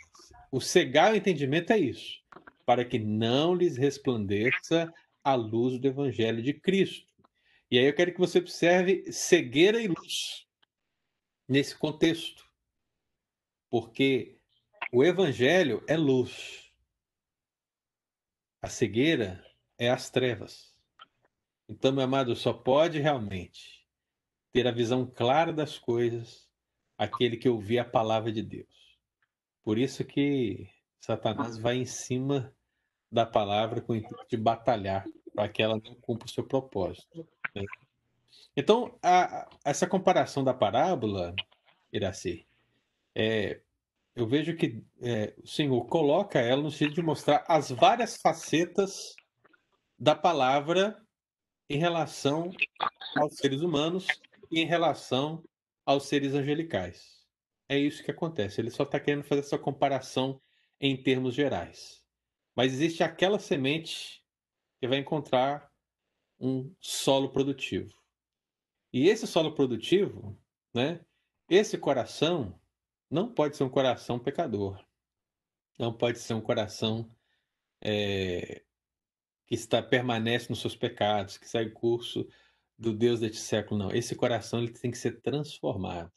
O 0.51 0.61
cegar 0.61 1.13
o 1.13 1.15
entendimento 1.15 1.73
é 1.73 1.77
isso, 1.79 2.21
para 2.65 2.85
que 2.85 2.99
não 2.99 3.55
lhes 3.55 3.77
resplandeça 3.77 4.93
a 5.23 5.33
luz 5.33 5.79
do 5.79 5.87
evangelho 5.87 6.41
de 6.43 6.53
Cristo. 6.53 7.11
E 7.71 7.79
aí 7.79 7.85
eu 7.85 7.95
quero 7.95 8.13
que 8.13 8.19
você 8.19 8.37
observe 8.37 9.11
cegueira 9.11 9.81
e 9.81 9.87
luz 9.87 10.45
nesse 11.47 11.75
contexto. 11.75 12.47
Porque 13.69 14.37
o 14.91 15.03
evangelho 15.03 15.83
é 15.87 15.97
luz. 15.97 16.71
A 18.61 18.69
cegueira 18.69 19.43
é 19.79 19.89
as 19.89 20.11
trevas. 20.11 20.77
Então, 21.67 21.91
meu 21.91 22.03
amado, 22.03 22.35
só 22.35 22.53
pode 22.53 22.99
realmente 22.99 23.87
ter 24.51 24.67
a 24.67 24.71
visão 24.71 25.05
clara 25.07 25.51
das 25.51 25.79
coisas 25.79 26.47
aquele 26.97 27.37
que 27.37 27.49
ouvir 27.49 27.79
a 27.79 27.85
palavra 27.85 28.31
de 28.31 28.41
Deus. 28.41 28.97
Por 29.63 29.77
isso 29.77 30.03
que 30.03 30.69
Satanás 30.99 31.57
vai 31.57 31.77
em 31.77 31.85
cima 31.85 32.53
da 33.11 33.25
palavra 33.25 33.81
com 33.81 33.93
o 33.93 33.95
intuito 33.95 34.25
de 34.27 34.37
batalhar 34.37 35.05
para 35.33 35.49
que 35.49 35.61
ela 35.61 35.79
não 35.83 35.95
cumpra 35.95 36.25
o 36.25 36.31
seu 36.31 36.43
propósito. 36.43 37.27
Né? 37.55 37.63
Então, 38.55 38.97
a, 39.01 39.49
essa 39.63 39.87
comparação 39.87 40.43
da 40.43 40.53
parábola, 40.53 41.35
Iraci, 41.91 42.45
é, 43.15 43.61
eu 44.15 44.27
vejo 44.27 44.55
que 44.55 44.83
é, 45.01 45.33
o 45.43 45.47
Senhor 45.47 45.85
coloca 45.85 46.39
ela 46.39 46.61
no 46.61 46.71
sentido 46.71 46.95
de 46.95 47.01
mostrar 47.01 47.43
as 47.47 47.71
várias 47.71 48.17
facetas 48.17 49.15
da 49.97 50.15
palavra 50.15 51.01
em 51.69 51.77
relação 51.77 52.51
aos 53.15 53.35
seres 53.35 53.61
humanos 53.61 54.05
e 54.51 54.59
em 54.59 54.65
relação 54.65 55.43
aos 55.85 56.05
seres 56.05 56.33
angelicais. 56.33 57.23
É 57.67 57.77
isso 57.77 58.03
que 58.03 58.11
acontece. 58.11 58.59
Ele 58.61 58.69
só 58.69 58.83
está 58.83 58.99
querendo 58.99 59.23
fazer 59.23 59.41
essa 59.41 59.57
comparação 59.57 60.41
em 60.79 61.01
termos 61.01 61.33
gerais. 61.33 62.03
Mas 62.55 62.73
existe 62.73 63.03
aquela 63.03 63.39
semente 63.39 64.23
e 64.81 64.87
vai 64.87 64.97
encontrar 64.97 65.71
um 66.39 66.73
solo 66.79 67.31
produtivo. 67.31 67.93
E 68.91 69.07
esse 69.07 69.25
solo 69.25 69.55
produtivo, 69.55 70.37
né? 70.73 71.03
Esse 71.49 71.77
coração 71.77 72.59
não 73.09 73.33
pode 73.33 73.55
ser 73.55 73.63
um 73.63 73.69
coração 73.69 74.19
pecador. 74.19 74.83
Não 75.79 75.91
pode 75.91 76.19
ser 76.19 76.33
um 76.33 76.41
coração 76.41 77.09
é, 77.81 78.63
que 79.45 79.55
está 79.55 79.81
permanece 79.81 80.49
nos 80.49 80.61
seus 80.61 80.75
pecados, 80.75 81.37
que 81.37 81.47
segue 81.47 81.71
curso 81.71 82.27
do 82.77 82.93
Deus 82.93 83.19
deste 83.19 83.37
século. 83.37 83.79
Não, 83.79 83.91
esse 83.91 84.15
coração 84.15 84.59
ele 84.59 84.71
tem 84.71 84.91
que 84.91 84.97
ser 84.97 85.21
transformado. 85.21 86.11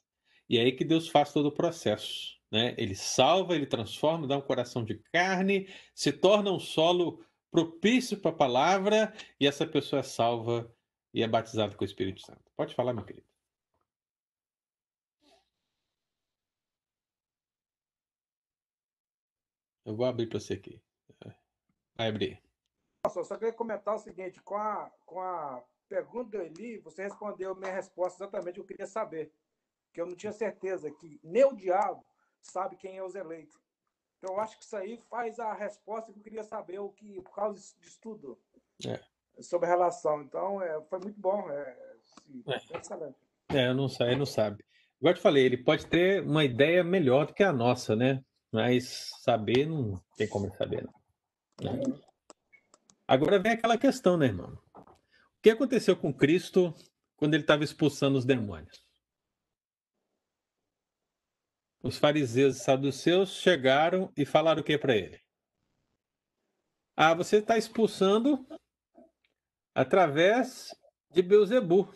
E 0.49 0.59
é 0.59 0.63
aí 0.63 0.73
que 0.73 0.85
Deus 0.85 1.09
faz 1.09 1.33
todo 1.33 1.47
o 1.47 1.53
processo. 1.53 2.37
Né? 2.51 2.75
Ele 2.79 2.95
salva, 2.95 3.55
ele 3.55 3.67
transforma, 3.67 4.27
dá 4.27 4.37
um 4.37 4.43
coração 4.43 4.85
de 4.85 4.97
carne, 5.13 5.69
se 5.95 6.13
torna 6.13 6.53
um 6.53 6.61
solo 6.61 7.25
propício 7.51 8.19
para 8.19 8.31
a 8.31 8.35
palavra 8.35 9.13
e 9.41 9.47
essa 9.47 9.67
pessoa 9.67 10.01
é 10.01 10.03
salva 10.03 10.73
e 11.13 11.23
é 11.23 11.29
batizada 11.29 11.75
com 11.75 11.83
o 11.83 11.87
Espírito 11.87 12.21
Santo. 12.21 12.43
Pode 12.57 12.75
falar, 12.75 12.93
meu 12.93 13.05
querido. 13.05 13.27
Eu 19.85 19.97
vou 19.97 20.05
abrir 20.05 20.27
para 20.27 20.41
você 20.41 20.55
aqui. 20.55 20.83
Vai 21.97 22.09
abrir. 22.09 22.43
Nossa, 23.05 23.21
eu 23.21 23.25
só 23.25 23.37
queria 23.37 23.55
comentar 23.55 23.95
o 23.95 23.99
seguinte: 23.99 24.41
com 24.43 24.57
a, 24.57 24.91
com 25.07 25.21
a 25.21 25.65
pergunta 25.89 26.39
do 26.39 26.43
Eli, 26.43 26.79
você 26.79 27.03
respondeu 27.03 27.55
minha 27.55 27.73
resposta 27.73 28.25
exatamente 28.25 28.53
o 28.53 28.55
que 28.55 28.61
eu 28.61 28.77
queria 28.77 28.87
saber. 28.87 29.33
Que 29.93 30.01
eu 30.01 30.07
não 30.07 30.15
tinha 30.15 30.33
certeza 30.33 30.91
que 30.91 31.21
nem 31.23 31.45
o 31.45 31.55
diabo 31.55 32.05
sabe 32.43 32.77
quem 32.77 32.97
é 32.97 33.03
os 33.03 33.15
eleitos. 33.15 33.59
Então, 34.19 34.35
eu 34.35 34.41
acho 34.41 34.59
que 34.59 34.65
isso 34.65 34.77
aí 34.77 34.99
faz 35.11 35.39
a 35.39 35.53
resposta 35.53 36.13
que 36.13 36.19
eu 36.19 36.23
queria 36.23 36.43
saber, 36.43 36.79
o 36.79 36.89
que, 36.91 37.21
por 37.23 37.35
causa 37.35 37.61
de 37.79 37.87
estudo 37.87 38.39
é. 38.85 39.01
sobre 39.43 39.67
a 39.67 39.71
relação. 39.71 40.23
Então, 40.23 40.63
é, 40.63 40.81
foi 40.83 40.99
muito 41.01 41.21
bom. 41.21 41.51
É, 41.51 41.77
é. 42.49 42.79
excelente. 42.79 43.17
É, 43.51 43.69
eu 43.69 43.75
não 43.75 43.89
sei, 43.89 44.17
não 44.17 44.27
sabe. 44.27 44.65
Igual 44.99 45.13
eu 45.13 45.17
te 45.17 45.23
falei, 45.23 45.45
ele 45.45 45.59
pode 45.59 45.87
ter 45.87 46.23
uma 46.23 46.45
ideia 46.45 46.83
melhor 46.83 47.27
do 47.27 47.35
que 47.35 47.43
a 47.43 47.53
nossa, 47.53 47.95
né? 47.95 48.25
Mas 48.51 49.11
saber 49.23 49.67
não 49.67 50.01
tem 50.17 50.29
como 50.29 50.51
saber, 50.57 50.85
não. 50.85 51.73
Né? 51.73 51.83
Agora 53.07 53.39
vem 53.39 53.53
aquela 53.53 53.79
questão, 53.79 54.17
né, 54.17 54.27
irmão? 54.27 54.59
Que 55.47 55.51
aconteceu 55.51 55.97
com 55.97 56.13
Cristo 56.13 56.75
quando 57.15 57.35
ele 57.35 57.45
estava 57.45 57.63
expulsando 57.63 58.19
os 58.19 58.25
demônios? 58.25 58.85
Os 61.81 61.99
fariseus 61.99 62.57
e 62.57 62.59
saduceus 62.59 63.31
chegaram 63.31 64.13
e 64.17 64.27
falaram 64.27 64.61
o 64.61 64.65
que 64.65 64.77
para 64.77 64.97
ele? 64.97 65.23
Ah, 66.97 67.15
você 67.15 67.37
está 67.37 67.57
expulsando 67.57 68.45
através 69.73 70.75
de 71.13 71.23
Beuzebu. 71.23 71.95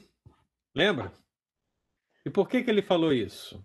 Lembra? 0.73 1.13
E 2.25 2.31
por 2.31 2.49
que, 2.49 2.63
que 2.63 2.71
ele 2.71 2.83
falou 2.83 3.13
isso? 3.13 3.61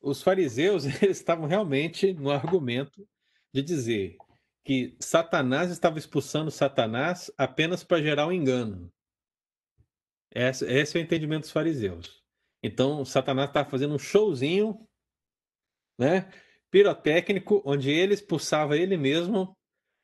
Os 0.00 0.20
fariseus 0.24 0.82
estavam 1.08 1.46
realmente 1.46 2.12
no 2.12 2.32
argumento 2.32 3.08
de 3.52 3.62
dizer 3.62 4.16
que 4.64 4.96
Satanás 4.98 5.70
estava 5.70 5.98
expulsando 5.98 6.50
Satanás 6.50 7.30
apenas 7.36 7.84
para 7.84 8.02
gerar 8.02 8.26
um 8.26 8.32
engano. 8.32 8.90
Esse, 10.34 10.64
esse, 10.64 10.96
é 10.96 11.00
o 11.00 11.04
entendimento 11.04 11.42
dos 11.42 11.52
fariseus. 11.52 12.22
Então, 12.62 13.04
Satanás 13.04 13.50
estava 13.50 13.68
fazendo 13.68 13.94
um 13.94 13.98
showzinho, 13.98 14.88
né, 15.98 16.32
pirotécnico, 16.70 17.62
onde 17.64 17.90
ele 17.90 18.14
expulsava 18.14 18.76
ele 18.76 18.96
mesmo 18.96 19.56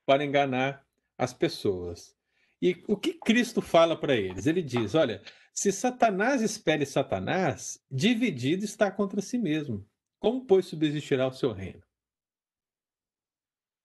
para 0.07 0.25
enganar 0.25 0.87
as 1.19 1.33
pessoas. 1.33 2.15
E 2.63 2.85
o 2.87 2.97
que 2.97 3.15
Cristo 3.15 3.63
fala 3.63 3.99
para 3.99 4.15
eles? 4.15 4.47
Ele 4.47 4.63
diz: 4.63 4.95
olha, 4.95 5.23
se 5.55 5.73
Satanás 5.73 6.43
espere 6.43 6.85
Satanás, 6.85 7.83
dividido 7.91 8.65
está 8.65 8.91
contra 8.91 9.23
si 9.23 9.39
mesmo. 9.39 9.87
Como, 10.19 10.45
pois, 10.47 10.67
subsistirá 10.67 11.27
o 11.27 11.33
seu 11.33 11.53
reino? 11.53 11.83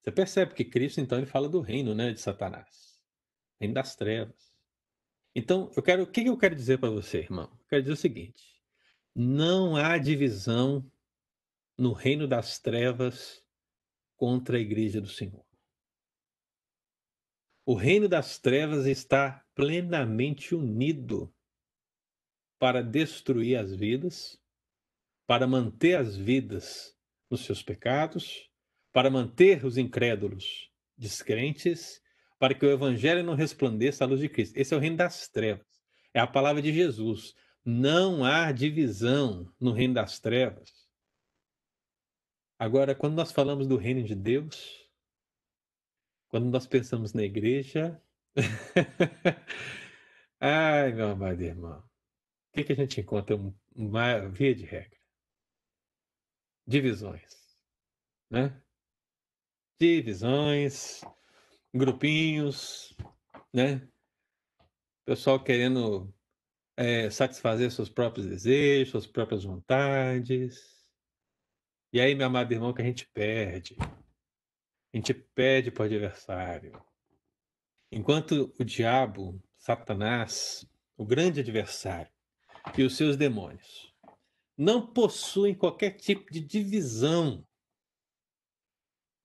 Você 0.06 0.12
percebe 0.12 0.54
que 0.54 0.64
Cristo, 0.64 1.00
então, 1.00 1.18
ele 1.18 1.26
fala 1.26 1.48
do 1.48 1.60
reino 1.60 1.92
né, 1.92 2.12
de 2.12 2.20
Satanás, 2.20 3.02
reino 3.60 3.74
das 3.74 3.96
trevas. 3.96 4.54
Então, 5.34 5.68
eu 5.76 5.82
quero, 5.82 6.04
o 6.04 6.06
que 6.06 6.24
eu 6.24 6.38
quero 6.38 6.54
dizer 6.54 6.78
para 6.78 6.90
você, 6.90 7.18
irmão? 7.18 7.50
Eu 7.50 7.66
quero 7.68 7.82
dizer 7.82 7.94
o 7.94 7.96
seguinte: 7.96 8.62
não 9.12 9.74
há 9.74 9.98
divisão 9.98 10.88
no 11.76 11.92
reino 11.92 12.28
das 12.28 12.60
trevas 12.60 13.44
contra 14.14 14.58
a 14.58 14.60
igreja 14.60 15.00
do 15.00 15.08
Senhor. 15.08 15.44
O 17.66 17.74
reino 17.74 18.08
das 18.08 18.38
trevas 18.38 18.86
está 18.86 19.44
plenamente 19.56 20.54
unido 20.54 21.34
para 22.60 22.80
destruir 22.80 23.56
as 23.56 23.74
vidas, 23.74 24.40
para 25.26 25.48
manter 25.48 25.98
as 25.98 26.16
vidas 26.16 26.96
nos 27.28 27.44
seus 27.44 27.60
pecados 27.60 28.48
para 28.96 29.10
manter 29.10 29.62
os 29.62 29.76
incrédulos 29.76 30.72
descrentes, 30.96 32.02
para 32.38 32.54
que 32.54 32.64
o 32.64 32.70
evangelho 32.70 33.22
não 33.22 33.34
resplandeça 33.34 34.02
a 34.02 34.06
luz 34.06 34.20
de 34.20 34.28
Cristo. 34.30 34.56
Esse 34.56 34.72
é 34.72 34.76
o 34.78 34.80
reino 34.80 34.96
das 34.96 35.28
trevas. 35.28 35.66
É 36.14 36.18
a 36.18 36.26
palavra 36.26 36.62
de 36.62 36.72
Jesus. 36.72 37.34
Não 37.62 38.24
há 38.24 38.50
divisão 38.52 39.52
no 39.60 39.72
reino 39.72 39.92
das 39.92 40.18
trevas. 40.18 40.88
Agora, 42.58 42.94
quando 42.94 43.16
nós 43.16 43.30
falamos 43.30 43.66
do 43.66 43.76
reino 43.76 44.02
de 44.02 44.14
Deus, 44.14 44.90
quando 46.28 46.46
nós 46.46 46.66
pensamos 46.66 47.12
na 47.12 47.22
igreja. 47.22 48.02
Ai, 50.40 50.94
meu 50.94 51.10
amado 51.10 51.42
irmão. 51.42 51.80
O 51.80 51.84
que, 52.54 52.64
que 52.64 52.72
a 52.72 52.76
gente 52.76 53.02
encontra? 53.02 53.36
Uma 53.74 54.26
via 54.30 54.54
de 54.54 54.64
regra. 54.64 54.98
Divisões. 56.66 57.36
Né? 58.30 58.58
Divisões, 59.78 61.02
grupinhos, 61.74 62.96
né? 63.52 63.86
Pessoal 65.04 65.42
querendo 65.42 66.12
é, 66.76 67.08
satisfazer 67.10 67.70
seus 67.70 67.88
próprios 67.88 68.26
desejos, 68.26 68.90
suas 68.90 69.06
próprias 69.06 69.44
vontades. 69.44 70.76
E 71.92 72.00
aí, 72.00 72.14
meu 72.14 72.26
amado 72.26 72.52
irmão, 72.52 72.72
que 72.72 72.82
a 72.82 72.84
gente 72.84 73.06
perde. 73.14 73.76
A 73.80 74.96
gente 74.96 75.14
pede 75.14 75.70
para 75.70 75.82
o 75.82 75.86
adversário. 75.86 76.82
Enquanto 77.90 78.52
o 78.58 78.64
diabo, 78.64 79.40
Satanás, 79.56 80.68
o 80.96 81.04
grande 81.04 81.40
adversário, 81.40 82.10
e 82.76 82.82
os 82.82 82.96
seus 82.96 83.16
demônios 83.16 83.94
não 84.56 84.86
possuem 84.86 85.54
qualquer 85.54 85.90
tipo 85.90 86.32
de 86.32 86.40
divisão 86.40 87.46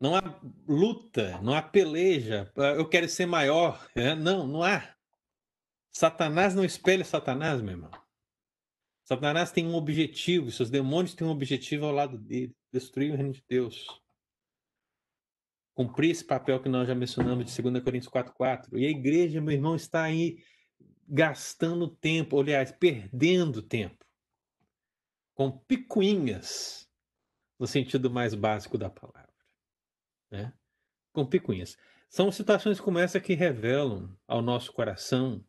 não 0.01 0.15
há 0.15 0.41
luta, 0.67 1.39
não 1.43 1.53
há 1.53 1.61
peleja. 1.61 2.51
Eu 2.55 2.89
quero 2.89 3.07
ser 3.07 3.27
maior. 3.27 3.87
É? 3.95 4.15
Não, 4.15 4.47
não 4.47 4.63
há. 4.63 4.95
Satanás 5.91 6.55
não 6.55 6.65
espelha 6.65 7.05
Satanás, 7.05 7.61
meu 7.61 7.75
irmão. 7.75 7.91
Satanás 9.03 9.51
tem 9.51 9.67
um 9.67 9.75
objetivo, 9.75 10.51
seus 10.51 10.71
demônios 10.71 11.13
têm 11.13 11.27
um 11.27 11.31
objetivo 11.31 11.85
ao 11.85 11.91
lado 11.91 12.17
dele: 12.17 12.55
destruir 12.73 13.13
o 13.13 13.15
reino 13.15 13.33
de 13.33 13.43
Deus. 13.47 13.85
Cumprir 15.75 16.09
esse 16.09 16.25
papel 16.25 16.59
que 16.59 16.69
nós 16.69 16.87
já 16.87 16.95
mencionamos 16.95 17.53
de 17.53 17.61
2 17.61 17.83
Coríntios 17.83 18.11
4,4. 18.11 18.77
E 18.77 18.87
a 18.87 18.89
igreja, 18.89 19.39
meu 19.39 19.53
irmão, 19.53 19.75
está 19.75 20.03
aí 20.03 20.43
gastando 21.07 21.87
tempo, 21.87 22.39
aliás, 22.39 22.71
perdendo 22.71 23.61
tempo, 23.61 24.03
com 25.35 25.51
picuinhas, 25.51 26.89
no 27.59 27.67
sentido 27.67 28.09
mais 28.09 28.33
básico 28.33 28.77
da 28.77 28.89
palavra 28.89 29.20
né? 30.31 30.53
com 31.11 31.25
picuinhas. 31.25 31.77
São 32.09 32.31
situações 32.31 32.79
como 32.79 32.99
essa 32.99 33.19
que 33.19 33.33
revelam 33.33 34.17
ao 34.27 34.41
nosso 34.41 34.71
coração 34.71 35.43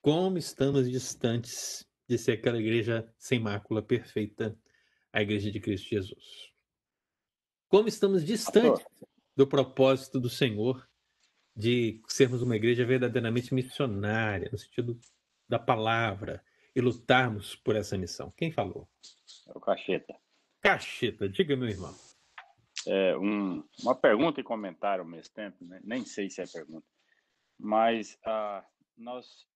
como 0.00 0.36
estamos 0.36 0.90
distantes 0.90 1.86
de 2.06 2.18
ser 2.18 2.32
aquela 2.32 2.58
igreja 2.58 3.10
sem 3.18 3.38
mácula 3.38 3.82
perfeita, 3.82 4.56
a 5.12 5.22
igreja 5.22 5.50
de 5.50 5.58
Cristo 5.60 5.88
Jesus. 5.88 6.52
Como 7.68 7.88
estamos 7.88 8.24
distantes 8.24 8.84
do 9.34 9.46
propósito 9.46 10.20
do 10.20 10.28
Senhor 10.28 10.86
de 11.56 12.02
sermos 12.06 12.42
uma 12.42 12.56
igreja 12.56 12.84
verdadeiramente 12.84 13.54
missionária, 13.54 14.50
no 14.52 14.58
sentido 14.58 14.98
da 15.48 15.58
palavra, 15.58 16.44
e 16.74 16.80
lutarmos 16.80 17.54
por 17.54 17.76
essa 17.76 17.96
missão. 17.96 18.32
Quem 18.36 18.52
falou? 18.52 18.88
É 19.46 19.52
o 19.56 19.60
Cacheta. 19.60 20.14
Cacheta, 20.60 21.28
diga, 21.28 21.56
meu 21.56 21.68
irmão 21.68 21.94
é, 22.86 23.16
um, 23.16 23.64
uma 23.82 23.94
pergunta 23.94 24.40
e 24.40 24.44
comentário 24.44 25.02
ao 25.02 25.08
mesmo 25.08 25.32
tempo, 25.34 25.64
né? 25.64 25.80
nem 25.84 26.04
sei 26.04 26.28
se 26.28 26.42
é 26.42 26.46
pergunta, 26.46 26.86
mas 27.58 28.18
ah, 28.24 28.64
nós, 28.96 29.46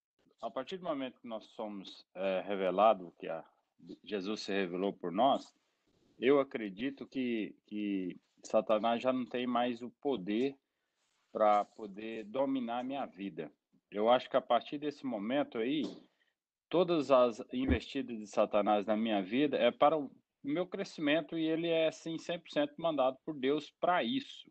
a 0.41 0.49
partir 0.49 0.77
do 0.77 0.85
momento 0.85 1.19
que 1.19 1.27
nós 1.27 1.45
somos 1.47 2.05
é, 2.15 2.41
revelados, 2.41 3.13
que 3.19 3.27
a, 3.27 3.43
Jesus 4.03 4.41
se 4.41 4.51
revelou 4.51 4.93
por 4.93 5.11
nós, 5.11 5.53
eu 6.19 6.39
acredito 6.39 7.07
que, 7.07 7.55
que 7.65 8.19
Satanás 8.43 9.01
já 9.01 9.13
não 9.13 9.25
tem 9.25 9.47
mais 9.47 9.81
o 9.81 9.89
poder 10.01 10.55
para 11.31 11.65
poder 11.65 12.25
dominar 12.25 12.79
a 12.79 12.83
minha 12.83 13.05
vida. 13.05 13.51
Eu 13.91 14.09
acho 14.09 14.29
que 14.29 14.37
a 14.37 14.41
partir 14.41 14.77
desse 14.77 15.05
momento 15.05 15.57
aí, 15.57 15.83
todas 16.69 17.09
as 17.11 17.41
investidas 17.53 18.17
de 18.17 18.27
Satanás 18.27 18.85
na 18.85 18.95
minha 18.95 19.21
vida 19.21 19.57
é 19.57 19.71
para 19.71 19.97
o 20.43 20.47
meu 20.49 20.65
crescimento 20.65 21.37
e 21.37 21.45
ele 21.45 21.67
é 21.67 21.87
assim 21.87 22.17
100% 22.17 22.71
mandado 22.77 23.17
por 23.25 23.37
Deus 23.37 23.71
para 23.79 24.03
isso. 24.03 24.49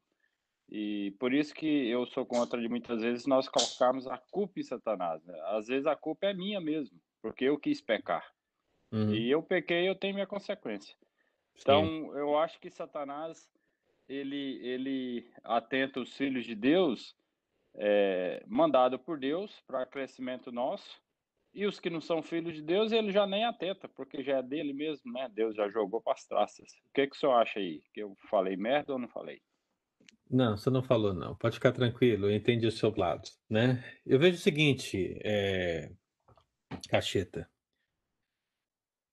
E 0.70 1.14
por 1.18 1.32
isso 1.32 1.54
que 1.54 1.88
eu 1.88 2.04
sou 2.06 2.26
contra 2.26 2.60
de 2.60 2.68
muitas 2.68 3.00
vezes 3.00 3.26
nós 3.26 3.48
colocarmos 3.48 4.06
a 4.06 4.18
culpa 4.18 4.60
em 4.60 4.62
Satanás. 4.62 5.24
Né? 5.24 5.38
Às 5.46 5.66
vezes 5.66 5.86
a 5.86 5.96
culpa 5.96 6.26
é 6.26 6.34
minha 6.34 6.60
mesmo, 6.60 7.00
porque 7.22 7.44
eu 7.44 7.58
quis 7.58 7.80
pecar. 7.80 8.26
Uhum. 8.92 9.14
E 9.14 9.30
eu 9.30 9.42
pequei, 9.42 9.88
eu 9.88 9.94
tenho 9.94 10.14
minha 10.14 10.26
consequência. 10.26 10.94
Então, 11.60 11.84
Sim. 11.84 12.18
eu 12.18 12.38
acho 12.38 12.60
que 12.60 12.70
Satanás 12.70 13.50
ele 14.08 14.60
ele 14.62 15.30
atenta 15.44 16.00
os 16.00 16.16
filhos 16.16 16.44
de 16.44 16.54
Deus, 16.54 17.14
é, 17.74 18.42
mandado 18.46 18.98
por 18.98 19.18
Deus 19.18 19.60
para 19.66 19.86
crescimento 19.86 20.52
nosso. 20.52 21.00
E 21.54 21.66
os 21.66 21.80
que 21.80 21.90
não 21.90 22.00
são 22.00 22.22
filhos 22.22 22.54
de 22.54 22.62
Deus, 22.62 22.92
ele 22.92 23.10
já 23.10 23.26
nem 23.26 23.44
atenta, 23.44 23.88
porque 23.88 24.22
já 24.22 24.38
é 24.38 24.42
dele 24.42 24.72
mesmo, 24.72 25.12
né? 25.12 25.28
Deus 25.32 25.56
já 25.56 25.68
jogou 25.68 26.00
para 26.00 26.12
as 26.12 26.26
traças. 26.26 26.70
O 26.88 26.92
que, 26.94 27.06
que 27.06 27.16
o 27.16 27.18
senhor 27.18 27.34
acha 27.34 27.58
aí? 27.58 27.82
Que 27.92 28.00
eu 28.00 28.14
falei 28.30 28.56
merda 28.56 28.92
ou 28.92 28.98
não 28.98 29.08
falei? 29.08 29.40
Não, 30.30 30.56
você 30.56 30.68
não 30.68 30.82
falou, 30.82 31.14
não. 31.14 31.34
Pode 31.34 31.54
ficar 31.54 31.72
tranquilo, 31.72 32.26
eu 32.26 32.36
entendi 32.36 32.66
o 32.66 32.72
seu 32.72 32.94
lado, 32.94 33.28
né? 33.48 33.82
Eu 34.04 34.18
vejo 34.18 34.36
o 34.36 34.40
seguinte, 34.40 35.18
é... 35.24 35.90
Cacheta. 36.88 37.48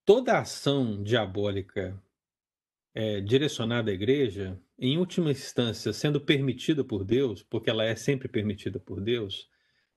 Toda 0.04 0.38
ação 0.38 1.02
diabólica 1.02 2.00
é, 2.94 3.20
direcionada 3.22 3.92
à 3.92 3.94
igreja, 3.94 4.60
em 4.78 4.98
última 4.98 5.32
instância, 5.32 5.92
sendo 5.94 6.20
permitida 6.22 6.84
por 6.84 7.04
Deus, 7.04 7.44
porque 7.44 7.70
ela 7.70 7.84
é 7.84 7.96
sempre 7.96 8.28
permitida 8.28 8.80
por 8.80 9.02
Deus, 9.02 9.50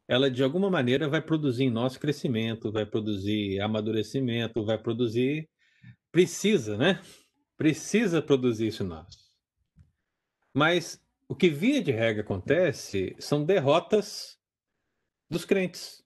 ela 0.09 0.31
de 0.31 0.43
alguma 0.43 0.71
maneira 0.71 1.07
vai 1.07 1.21
produzir 1.21 1.65
em 1.65 1.71
nós 1.71 1.99
crescimento, 1.99 2.73
vai 2.73 2.87
produzir 2.87 3.61
amadurecimento, 3.61 4.65
vai 4.65 4.79
produzir. 4.79 5.49
Precisa, 6.11 6.79
né? 6.79 7.03
Precisa 7.59 8.23
produzir 8.23 8.69
isso 8.69 8.83
em 8.83 8.87
nós. 8.87 9.29
Mas 10.55 10.99
o 11.29 11.37
que 11.37 11.51
via 11.51 11.83
de 11.83 11.93
regra 11.93 12.23
acontece 12.23 13.15
são 13.19 13.45
derrotas 13.45 14.39
dos 15.31 15.45
crentes. 15.45 16.03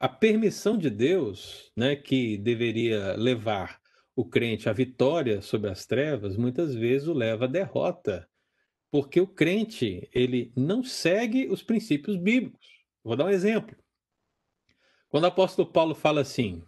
A 0.00 0.08
permissão 0.08 0.78
de 0.78 0.88
Deus, 0.88 1.70
né, 1.76 1.96
que 1.96 2.38
deveria 2.38 3.14
levar 3.16 3.78
o 4.14 4.26
crente 4.26 4.68
à 4.68 4.72
vitória 4.72 5.42
sobre 5.42 5.70
as 5.70 5.84
trevas, 5.84 6.36
muitas 6.36 6.74
vezes 6.74 7.08
o 7.08 7.12
leva 7.12 7.44
à 7.44 7.48
derrota, 7.48 8.26
porque 8.90 9.20
o 9.20 9.26
crente 9.26 10.08
ele 10.12 10.52
não 10.56 10.82
segue 10.82 11.48
os 11.48 11.62
princípios 11.62 12.16
bíblicos. 12.16 12.66
Vou 13.02 13.16
dar 13.16 13.26
um 13.26 13.30
exemplo. 13.30 13.76
Quando 15.08 15.24
o 15.24 15.28
apóstolo 15.28 15.70
Paulo 15.70 15.94
fala 15.94 16.20
assim, 16.20 16.64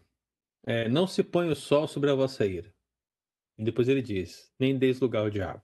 é, 0.66 0.88
não 0.88 1.06
se 1.06 1.22
põe 1.22 1.48
o 1.48 1.56
sol 1.56 1.88
sobre 1.88 2.10
a 2.10 2.14
vossa 2.14 2.46
ira. 2.46 2.72
E 3.56 3.64
depois 3.64 3.88
ele 3.88 4.02
diz, 4.02 4.52
nem 4.58 4.78
deis 4.78 5.00
lugar 5.00 5.22
ao 5.22 5.30
diabo. 5.30 5.62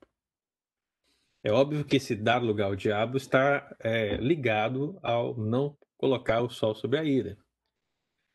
É 1.43 1.53
óbvio 1.53 1.85
que 1.85 1.97
esse 1.97 2.17
dar 2.17 2.43
lugar 2.43 2.67
ao 2.67 2.77
diabo 2.77 3.17
está 3.17 3.77
é, 3.81 4.17
ligado 4.17 4.99
ao 5.03 5.37
não 5.37 5.77
colocar 5.97 6.41
o 6.41 6.51
sol 6.51 6.75
sobre 6.75 6.99
a 6.99 7.05
ira. 7.05 7.37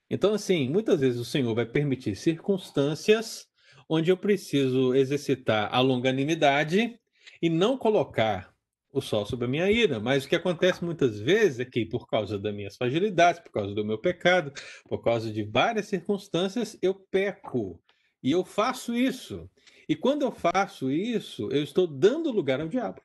Então, 0.10 0.34
assim, 0.34 0.70
muitas 0.70 1.00
vezes 1.02 1.20
o 1.20 1.26
Senhor 1.26 1.54
vai 1.54 1.66
permitir 1.66 2.16
circunstâncias 2.16 3.48
onde 3.88 4.12
eu 4.12 4.18
preciso 4.18 4.94
exercitar 4.94 5.74
a 5.74 5.80
longanimidade 5.80 7.00
e 7.42 7.50
não 7.50 7.78
colocar 7.78 8.54
o 8.92 9.02
sol 9.02 9.26
sobre 9.26 9.46
a 9.46 9.50
minha 9.50 9.70
ira. 9.72 10.00
Mas 10.00 10.26
o 10.26 10.30
que 10.30 10.36
acontece 10.36 10.84
muitas 10.84 11.20
vezes 11.20 11.60
é 11.60 11.66
que, 11.66 11.86
por 11.86 12.08
causa 12.08 12.38
das 12.40 12.54
minhas 12.54 12.76
fragilidades, 12.76 13.42
por 13.42 13.52
causa 13.52 13.74
do 13.74 13.86
meu 13.86 13.98
pecado, 13.98 14.52
por 14.88 15.04
causa 15.04 15.32
de 15.32 15.44
várias 15.44 15.88
circunstâncias, 15.88 16.78
eu 16.82 16.94
peco. 16.94 17.82
E 18.22 18.32
eu 18.32 18.44
faço 18.44 18.96
isso. 18.96 19.50
E 19.88 19.96
quando 19.96 20.24
eu 20.24 20.32
faço 20.32 20.92
isso, 20.92 21.50
eu 21.52 21.64
estou 21.64 21.88
dando 21.88 22.32
lugar 22.32 22.60
ao 22.60 22.68
diabo. 22.68 23.02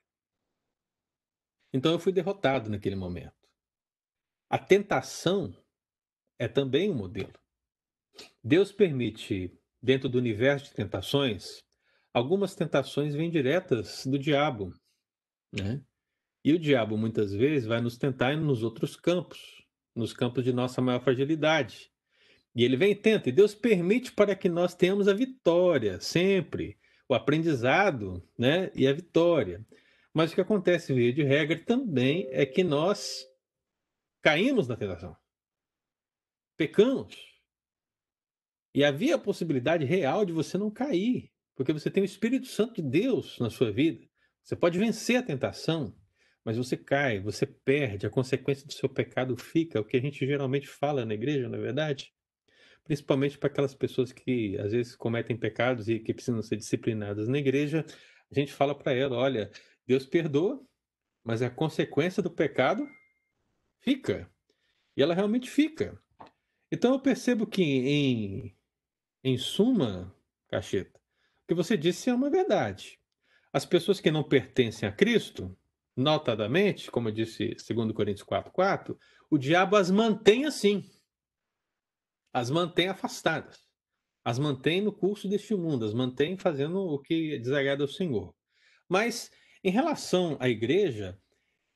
Então 1.73 1.91
eu 1.91 1.99
fui 1.99 2.11
derrotado 2.11 2.69
naquele 2.69 2.95
momento. 2.95 3.33
A 4.49 4.57
tentação 4.57 5.55
é 6.39 6.47
também 6.47 6.91
um 6.91 6.95
modelo. 6.95 7.33
Deus 8.43 8.71
permite, 8.71 9.57
dentro 9.81 10.07
do 10.07 10.17
universo 10.17 10.65
de 10.65 10.73
tentações, 10.73 11.63
algumas 12.15 12.55
tentações 12.55 13.13
vêm 13.13 13.29
diretas 13.29 14.05
do 14.05 14.17
diabo. 14.17 14.73
Né? 15.51 15.81
E 16.45 16.53
o 16.53 16.59
diabo 16.59 16.97
muitas 16.97 17.33
vezes 17.33 17.67
vai 17.67 17.81
nos 17.81 17.97
tentar 17.97 18.37
nos 18.37 18.63
outros 18.63 18.95
campos, 18.95 19.67
nos 19.93 20.13
campos 20.13 20.45
de 20.45 20.53
nossa 20.53 20.81
maior 20.81 21.01
fragilidade. 21.01 21.91
E 22.55 22.63
ele 22.63 22.77
vem 22.77 22.91
e 22.91 22.95
tenta, 22.95 23.27
e 23.27 23.33
Deus 23.33 23.53
permite 23.53 24.13
para 24.13 24.33
que 24.33 24.47
nós 24.47 24.73
tenhamos 24.73 25.09
a 25.09 25.13
vitória, 25.13 25.99
sempre, 25.99 26.79
o 27.09 27.13
aprendizado 27.13 28.25
né, 28.39 28.71
e 28.73 28.87
a 28.87 28.93
vitória. 28.93 29.65
Mas 30.13 30.31
o 30.31 30.35
que 30.35 30.41
acontece, 30.41 30.93
via 30.93 31.11
de 31.11 31.21
regra, 31.21 31.59
também 31.65 32.29
é 32.31 32.45
que 32.45 32.63
nós 32.63 33.25
caímos 34.21 34.69
na 34.69 34.77
tentação. 34.77 35.17
Pecamos. 36.55 37.17
E 38.73 38.85
havia 38.85 39.15
a 39.15 39.19
possibilidade 39.19 39.83
real 39.83 40.23
de 40.23 40.31
você 40.31 40.57
não 40.57 40.71
cair, 40.71 41.34
porque 41.55 41.73
você 41.73 41.89
tem 41.89 42.03
o 42.03 42.05
Espírito 42.05 42.47
Santo 42.47 42.81
de 42.81 42.89
Deus 42.89 43.39
na 43.39 43.49
sua 43.49 43.71
vida. 43.71 44.05
Você 44.43 44.55
pode 44.55 44.77
vencer 44.77 45.17
a 45.17 45.23
tentação, 45.23 45.95
mas 46.43 46.57
você 46.57 46.77
cai, 46.77 47.19
você 47.19 47.45
perde, 47.45 48.05
a 48.05 48.09
consequência 48.09 48.67
do 48.67 48.73
seu 48.73 48.89
pecado 48.89 49.35
fica, 49.37 49.79
é 49.79 49.81
o 49.81 49.85
que 49.85 49.97
a 49.97 50.01
gente 50.01 50.25
geralmente 50.25 50.67
fala 50.67 51.05
na 51.05 51.13
igreja, 51.13 51.49
não 51.49 51.57
é 51.57 51.61
verdade? 51.61 52.13
principalmente 52.85 53.37
para 53.37 53.47
aquelas 53.47 53.75
pessoas 53.75 54.13
que 54.13 54.57
às 54.59 54.71
vezes 54.71 54.95
cometem 54.95 55.35
pecados 55.35 55.89
e 55.89 55.99
que 55.99 56.13
precisam 56.13 56.41
ser 56.41 56.55
disciplinadas 56.55 57.27
na 57.27 57.37
igreja, 57.37 57.83
a 58.31 58.39
gente 58.39 58.53
fala 58.53 58.73
para 58.73 58.93
ela: 58.93 59.17
olha, 59.17 59.51
Deus 59.85 60.05
perdoa, 60.05 60.63
mas 61.23 61.41
a 61.41 61.49
consequência 61.49 62.23
do 62.23 62.31
pecado 62.31 62.87
fica. 63.81 64.31
E 64.95 65.01
ela 65.01 65.13
realmente 65.13 65.49
fica. 65.49 65.99
Então 66.71 66.93
eu 66.93 66.99
percebo 66.99 67.45
que, 67.45 67.61
em, 67.61 68.57
em 69.23 69.37
suma, 69.37 70.15
Cacheta, 70.47 70.99
que 71.47 71.53
você 71.53 71.77
disse 71.77 72.09
é 72.09 72.13
uma 72.13 72.29
verdade. 72.29 72.99
As 73.53 73.65
pessoas 73.65 73.99
que 73.99 74.11
não 74.11 74.23
pertencem 74.23 74.87
a 74.87 74.91
Cristo, 74.91 75.55
notadamente, 75.95 76.91
como 76.91 77.09
eu 77.09 77.13
disse 77.13 77.55
2 77.55 77.91
Coríntios 77.93 78.27
4,4, 78.27 78.97
o 79.29 79.37
diabo 79.37 79.75
as 79.75 79.89
mantém 79.89 80.45
assim 80.45 80.83
as 82.35 82.51
mantém 82.51 82.89
afastadas, 82.89 83.65
as 84.21 84.37
mantém 84.37 84.81
no 84.81 84.91
curso 84.91 85.25
deste 85.25 85.55
mundo, 85.55 85.85
as 85.85 85.93
mantém 85.93 86.37
fazendo 86.37 86.79
o 86.81 86.99
que 86.99 87.39
desagrada 87.39 87.81
ao 87.81 87.87
Senhor. 87.87 88.35
Mas 88.89 89.31
em 89.63 89.69
relação 89.69 90.35
à 90.37 90.49
igreja, 90.49 91.17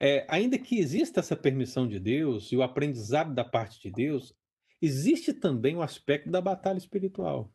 é, 0.01 0.25
ainda 0.27 0.59
que 0.59 0.77
exista 0.77 1.21
essa 1.21 1.33
permissão 1.33 1.87
de 1.87 1.97
Deus 1.97 2.51
e 2.51 2.57
o 2.57 2.61
aprendizado 2.61 3.33
da 3.33 3.45
parte 3.45 3.79
de 3.79 3.89
Deus, 3.89 4.35
existe 4.81 5.31
também 5.31 5.77
o 5.77 5.81
aspecto 5.81 6.29
da 6.29 6.41
batalha 6.41 6.77
espiritual. 6.77 7.49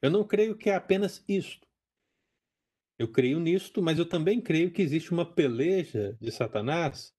Eu 0.00 0.10
não 0.10 0.24
creio 0.24 0.56
que 0.56 0.70
é 0.70 0.74
apenas 0.74 1.24
isto. 1.28 1.66
Eu 2.98 3.08
creio 3.08 3.38
nisto, 3.38 3.82
mas 3.82 3.98
eu 3.98 4.08
também 4.08 4.40
creio 4.40 4.70
que 4.70 4.82
existe 4.82 5.12
uma 5.12 5.24
peleja 5.24 6.16
de 6.20 6.30
Satanás 6.30 7.12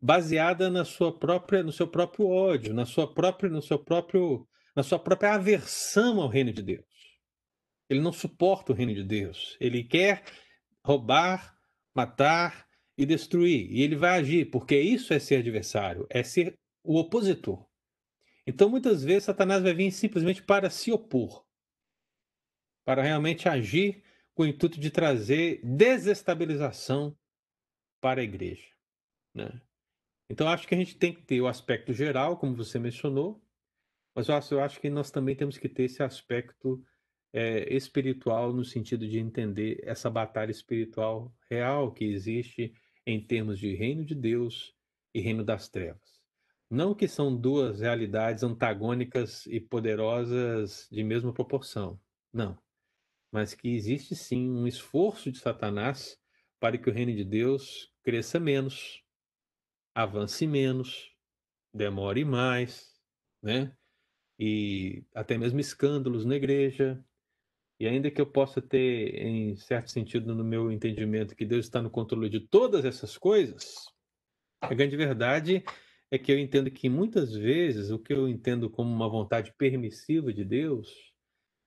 baseada 0.00 0.68
na 0.68 0.84
sua 0.84 1.16
própria, 1.16 1.62
no 1.62 1.72
seu 1.72 1.86
próprio 1.86 2.26
ódio, 2.26 2.74
na 2.74 2.84
sua 2.84 3.12
própria, 3.12 3.48
no 3.48 3.62
seu 3.62 3.78
próprio, 3.78 4.46
na 4.74 4.82
sua 4.82 4.98
própria 4.98 5.34
aversão 5.34 6.20
ao 6.20 6.28
reino 6.28 6.52
de 6.52 6.62
Deus. 6.62 6.84
Ele 7.88 8.00
não 8.00 8.12
suporta 8.12 8.72
o 8.72 8.74
reino 8.74 8.94
de 8.94 9.04
Deus. 9.04 9.56
Ele 9.60 9.84
quer 9.84 10.24
roubar, 10.84 11.56
matar 11.94 12.66
e 12.96 13.06
destruir. 13.06 13.70
E 13.70 13.82
ele 13.82 13.96
vai 13.96 14.18
agir, 14.18 14.50
porque 14.50 14.78
isso 14.78 15.14
é 15.14 15.18
ser 15.18 15.36
adversário, 15.36 16.06
é 16.10 16.22
ser 16.22 16.58
o 16.82 16.98
opositor. 16.98 17.64
Então, 18.46 18.68
muitas 18.68 19.04
vezes, 19.04 19.24
Satanás 19.24 19.62
vai 19.62 19.72
vir 19.72 19.92
simplesmente 19.92 20.42
para 20.42 20.68
se 20.68 20.90
opor, 20.90 21.44
para 22.84 23.02
realmente 23.02 23.48
agir 23.48 24.02
com 24.34 24.42
o 24.42 24.46
intuito 24.46 24.80
de 24.80 24.90
trazer 24.90 25.60
desestabilização 25.62 27.16
para 28.00 28.20
a 28.20 28.24
igreja. 28.24 28.68
Né? 29.34 29.60
Então, 30.28 30.48
acho 30.48 30.66
que 30.66 30.74
a 30.74 30.78
gente 30.78 30.96
tem 30.96 31.12
que 31.12 31.22
ter 31.22 31.40
o 31.40 31.46
aspecto 31.46 31.92
geral, 31.92 32.36
como 32.38 32.56
você 32.56 32.78
mencionou, 32.78 33.42
mas 34.14 34.28
eu 34.28 34.34
acho, 34.34 34.54
eu 34.54 34.60
acho 34.60 34.80
que 34.80 34.90
nós 34.90 35.10
também 35.10 35.36
temos 35.36 35.58
que 35.58 35.68
ter 35.68 35.84
esse 35.84 36.02
aspecto 36.02 36.84
é, 37.32 37.74
espiritual, 37.74 38.52
no 38.52 38.64
sentido 38.64 39.08
de 39.08 39.18
entender 39.18 39.80
essa 39.82 40.10
batalha 40.10 40.50
espiritual 40.50 41.34
real 41.50 41.92
que 41.92 42.04
existe 42.04 42.74
em 43.06 43.24
termos 43.24 43.58
de 43.58 43.74
reino 43.74 44.04
de 44.04 44.14
Deus 44.14 44.74
e 45.14 45.20
reino 45.20 45.44
das 45.44 45.68
trevas. 45.68 46.20
Não 46.70 46.94
que 46.94 47.06
são 47.06 47.34
duas 47.34 47.80
realidades 47.80 48.42
antagônicas 48.42 49.46
e 49.46 49.60
poderosas 49.60 50.88
de 50.90 51.02
mesma 51.02 51.32
proporção, 51.32 52.00
não. 52.32 52.58
Mas 53.32 53.54
que 53.54 53.74
existe 53.74 54.14
sim 54.14 54.50
um 54.50 54.66
esforço 54.66 55.32
de 55.32 55.38
Satanás 55.38 56.18
para 56.60 56.76
que 56.76 56.90
o 56.90 56.92
reino 56.92 57.12
de 57.12 57.24
Deus 57.24 57.90
cresça 58.04 58.38
menos, 58.38 59.02
avance 59.94 60.46
menos, 60.46 61.10
demore 61.74 62.24
mais, 62.24 62.92
né? 63.42 63.74
E 64.38 65.04
até 65.14 65.38
mesmo 65.38 65.58
escândalos 65.60 66.24
na 66.24 66.36
igreja. 66.36 67.02
E 67.80 67.86
ainda 67.86 68.10
que 68.10 68.20
eu 68.20 68.26
possa 68.26 68.60
ter, 68.60 69.14
em 69.16 69.56
certo 69.56 69.90
sentido, 69.90 70.34
no 70.34 70.44
meu 70.44 70.70
entendimento, 70.70 71.34
que 71.34 71.44
Deus 71.44 71.64
está 71.64 71.82
no 71.82 71.90
controle 71.90 72.28
de 72.28 72.40
todas 72.40 72.84
essas 72.84 73.16
coisas, 73.18 73.86
a 74.60 74.72
grande 74.74 74.96
verdade 74.96 75.64
é 76.10 76.18
que 76.18 76.30
eu 76.30 76.38
entendo 76.38 76.70
que 76.70 76.88
muitas 76.88 77.32
vezes 77.32 77.90
o 77.90 77.98
que 77.98 78.12
eu 78.12 78.28
entendo 78.28 78.70
como 78.70 78.88
uma 78.94 79.08
vontade 79.08 79.52
permissiva 79.56 80.32
de 80.32 80.44
Deus 80.44 81.12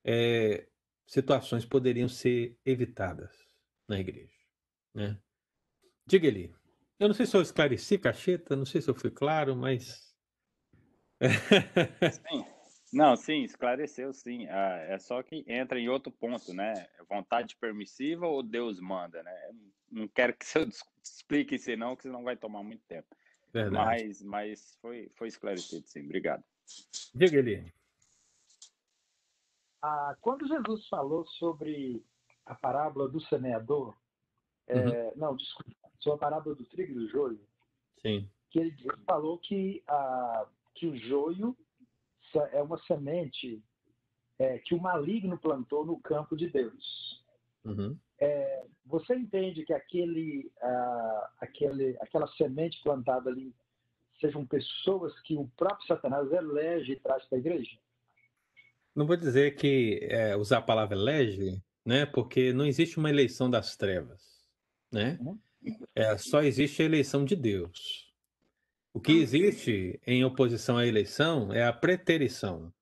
é 0.05 0.67
situações 1.05 1.65
poderiam 1.65 2.09
ser 2.09 2.57
evitadas 2.65 3.47
na 3.87 3.99
igreja, 3.99 4.35
né? 4.93 5.19
Diga 6.05 6.27
ali. 6.27 6.53
Eu 6.99 7.07
não 7.07 7.15
sei 7.15 7.25
se 7.25 7.35
eu 7.35 7.41
esclareci, 7.41 7.97
Cacheta, 7.97 8.55
não 8.55 8.65
sei 8.65 8.81
se 8.81 8.89
eu 8.89 8.95
fui 8.95 9.11
claro, 9.11 9.55
mas. 9.55 10.15
sim. 12.29 12.45
Não, 12.93 13.15
sim, 13.15 13.43
esclareceu 13.43 14.13
sim. 14.13 14.47
Ah, 14.47 14.85
é 14.87 14.97
só 14.99 15.21
que 15.21 15.43
entra 15.47 15.79
em 15.79 15.89
outro 15.89 16.11
ponto, 16.11 16.53
né? 16.53 16.87
Vontade 17.09 17.55
permissiva 17.57 18.25
ou 18.25 18.41
Deus 18.41 18.79
manda, 18.79 19.21
né? 19.21 19.51
Não 19.91 20.07
quero 20.07 20.33
que 20.33 20.45
você 20.45 20.59
explique 21.03 21.55
isso 21.55 21.75
não, 21.75 21.95
que 21.95 22.03
senão 22.03 22.23
vai 22.23 22.37
tomar 22.37 22.63
muito 22.63 22.83
tempo. 22.87 23.07
Verdade. 23.51 23.73
Mas, 23.73 24.21
mas 24.21 24.77
foi, 24.81 25.11
foi 25.15 25.27
esclarecido, 25.27 25.85
sim. 25.87 26.05
Obrigado. 26.05 26.43
Diga, 27.13 27.37
Eli. 27.37 27.73
Ah, 29.81 30.15
quando 30.21 30.47
Jesus 30.47 30.87
falou 30.87 31.25
sobre 31.27 32.03
a 32.45 32.55
parábola 32.55 33.07
do 33.07 33.19
semeador, 33.21 33.95
é, 34.67 34.79
uhum. 34.79 34.89
é, 34.89 35.13
não, 35.15 35.35
desculpa, 35.35 35.71
sobre 35.99 36.17
a 36.17 36.29
parábola 36.29 36.55
do 36.55 36.65
trigo 36.65 36.91
e 36.91 36.95
do 36.95 37.09
joio, 37.09 37.39
Sim. 38.01 38.29
que 38.49 38.59
ele, 38.59 38.75
ele 38.79 39.03
falou 39.05 39.37
que, 39.39 39.83
a, 39.87 40.47
que 40.75 40.87
o 40.87 40.97
joio 40.97 41.55
é 42.51 42.61
uma 42.61 42.77
semente 42.79 43.63
é, 44.37 44.59
que 44.59 44.75
o 44.75 44.81
maligno 44.81 45.37
plantou 45.37 45.85
no 45.85 45.99
campo 45.99 46.35
de 46.35 46.49
Deus. 46.49 47.23
Uhum. 47.63 47.97
É, 48.19 48.65
você 48.85 49.15
entende 49.15 49.65
que 49.65 49.73
aquele, 49.73 50.51
aquele, 51.39 51.97
aquela 51.99 52.27
semente 52.35 52.81
plantada 52.83 53.29
ali 53.29 53.53
sejam 54.19 54.45
pessoas 54.45 55.17
que 55.21 55.35
o 55.35 55.47
próprio 55.57 55.87
Satanás 55.87 56.31
elege 56.31 56.93
e 56.93 56.99
traz 56.99 57.25
para 57.25 57.37
a 57.37 57.39
igreja? 57.39 57.77
Não 58.95 59.05
vou 59.05 59.17
dizer 59.17 59.55
que 59.55 59.99
é, 60.03 60.35
usar 60.35 60.59
a 60.59 60.61
palavra 60.61 60.95
elege, 60.95 61.61
né? 61.85 62.05
Porque 62.05 62.53
não 62.53 62.65
existe 62.65 62.97
uma 62.97 63.09
eleição 63.09 63.49
das 63.49 63.75
trevas, 63.75 64.45
né? 64.91 65.17
Uhum. 65.19 65.37
É, 65.93 66.17
só 66.17 66.41
existe 66.41 66.81
a 66.81 66.85
eleição 66.85 67.25
de 67.25 67.35
Deus. 67.35 68.13
O 68.93 69.01
que 69.01 69.11
existe 69.11 69.99
em 70.07 70.23
oposição 70.23 70.77
à 70.77 70.87
eleição 70.87 71.51
é 71.51 71.65
a 71.65 71.73
preterição, 71.73 72.73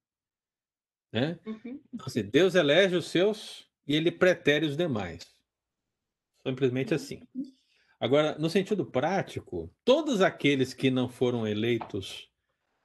né? 1.11 1.39
Uhum. 1.45 1.81
Então, 1.91 2.05
assim, 2.05 2.21
Deus 2.21 2.53
elege 2.53 2.95
os 2.95 3.07
seus 3.07 3.67
e 3.87 3.95
ele 3.95 4.11
pretere 4.11 4.67
os 4.67 4.77
demais. 4.77 5.25
Simplesmente 6.45 6.93
assim. 6.93 7.21
Agora, 7.99 8.37
no 8.37 8.49
sentido 8.49 8.85
prático, 8.85 9.73
todos 9.83 10.21
aqueles 10.21 10.73
que 10.73 10.91
não 10.91 11.09
foram 11.09 11.47
eleitos 11.47 12.29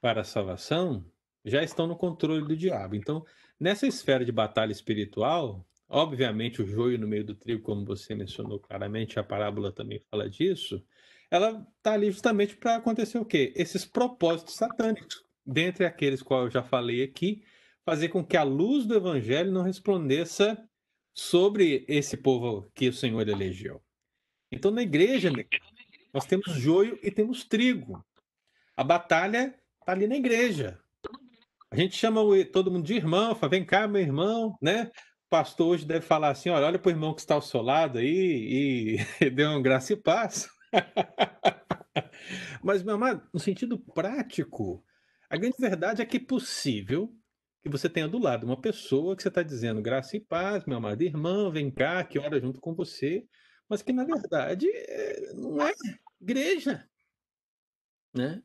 para 0.00 0.20
a 0.20 0.24
salvação 0.24 1.04
já 1.48 1.62
estão 1.62 1.86
no 1.86 1.96
controle 1.96 2.46
do 2.46 2.56
diabo. 2.56 2.94
Então, 2.94 3.24
nessa 3.58 3.86
esfera 3.86 4.24
de 4.24 4.32
batalha 4.32 4.72
espiritual, 4.72 5.66
obviamente 5.88 6.62
o 6.62 6.66
joio 6.66 6.98
no 6.98 7.08
meio 7.08 7.24
do 7.24 7.34
trigo, 7.34 7.62
como 7.62 7.84
você 7.84 8.14
mencionou 8.14 8.58
claramente, 8.58 9.18
a 9.18 9.24
parábola 9.24 9.72
também 9.72 10.00
fala 10.10 10.28
disso, 10.28 10.84
ela 11.30 11.66
está 11.76 11.92
ali 11.92 12.10
justamente 12.10 12.56
para 12.56 12.76
acontecer 12.76 13.18
o 13.18 13.24
quê? 13.24 13.52
Esses 13.56 13.84
propósitos 13.84 14.54
satânicos, 14.54 15.24
dentre 15.44 15.84
aqueles 15.84 16.22
quais 16.22 16.46
eu 16.46 16.50
já 16.50 16.62
falei 16.62 17.02
aqui, 17.02 17.42
fazer 17.84 18.08
com 18.08 18.24
que 18.24 18.36
a 18.36 18.42
luz 18.42 18.86
do 18.86 18.94
evangelho 18.94 19.50
não 19.50 19.62
resplandeça 19.62 20.62
sobre 21.14 21.84
esse 21.88 22.16
povo 22.16 22.70
que 22.74 22.88
o 22.88 22.92
Senhor 22.92 23.26
elegeu. 23.28 23.82
Então, 24.52 24.70
na 24.70 24.82
igreja, 24.82 25.30
nós 26.12 26.24
temos 26.24 26.52
joio 26.54 26.98
e 27.02 27.10
temos 27.10 27.44
trigo. 27.44 28.04
A 28.76 28.84
batalha 28.84 29.54
está 29.80 29.92
ali 29.92 30.06
na 30.06 30.16
igreja. 30.16 30.78
A 31.70 31.76
gente 31.76 31.96
chama 31.96 32.22
todo 32.52 32.70
mundo 32.70 32.86
de 32.86 32.94
irmão, 32.94 33.34
fala, 33.34 33.50
vem 33.50 33.64
cá, 33.64 33.86
meu 33.86 34.00
irmão, 34.00 34.56
né? 34.60 34.90
O 35.26 35.28
pastor 35.28 35.68
hoje 35.68 35.86
deve 35.86 36.04
falar 36.06 36.30
assim: 36.30 36.48
olha, 36.48 36.66
olha 36.66 36.78
para 36.78 36.88
o 36.88 36.92
irmão 36.92 37.14
que 37.14 37.20
está 37.20 37.34
ao 37.34 37.42
seu 37.42 37.60
lado 37.60 37.98
aí 37.98 38.96
e 39.20 39.30
dê 39.30 39.46
um 39.46 39.60
graça 39.60 39.92
e 39.92 39.96
paz. 39.96 40.48
Mas, 42.62 42.82
meu 42.82 42.94
amado, 42.94 43.28
no 43.32 43.38
sentido 43.40 43.78
prático, 43.78 44.82
a 45.28 45.36
grande 45.36 45.56
verdade 45.58 46.00
é 46.02 46.06
que 46.06 46.16
é 46.16 46.20
possível 46.20 47.14
que 47.62 47.68
você 47.68 47.88
tenha 47.88 48.08
do 48.08 48.18
lado 48.18 48.44
uma 48.44 48.60
pessoa 48.60 49.14
que 49.16 49.22
você 49.22 49.28
está 49.28 49.42
dizendo 49.42 49.82
graça 49.82 50.16
e 50.16 50.20
paz, 50.20 50.64
meu 50.64 50.78
amado 50.78 51.02
irmão, 51.02 51.50
vem 51.50 51.70
cá, 51.70 52.02
que 52.04 52.18
ora 52.18 52.40
junto 52.40 52.60
com 52.60 52.74
você, 52.74 53.26
mas 53.68 53.82
que 53.82 53.92
na 53.92 54.04
verdade 54.04 54.66
é, 54.70 55.32
não 55.34 55.60
é 55.66 55.72
igreja, 56.20 56.88
né? 58.14 58.42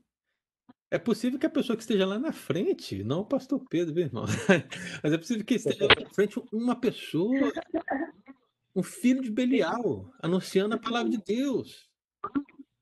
É 0.93 0.99
possível 0.99 1.39
que 1.39 1.47
a 1.47 1.49
pessoa 1.49 1.75
que 1.75 1.81
esteja 1.81 2.05
lá 2.05 2.19
na 2.19 2.31
frente, 2.31 3.03
não 3.03 3.21
o 3.21 3.25
pastor 3.25 3.59
Pedro, 3.67 3.95
meu 3.95 4.03
irmão, 4.03 4.25
mas 5.01 5.11
é 5.11 5.17
possível 5.17 5.43
que 5.43 5.55
esteja 5.55 5.87
lá 5.87 5.95
na 5.99 6.07
frente 6.11 6.39
uma 6.51 6.79
pessoa, 6.79 7.51
um 8.75 8.83
filho 8.83 9.19
de 9.23 9.31
Belial, 9.31 10.13
anunciando 10.21 10.75
a 10.75 10.77
palavra 10.77 11.09
de 11.09 11.17
Deus. 11.17 11.89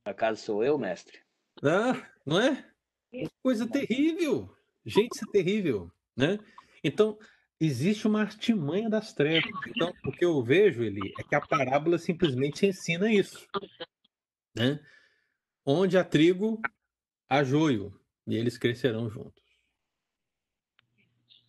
Acaso 0.03 0.43
sou 0.43 0.61
eu, 0.61 0.77
mestre? 0.77 1.19
Ah, 1.63 2.05
não 2.25 2.37
é? 2.37 2.69
Coisa 3.41 3.65
terrível. 3.65 4.53
Gente, 4.85 5.15
isso 5.15 5.23
é 5.29 5.31
terrível. 5.31 5.89
Né? 6.13 6.37
Então, 6.83 7.17
existe 7.61 8.05
uma 8.07 8.19
artimanha 8.19 8.89
das 8.89 9.13
trevas. 9.13 9.49
Então, 9.69 9.93
o 10.03 10.11
que 10.11 10.25
eu 10.25 10.43
vejo, 10.43 10.83
ele, 10.83 11.13
é 11.17 11.23
que 11.23 11.33
a 11.33 11.39
parábola 11.39 11.97
simplesmente 11.97 12.65
ensina 12.65 13.09
isso. 13.09 13.47
Né? 14.53 14.85
Onde 15.65 15.97
há 15.97 16.03
trigo, 16.03 16.61
há 17.29 17.41
joio, 17.41 18.00
e 18.31 18.35
eles 18.37 18.57
crescerão 18.57 19.09
juntos. 19.09 19.43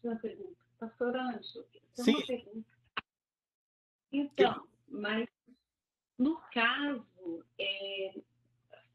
Uma 0.02 0.16
pergunta. 0.16 0.56
Pastor 0.80 1.16
Anjo, 1.16 1.64
Sim. 1.94 2.16
uma 2.16 2.26
pergunta. 2.26 2.72
Então, 4.10 4.68
mas 4.88 5.28
no 6.18 6.36
caso, 6.52 7.44
é, 7.58 8.14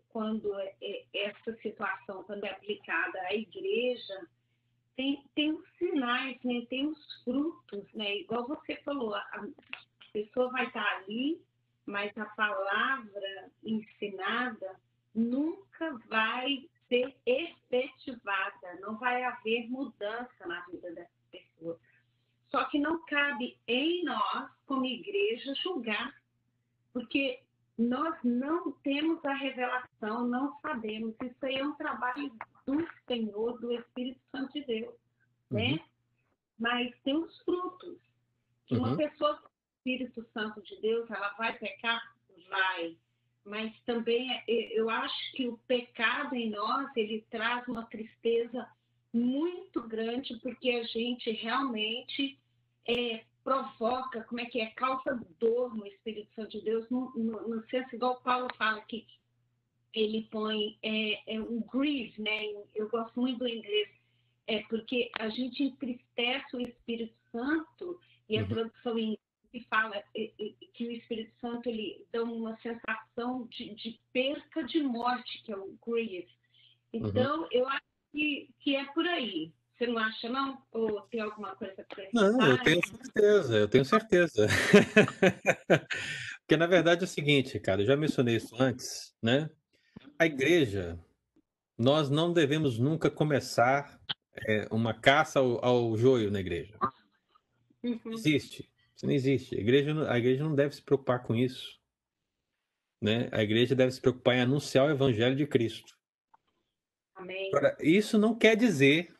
quando 0.09 0.53
é, 0.59 1.05
essa 1.13 1.55
situação 1.61 2.23
quando 2.25 2.43
é 2.43 2.51
aplicada 2.51 3.21
à 3.21 3.33
igreja, 3.33 4.27
tem, 4.97 5.23
tem 5.33 5.53
os 5.53 5.65
sinais, 5.77 6.37
né? 6.43 6.65
tem 6.69 6.87
os 6.87 7.23
frutos, 7.23 7.85
né? 7.93 8.17
Igual 8.17 8.47
você 8.47 8.75
falou, 8.83 9.15
a 9.15 9.47
pessoa 10.11 10.49
vai 10.51 10.67
estar 10.67 10.85
ali, 10.97 11.41
mas 11.85 12.15
a 12.17 12.25
palavra 12.25 13.49
ensinada 13.63 14.77
nunca 15.15 15.93
vai 16.09 16.67
ser 16.87 17.15
efetivada, 17.25 18.79
não 18.79 18.97
vai 18.97 19.23
haver 19.23 19.69
mudança 19.69 20.45
na 20.45 20.61
vida 20.67 20.91
dessa 20.91 21.11
pessoa. 21.31 21.79
Só 22.49 22.63
que 22.65 22.79
não 22.79 23.03
cabe 23.05 23.57
em 23.67 24.03
nós, 24.03 24.49
como 24.65 24.85
igreja, 24.85 25.53
julgar, 25.55 26.13
porque 26.93 27.41
nós 27.77 28.17
não 28.23 28.71
temos 28.83 29.23
a 29.23 29.33
revelação, 29.33 30.27
não 30.27 30.59
sabemos. 30.61 31.15
Isso 31.21 31.45
aí 31.45 31.57
é 31.57 31.65
um 31.65 31.75
trabalho 31.75 32.31
do 32.65 32.87
Senhor, 33.05 33.59
do 33.59 33.71
Espírito 33.71 34.19
Santo 34.31 34.53
de 34.53 34.65
Deus, 34.65 34.95
né? 35.51 35.73
Uhum. 35.73 35.79
Mas 36.57 36.95
tem 37.03 37.15
os 37.15 37.37
frutos. 37.43 37.99
Uhum. 38.71 38.79
Uma 38.79 38.97
pessoa 38.97 39.37
com 39.37 39.47
o 39.47 39.51
Espírito 39.77 40.25
Santo 40.33 40.61
de 40.63 40.75
Deus, 40.81 41.09
ela 41.11 41.29
vai 41.33 41.57
pecar? 41.57 42.01
Vai. 42.49 42.97
Mas 43.47 43.73
também 43.85 44.29
é, 44.31 44.43
eu 44.77 44.89
acho 44.89 45.31
que 45.33 45.47
o 45.47 45.57
pecado 45.67 46.35
em 46.35 46.49
nós, 46.49 46.89
ele 46.95 47.25
traz 47.29 47.65
uma 47.67 47.85
tristeza 47.85 48.69
muito 49.13 49.81
grande, 49.87 50.37
porque 50.41 50.69
a 50.71 50.83
gente 50.83 51.31
realmente 51.31 52.37
é, 52.85 53.23
provoca, 53.43 54.23
como 54.25 54.41
é 54.41 54.45
que 54.45 54.59
é, 54.59 54.67
causa 54.71 55.19
dor 55.39 55.73
no 55.73 55.87
Espírito 55.87 56.29
Santo 56.35 56.51
de 56.51 56.65
Deus, 56.65 56.89
no, 56.89 57.11
no, 57.15 57.47
no 57.47 57.67
senso 57.69 57.95
igual 57.95 58.19
Paulo 58.21 58.49
fala 58.57 58.81
que 58.81 59.07
ele 59.93 60.27
põe 60.29 60.77
é, 60.83 61.35
é 61.35 61.39
um 61.39 61.61
grieve, 61.61 62.21
né? 62.21 62.53
Eu 62.75 62.89
gosto 62.89 63.19
muito 63.19 63.39
do 63.39 63.47
inglês, 63.47 63.89
é 64.45 64.59
porque 64.63 65.09
a 65.17 65.29
gente 65.29 65.63
entristece 65.63 66.55
o 66.55 66.61
Espírito 66.61 67.15
Santo 67.31 67.99
e 68.27 68.37
a 68.37 68.41
uhum. 68.41 68.47
tradução 68.49 68.99
em 68.99 69.17
que 69.51 69.65
fala 69.69 70.03
que 70.13 70.87
o 70.87 70.91
Espírito 70.91 71.33
Santo 71.39 71.69
ele 71.69 72.05
dá 72.11 72.23
uma 72.23 72.57
sensação 72.57 73.47
de, 73.47 73.73
de 73.75 73.99
perca 74.11 74.63
de 74.63 74.81
morte, 74.81 75.43
que 75.43 75.51
é 75.51 75.57
o. 75.57 75.77
Uhum. 75.87 76.09
Então, 76.93 77.41
uhum. 77.41 77.47
eu 77.51 77.67
acho 77.67 77.85
que, 78.11 78.49
que 78.59 78.75
é 78.75 78.85
por 78.93 79.05
aí. 79.05 79.53
Você 79.77 79.85
não 79.85 79.97
acha, 79.99 80.27
não? 80.27 80.61
Ou 80.71 81.01
tem 81.01 81.21
alguma 81.21 81.55
coisa 81.55 81.85
para 81.87 82.07
Não, 82.11 82.47
eu 82.47 82.63
tenho 82.63 82.81
certeza, 82.87 83.57
eu 83.57 83.67
tenho 83.67 83.85
certeza. 83.85 84.47
Porque 86.41 86.57
na 86.57 86.65
verdade 86.65 87.01
é 87.01 87.03
o 87.03 87.07
seguinte, 87.07 87.59
cara, 87.59 87.81
eu 87.81 87.85
já 87.85 87.95
mencionei 87.95 88.37
isso 88.37 88.55
antes, 88.59 89.13
né? 89.21 89.49
A 90.17 90.25
igreja, 90.25 90.99
nós 91.77 92.09
não 92.09 92.33
devemos 92.33 92.79
nunca 92.79 93.11
começar 93.11 93.99
é, 94.47 94.67
uma 94.71 94.95
caça 94.95 95.39
ao, 95.39 95.63
ao 95.63 95.95
joio 95.95 96.31
na 96.31 96.39
igreja. 96.39 96.75
Uhum. 97.83 98.13
Existe. 98.13 98.67
Isso 98.97 99.05
não 99.05 99.13
existe. 99.13 99.55
A 99.55 99.59
igreja, 99.59 100.11
a 100.11 100.17
igreja 100.17 100.43
não 100.43 100.55
deve 100.55 100.73
se 100.73 100.81
preocupar 100.81 101.21
com 101.23 101.35
isso. 101.35 101.79
Né? 102.99 103.29
A 103.31 103.43
igreja 103.43 103.75
deve 103.75 103.91
se 103.91 104.01
preocupar 104.01 104.35
em 104.35 104.41
anunciar 104.41 104.87
o 104.87 104.91
evangelho 104.91 105.35
de 105.35 105.45
Cristo. 105.45 105.95
Amém. 107.13 107.49
Agora, 107.49 107.77
isso 107.79 108.17
não 108.17 108.35
quer 108.35 108.55
dizer 108.57 109.15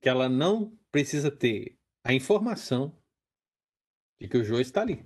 que 0.00 0.08
ela 0.08 0.28
não 0.28 0.78
precisa 0.92 1.28
ter 1.28 1.76
a 2.04 2.14
informação 2.14 2.96
de 4.20 4.28
que 4.28 4.36
o 4.36 4.44
joio 4.44 4.62
está 4.62 4.82
ali. 4.82 5.04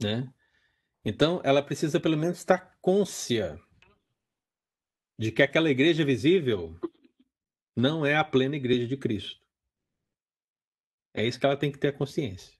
Né? 0.00 0.32
Então, 1.04 1.40
ela 1.42 1.60
precisa 1.60 1.98
pelo 1.98 2.16
menos 2.16 2.38
estar 2.38 2.78
côncia 2.80 3.60
de 5.18 5.32
que 5.32 5.42
aquela 5.42 5.70
igreja 5.70 6.04
visível 6.04 6.78
não 7.74 8.06
é 8.06 8.14
a 8.14 8.22
plena 8.22 8.54
igreja 8.54 8.86
de 8.86 8.96
Cristo. 8.96 9.47
É 11.18 11.26
isso 11.26 11.40
que 11.40 11.46
ela 11.46 11.56
tem 11.56 11.72
que 11.72 11.78
ter 11.80 11.88
a 11.88 11.92
consciência. 11.92 12.56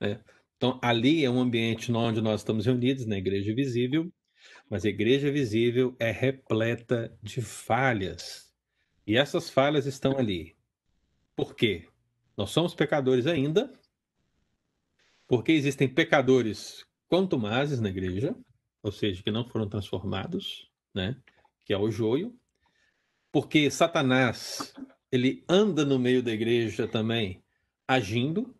Né? 0.00 0.18
Então, 0.56 0.80
ali 0.82 1.26
é 1.26 1.30
um 1.30 1.38
ambiente 1.38 1.92
onde 1.92 2.22
nós 2.22 2.40
estamos 2.40 2.64
reunidos, 2.64 3.04
na 3.04 3.18
igreja 3.18 3.54
visível, 3.54 4.10
mas 4.70 4.86
a 4.86 4.88
igreja 4.88 5.30
visível 5.30 5.94
é 5.98 6.10
repleta 6.10 7.14
de 7.22 7.42
falhas. 7.42 8.50
E 9.06 9.14
essas 9.14 9.50
falhas 9.50 9.84
estão 9.84 10.16
ali. 10.16 10.56
Por 11.36 11.54
quê? 11.54 11.86
Nós 12.34 12.48
somos 12.48 12.74
pecadores 12.74 13.26
ainda, 13.26 13.70
porque 15.28 15.52
existem 15.52 15.86
pecadores 15.86 16.86
contumazes 17.08 17.78
na 17.78 17.90
igreja, 17.90 18.34
ou 18.82 18.90
seja, 18.90 19.22
que 19.22 19.30
não 19.30 19.46
foram 19.46 19.68
transformados, 19.68 20.70
né? 20.94 21.14
que 21.66 21.74
é 21.74 21.78
o 21.78 21.90
joio, 21.90 22.34
porque 23.30 23.70
Satanás 23.70 24.72
ele 25.12 25.44
anda 25.46 25.84
no 25.84 25.98
meio 25.98 26.22
da 26.22 26.32
igreja 26.32 26.88
também 26.88 27.44
agindo, 27.90 28.54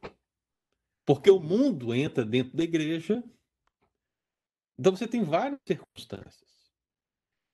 porque 1.06 1.30
o 1.30 1.38
mundo 1.38 1.94
entra 1.94 2.24
dentro 2.24 2.56
da 2.56 2.64
igreja. 2.64 3.22
Então 4.76 4.96
você 4.96 5.06
tem 5.06 5.22
várias 5.22 5.60
circunstâncias. 5.64 6.50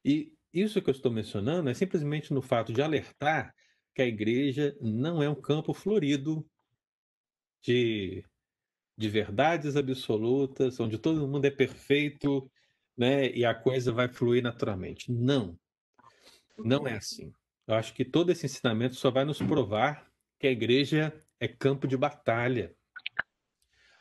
E 0.02 0.32
isso 0.54 0.80
que 0.80 0.88
eu 0.88 0.94
estou 0.94 1.12
mencionando 1.12 1.68
é 1.68 1.74
simplesmente 1.74 2.32
no 2.32 2.40
fato 2.40 2.72
de 2.72 2.80
alertar 2.80 3.54
que 3.94 4.00
a 4.00 4.06
igreja 4.06 4.74
não 4.80 5.22
é 5.22 5.28
um 5.28 5.34
campo 5.34 5.74
florido 5.74 6.48
de, 7.62 8.24
de 8.96 9.08
verdades 9.10 9.76
absolutas, 9.76 10.80
onde 10.80 10.96
todo 10.96 11.28
mundo 11.28 11.44
é 11.44 11.50
perfeito, 11.50 12.50
né, 12.96 13.30
e 13.32 13.44
a 13.44 13.54
coisa 13.54 13.92
vai 13.92 14.08
fluir 14.08 14.42
naturalmente. 14.42 15.12
Não. 15.12 15.58
Não 16.56 16.88
é 16.88 16.94
assim. 16.94 17.34
Eu 17.66 17.74
acho 17.74 17.92
que 17.92 18.04
todo 18.04 18.32
esse 18.32 18.46
ensinamento 18.46 18.94
só 18.94 19.10
vai 19.10 19.26
nos 19.26 19.42
provar 19.42 20.10
que 20.38 20.46
a 20.46 20.50
igreja 20.50 21.12
é 21.40 21.48
campo 21.48 21.86
de 21.86 21.96
batalha. 21.96 22.74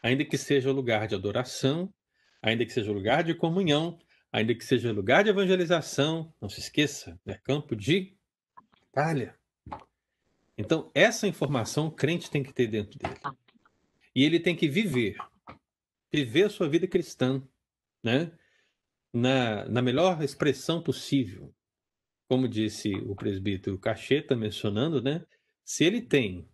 Ainda 0.01 0.23
que 0.23 0.37
seja 0.37 0.71
lugar 0.71 1.07
de 1.07 1.15
adoração, 1.15 1.93
ainda 2.41 2.65
que 2.65 2.71
seja 2.71 2.91
lugar 2.91 3.23
de 3.23 3.33
comunhão, 3.33 3.99
ainda 4.31 4.53
que 4.53 4.63
seja 4.63 4.91
lugar 4.91 5.23
de 5.23 5.29
evangelização, 5.29 6.33
não 6.41 6.49
se 6.49 6.59
esqueça, 6.59 7.19
é 7.25 7.33
campo 7.35 7.75
de 7.75 8.15
batalha. 8.93 9.35
Então, 10.57 10.91
essa 10.93 11.27
informação 11.27 11.87
o 11.87 11.91
crente 11.91 12.29
tem 12.29 12.43
que 12.43 12.53
ter 12.53 12.67
dentro 12.67 12.97
dele. 12.97 13.19
E 14.15 14.23
ele 14.23 14.39
tem 14.39 14.55
que 14.55 14.69
viver, 14.69 15.17
viver 16.13 16.43
a 16.43 16.49
sua 16.49 16.69
vida 16.69 16.87
cristã, 16.87 17.41
né? 18.03 18.31
Na, 19.11 19.65
na 19.69 19.81
melhor 19.81 20.21
expressão 20.21 20.81
possível 20.81 21.53
como 22.27 22.47
disse 22.47 22.93
o 22.95 23.15
presbítero 23.15 23.77
Cacheta 23.77 24.35
mencionando, 24.35 25.01
né? 25.01 25.25
Se 25.63 25.83
ele 25.83 26.01
tem, 26.01 26.47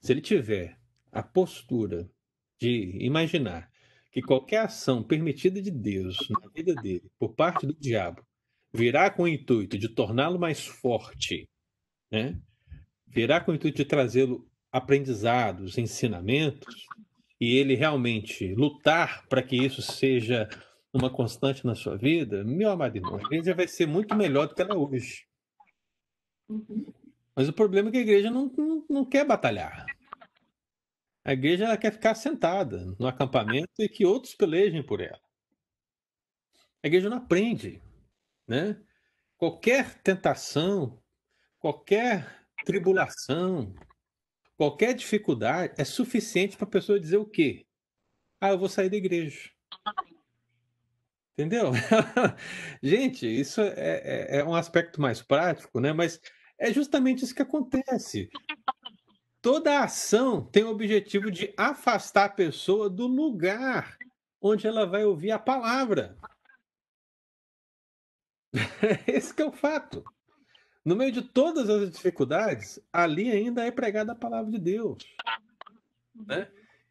se 0.00 0.12
ele 0.12 0.20
tiver 0.20 0.78
a 1.10 1.22
postura 1.22 2.08
de 2.60 2.98
imaginar 3.00 3.70
que 4.10 4.22
qualquer 4.22 4.60
ação 4.60 5.02
permitida 5.02 5.60
de 5.60 5.70
Deus 5.70 6.16
na 6.30 6.48
vida 6.54 6.74
dele, 6.74 7.10
por 7.18 7.34
parte 7.34 7.66
do 7.66 7.74
diabo, 7.74 8.22
virá 8.72 9.10
com 9.10 9.24
o 9.24 9.28
intuito 9.28 9.78
de 9.78 9.88
torná-lo 9.88 10.38
mais 10.38 10.66
forte, 10.66 11.48
né? 12.10 12.38
Virá 13.06 13.40
com 13.40 13.52
o 13.52 13.54
intuito 13.54 13.78
de 13.78 13.84
trazê-lo 13.84 14.46
aprendizados, 14.70 15.78
ensinamentos, 15.78 16.86
e 17.40 17.56
ele 17.56 17.74
realmente 17.74 18.54
lutar 18.54 19.26
para 19.28 19.42
que 19.42 19.56
isso 19.56 19.80
seja 19.80 20.48
uma 20.92 21.10
constante 21.10 21.64
na 21.64 21.74
sua 21.74 21.96
vida, 21.96 22.44
meu 22.44 22.70
amado 22.70 22.96
irmão, 22.96 23.16
a 23.16 23.22
igreja 23.22 23.54
vai 23.54 23.68
ser 23.68 23.86
muito 23.86 24.14
melhor 24.14 24.48
do 24.48 24.54
que 24.54 24.62
ela 24.62 24.74
é 24.74 24.76
hoje. 24.76 25.26
Uhum. 26.48 26.92
Mas 27.38 27.48
o 27.48 27.52
problema 27.52 27.88
é 27.88 27.92
que 27.92 27.98
a 27.98 28.00
igreja 28.00 28.32
não, 28.32 28.46
não, 28.46 28.84
não 28.90 29.04
quer 29.04 29.24
batalhar. 29.24 29.86
A 31.24 31.32
igreja 31.32 31.66
ela 31.66 31.76
quer 31.76 31.92
ficar 31.92 32.16
sentada 32.16 32.96
no 32.98 33.06
acampamento 33.06 33.70
e 33.78 33.88
que 33.88 34.04
outros 34.04 34.34
pelejem 34.34 34.82
por 34.82 35.00
ela. 35.00 35.22
A 36.82 36.88
igreja 36.88 37.08
não 37.08 37.18
aprende, 37.18 37.80
né? 38.44 38.76
Qualquer 39.36 40.02
tentação, 40.02 41.00
qualquer 41.60 42.44
tribulação, 42.64 43.72
qualquer 44.56 44.92
dificuldade 44.92 45.74
é 45.78 45.84
suficiente 45.84 46.56
para 46.56 46.66
a 46.66 46.70
pessoa 46.70 46.98
dizer 46.98 47.18
o 47.18 47.24
quê? 47.24 47.64
Ah, 48.40 48.48
eu 48.48 48.58
vou 48.58 48.68
sair 48.68 48.90
da 48.90 48.96
igreja. 48.96 49.48
Entendeu? 51.34 51.70
Gente, 52.82 53.28
isso 53.28 53.60
é, 53.60 53.74
é, 53.76 54.38
é, 54.38 54.44
um 54.44 54.56
aspecto 54.56 55.00
mais 55.00 55.22
prático, 55.22 55.78
né? 55.78 55.92
Mas 55.92 56.20
é 56.58 56.72
justamente 56.72 57.24
isso 57.24 57.34
que 57.34 57.42
acontece. 57.42 58.28
Toda 59.40 59.82
ação 59.82 60.44
tem 60.44 60.64
o 60.64 60.70
objetivo 60.70 61.30
de 61.30 61.54
afastar 61.56 62.24
a 62.24 62.30
pessoa 62.30 62.90
do 62.90 63.06
lugar 63.06 63.96
onde 64.40 64.66
ela 64.66 64.84
vai 64.84 65.04
ouvir 65.04 65.30
a 65.30 65.38
palavra. 65.38 66.16
Esse 69.06 69.40
é 69.40 69.44
o 69.44 69.52
fato. 69.52 70.04
No 70.84 70.96
meio 70.96 71.12
de 71.12 71.22
todas 71.22 71.68
as 71.68 71.90
dificuldades, 71.90 72.80
ali 72.92 73.30
ainda 73.30 73.64
é 73.64 73.70
pregada 73.70 74.12
a 74.12 74.16
palavra 74.16 74.50
de 74.50 74.58
Deus. 74.58 74.98
Né? 76.14 76.50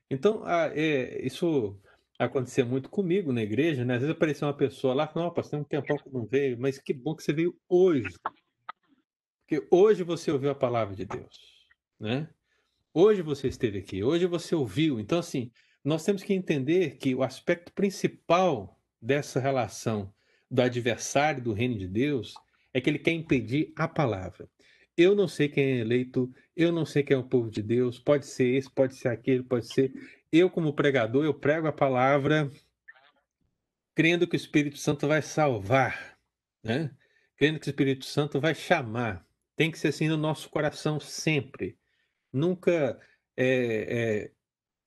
Então, 0.09 0.43
é, 0.47 1.25
isso 1.25 1.77
acontecia 2.17 2.65
muito 2.65 2.89
comigo 2.89 3.33
na 3.33 3.41
igreja, 3.41 3.83
né? 3.83 3.95
Às 3.95 4.01
vezes 4.01 4.15
aparecia 4.15 4.47
uma 4.47 4.53
pessoa 4.53 4.93
lá, 4.93 5.11
não, 5.15 5.31
pastor, 5.31 5.59
um 5.59 5.63
tempão 5.63 5.97
que 5.97 6.09
não 6.09 6.25
veio, 6.25 6.59
mas 6.59 6.79
que 6.79 6.93
bom 6.93 7.15
que 7.15 7.23
você 7.23 7.33
veio 7.33 7.55
hoje. 7.67 8.15
Porque 9.47 9.65
hoje 9.71 10.03
você 10.03 10.29
ouviu 10.29 10.49
a 10.49 10.55
palavra 10.55 10.93
de 10.93 11.05
Deus, 11.05 11.65
né? 11.97 12.27
Hoje 12.93 13.21
você 13.21 13.47
esteve 13.47 13.79
aqui, 13.79 14.03
hoje 14.03 14.25
você 14.25 14.53
ouviu. 14.53 14.99
Então, 14.99 15.19
assim, 15.19 15.49
nós 15.81 16.03
temos 16.03 16.21
que 16.21 16.33
entender 16.33 16.97
que 16.97 17.15
o 17.15 17.23
aspecto 17.23 17.71
principal 17.71 18.77
dessa 19.01 19.39
relação 19.39 20.13
do 20.51 20.61
adversário 20.61 21.41
do 21.41 21.53
reino 21.53 21.77
de 21.77 21.87
Deus 21.87 22.33
é 22.73 22.81
que 22.81 22.89
ele 22.89 22.99
quer 22.99 23.11
impedir 23.11 23.71
a 23.77 23.87
palavra. 23.87 24.49
Eu 24.97 25.15
não 25.15 25.29
sei 25.29 25.47
quem 25.47 25.63
é 25.63 25.77
eleito, 25.77 26.29
eu 26.53 26.73
não 26.73 26.85
sei 26.85 27.01
quem 27.01 27.15
é 27.15 27.19
o 27.19 27.23
povo 27.23 27.49
de 27.49 27.61
Deus, 27.61 27.99
pode 27.99 28.25
ser 28.25 28.47
esse, 28.47 28.69
pode 28.69 28.95
ser 28.95 29.07
aquele, 29.07 29.43
pode 29.43 29.71
ser 29.71 29.93
eu, 30.29 30.49
como 30.49 30.73
pregador, 30.73 31.23
eu 31.23 31.33
prego 31.33 31.67
a 31.67 31.71
palavra 31.71 32.51
crendo 33.95 34.27
que 34.27 34.35
o 34.35 34.37
Espírito 34.37 34.77
Santo 34.77 35.07
vai 35.07 35.21
salvar, 35.21 36.17
né? 36.61 36.91
crendo 37.37 37.59
que 37.59 37.67
o 37.67 37.71
Espírito 37.71 38.03
Santo 38.03 38.41
vai 38.41 38.53
chamar. 38.53 39.26
Tem 39.57 39.71
que 39.71 39.79
ser 39.79 39.89
assim 39.89 40.07
no 40.07 40.15
nosso 40.17 40.49
coração 40.49 40.99
sempre. 40.99 41.77
Nunca 42.31 42.99
é, 43.35 44.25
é, 44.25 44.31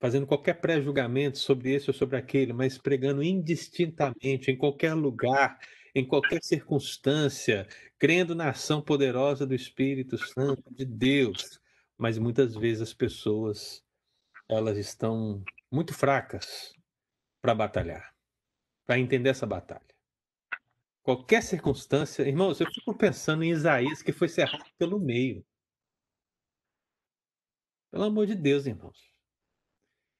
fazendo 0.00 0.26
qualquer 0.26 0.54
pré-julgamento 0.60 1.38
sobre 1.38 1.72
esse 1.74 1.90
ou 1.90 1.94
sobre 1.94 2.16
aquele, 2.16 2.52
mas 2.52 2.78
pregando 2.78 3.22
indistintamente, 3.22 4.50
em 4.50 4.56
qualquer 4.56 4.94
lugar, 4.94 5.58
em 5.94 6.06
qualquer 6.06 6.40
circunstância, 6.42 7.66
crendo 7.98 8.34
na 8.34 8.50
ação 8.50 8.80
poderosa 8.80 9.44
do 9.46 9.54
Espírito 9.54 10.16
Santo 10.16 10.62
de 10.72 10.84
Deus. 10.84 11.60
Mas 11.98 12.16
muitas 12.16 12.54
vezes 12.54 12.80
as 12.82 12.94
pessoas 12.94 13.84
elas 14.48 14.78
estão 14.78 15.42
muito 15.70 15.92
fracas 15.94 16.72
para 17.42 17.54
batalhar, 17.54 18.14
para 18.86 18.98
entender 18.98 19.30
essa 19.30 19.46
batalha. 19.46 19.89
Qualquer 21.02 21.42
circunstância, 21.42 22.22
irmãos, 22.22 22.60
eu 22.60 22.66
fico 22.70 22.96
pensando 22.96 23.42
em 23.42 23.50
Isaías 23.50 24.02
que 24.02 24.12
foi 24.12 24.28
cerrado 24.28 24.70
pelo 24.76 25.00
meio. 25.00 25.44
Pelo 27.90 28.04
amor 28.04 28.26
de 28.26 28.34
Deus, 28.34 28.66
irmãos. 28.66 29.10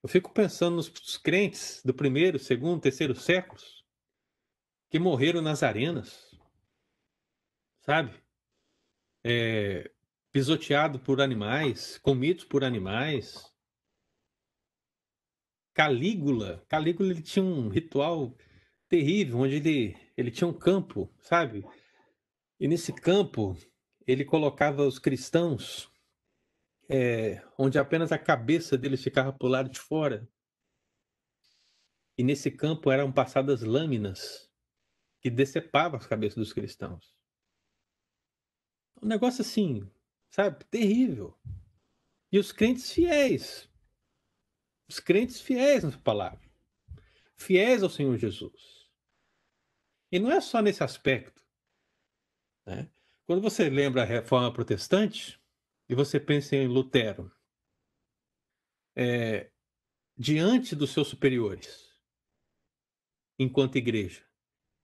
Eu 0.03 0.09
fico 0.09 0.33
pensando 0.33 0.76
nos 0.76 1.18
crentes 1.18 1.83
do 1.85 1.93
primeiro, 1.93 2.39
segundo, 2.39 2.81
terceiro 2.81 3.14
séculos 3.14 3.85
que 4.89 4.99
morreram 4.99 5.43
nas 5.43 5.62
arenas, 5.62 6.35
sabe? 7.83 8.20
É, 9.22 9.93
pisoteado 10.33 10.99
por 10.99 11.20
animais, 11.20 11.99
comidos 11.99 12.45
por 12.45 12.64
animais, 12.64 13.51
Calígula, 15.74 16.64
Calígula 16.68 17.11
ele 17.11 17.22
tinha 17.22 17.45
um 17.45 17.68
ritual 17.68 18.37
terrível, 18.91 19.38
onde 19.38 19.57
ele, 19.57 19.97
ele 20.16 20.30
tinha 20.30 20.49
um 20.49 20.53
campo, 20.53 21.09
sabe? 21.22 21.64
E 22.59 22.66
nesse 22.66 22.93
campo 22.93 23.57
ele 24.07 24.24
colocava 24.24 24.82
os 24.82 24.99
cristãos 24.99 25.88
é, 26.88 27.41
onde 27.57 27.78
apenas 27.78 28.11
a 28.11 28.18
cabeça 28.18 28.76
deles 28.76 29.03
ficava 29.03 29.32
para 29.32 29.47
o 29.47 29.51
lado 29.51 29.70
de 29.70 29.78
fora. 29.78 30.28
E 32.18 32.24
nesse 32.24 32.51
campo 32.51 32.91
eram 32.91 33.12
passadas 33.12 33.62
lâminas 33.62 34.51
que 35.20 35.30
decepavam 35.30 35.97
as 35.97 36.07
cabeças 36.07 36.36
dos 36.36 36.53
cristãos. 36.53 37.16
Um 39.01 39.07
negócio 39.07 39.43
assim, 39.43 39.88
sabe? 40.30 40.64
Terrível. 40.64 41.38
E 42.32 42.38
os 42.38 42.51
crentes 42.51 42.93
fiéis. 42.93 43.70
Os 44.88 44.99
crentes 44.99 45.41
fiéis 45.41 45.84
na 45.84 45.97
palavra. 45.99 46.51
Fiéis 47.36 47.82
ao 47.84 47.88
Senhor 47.88 48.18
Jesus. 48.18 48.80
E 50.11 50.19
não 50.19 50.31
é 50.31 50.41
só 50.41 50.61
nesse 50.61 50.83
aspecto. 50.83 51.43
Né? 52.67 52.91
Quando 53.25 53.41
você 53.43 53.71
lembra 53.71 54.03
a 54.03 54.07
reforma 54.07 54.53
protestante, 54.53 55.41
e 55.89 55.95
você 55.95 56.21
pensa 56.21 56.55
em 56.55 56.69
Lutero, 56.69 57.33
é, 58.97 59.51
diante 60.17 60.77
dos 60.77 60.91
seus 60.91 61.09
superiores, 61.09 61.93
enquanto 63.39 63.77
igreja, 63.77 64.25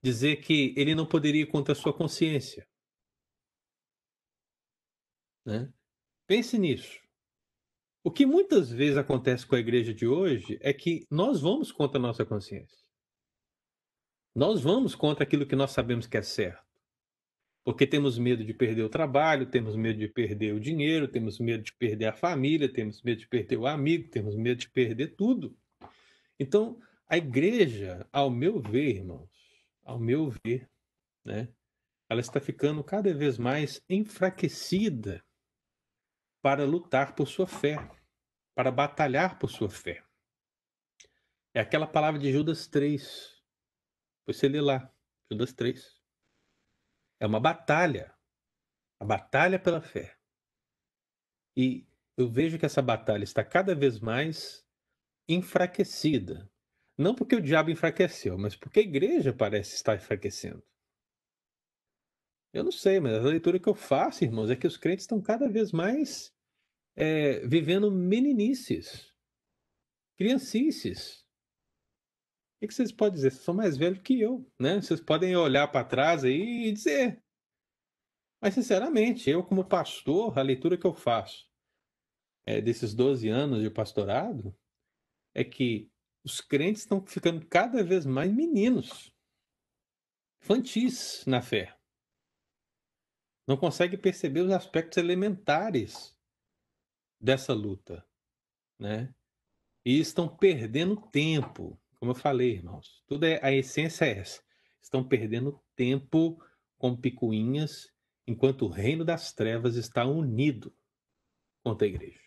dizer 0.01 0.37
que 0.37 0.73
ele 0.77 0.95
não 0.95 1.05
poderia 1.05 1.43
ir 1.43 1.51
contra 1.51 1.71
a 1.73 1.75
sua 1.75 1.93
consciência. 1.93 2.67
Né? 5.45 5.71
Pense 6.25 6.57
nisso. 6.57 7.01
O 8.03 8.11
que 8.11 8.25
muitas 8.25 8.69
vezes 8.69 8.97
acontece 8.97 9.45
com 9.45 9.55
a 9.55 9.59
igreja 9.59 9.93
de 9.93 10.07
hoje 10.07 10.57
é 10.61 10.73
que 10.73 11.05
nós 11.09 11.41
vamos 11.41 11.71
contra 11.71 11.97
a 11.99 12.01
nossa 12.01 12.25
consciência. 12.25 12.86
Nós 14.37 14.61
vamos 14.61 14.95
contra 14.95 15.23
aquilo 15.23 15.47
que 15.47 15.55
nós 15.55 15.71
sabemos 15.71 16.07
que 16.07 16.15
é 16.15 16.21
certo 16.21 16.67
porque 17.67 17.85
temos 17.85 18.17
medo 18.17 18.45
de 18.45 18.53
perder 18.53 18.83
o 18.83 18.89
trabalho, 18.89 19.45
temos 19.45 19.75
medo 19.75 19.99
de 19.99 20.07
perder 20.07 20.53
o 20.53 20.59
dinheiro, 20.59 21.05
temos 21.05 21.37
medo 21.37 21.61
de 21.61 21.73
perder 21.73 22.05
a 22.05 22.13
família, 22.13 22.71
temos 22.71 23.01
medo 23.01 23.19
de 23.19 23.27
perder 23.27 23.57
o 23.57 23.67
amigo, 23.67 24.07
temos 24.09 24.37
medo 24.37 24.59
de 24.59 24.69
perder 24.69 25.17
tudo. 25.17 25.53
Então, 26.39 26.81
a 27.09 27.17
igreja, 27.17 28.07
ao 28.09 28.29
meu 28.29 28.61
ver, 28.61 28.95
irmãos, 28.95 29.29
ao 29.83 29.99
meu 29.99 30.29
ver, 30.45 30.69
né, 31.25 31.49
ela 32.09 32.21
está 32.21 32.39
ficando 32.39 32.81
cada 32.85 33.13
vez 33.13 33.37
mais 33.37 33.83
enfraquecida 33.89 35.21
para 36.41 36.63
lutar 36.63 37.15
por 37.15 37.27
sua 37.27 37.47
fé, 37.47 37.85
para 38.55 38.71
batalhar 38.71 39.37
por 39.39 39.51
sua 39.51 39.69
fé. 39.69 40.01
É 41.53 41.59
aquela 41.59 41.85
palavra 41.85 42.17
de 42.17 42.31
Judas 42.31 42.65
3. 42.65 43.36
Você 44.27 44.49
lê 44.49 44.59
lá, 44.59 44.93
Judas 45.31 45.53
3. 45.53 45.99
É 47.19 47.25
uma 47.25 47.39
batalha. 47.39 48.13
A 48.99 49.05
batalha 49.05 49.57
pela 49.57 49.81
fé. 49.81 50.17
E 51.55 51.87
eu 52.17 52.29
vejo 52.29 52.59
que 52.59 52.65
essa 52.65 52.81
batalha 52.81 53.23
está 53.23 53.43
cada 53.43 53.73
vez 53.73 53.99
mais 53.99 54.67
enfraquecida. 55.29 56.51
Não 56.97 57.15
porque 57.15 57.35
o 57.35 57.41
diabo 57.41 57.69
enfraqueceu, 57.69 58.37
mas 58.37 58.55
porque 58.55 58.79
a 58.79 58.83
igreja 58.83 59.31
parece 59.31 59.75
estar 59.75 59.95
enfraquecendo. 59.95 60.63
Eu 62.51 62.63
não 62.63 62.71
sei, 62.71 62.99
mas 62.99 63.13
a 63.13 63.29
leitura 63.29 63.59
que 63.59 63.69
eu 63.69 63.75
faço, 63.75 64.23
irmãos, 64.23 64.49
é 64.49 64.55
que 64.55 64.65
os 64.65 64.77
crentes 64.77 65.03
estão 65.03 65.21
cada 65.21 65.47
vez 65.47 65.71
mais 65.71 66.33
é, 66.95 67.45
vivendo 67.47 67.91
meninices, 67.91 69.13
criancices. 70.17 71.26
O 72.61 72.67
que 72.67 72.73
vocês 72.73 72.91
podem 72.91 73.15
dizer? 73.15 73.31
Vocês 73.31 73.43
são 73.43 73.53
mais 73.53 73.77
velhos 73.77 74.01
que 74.01 74.19
eu, 74.19 74.49
né? 74.59 74.81
Vocês 74.81 74.99
podem 74.99 75.35
olhar 75.35 75.67
para 75.67 75.85
trás 75.85 76.23
aí 76.23 76.67
e 76.67 76.71
dizer. 76.71 77.23
Mas, 78.41 78.55
sinceramente, 78.55 79.29
eu, 79.29 79.43
como 79.43 79.67
pastor, 79.67 80.37
a 80.37 80.41
leitura 80.41 80.77
que 80.77 80.85
eu 80.85 80.93
faço 80.93 81.47
é, 82.45 82.59
desses 82.59 82.95
12 82.95 83.29
anos 83.29 83.61
de 83.61 83.69
pastorado 83.69 84.57
é 85.35 85.43
que 85.43 85.91
os 86.23 86.41
crentes 86.41 86.81
estão 86.81 87.05
ficando 87.05 87.45
cada 87.45 87.83
vez 87.83 88.05
mais 88.05 88.33
meninos, 88.33 89.13
infantis 90.41 91.23
na 91.25 91.41
fé. 91.41 91.77
Não 93.47 93.55
conseguem 93.55 93.99
perceber 93.99 94.41
os 94.41 94.51
aspectos 94.51 94.97
elementares 94.97 96.17
dessa 97.21 97.53
luta, 97.53 98.05
né? 98.79 99.13
E 99.85 99.99
estão 99.99 100.27
perdendo 100.27 101.01
tempo 101.09 101.79
como 101.99 102.11
eu 102.11 102.15
falei, 102.15 102.53
irmãos, 102.53 103.03
tudo 103.07 103.25
é 103.25 103.39
a 103.43 103.51
essência 103.51 104.05
é 104.05 104.19
essa. 104.19 104.41
Estão 104.81 105.07
perdendo 105.07 105.61
tempo 105.75 106.41
com 106.77 106.95
picuinhas, 106.95 107.91
enquanto 108.27 108.65
o 108.65 108.69
reino 108.69 109.03
das 109.03 109.33
trevas 109.33 109.75
está 109.75 110.05
unido 110.05 110.75
contra 111.63 111.87
a 111.87 111.89
igreja. 111.89 112.21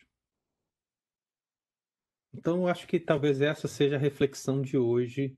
Então, 2.33 2.63
eu 2.63 2.69
acho 2.69 2.87
que 2.87 3.01
talvez 3.01 3.41
essa 3.41 3.67
seja 3.67 3.97
a 3.97 3.99
reflexão 3.99 4.63
de 4.63 4.77
hoje 4.77 5.37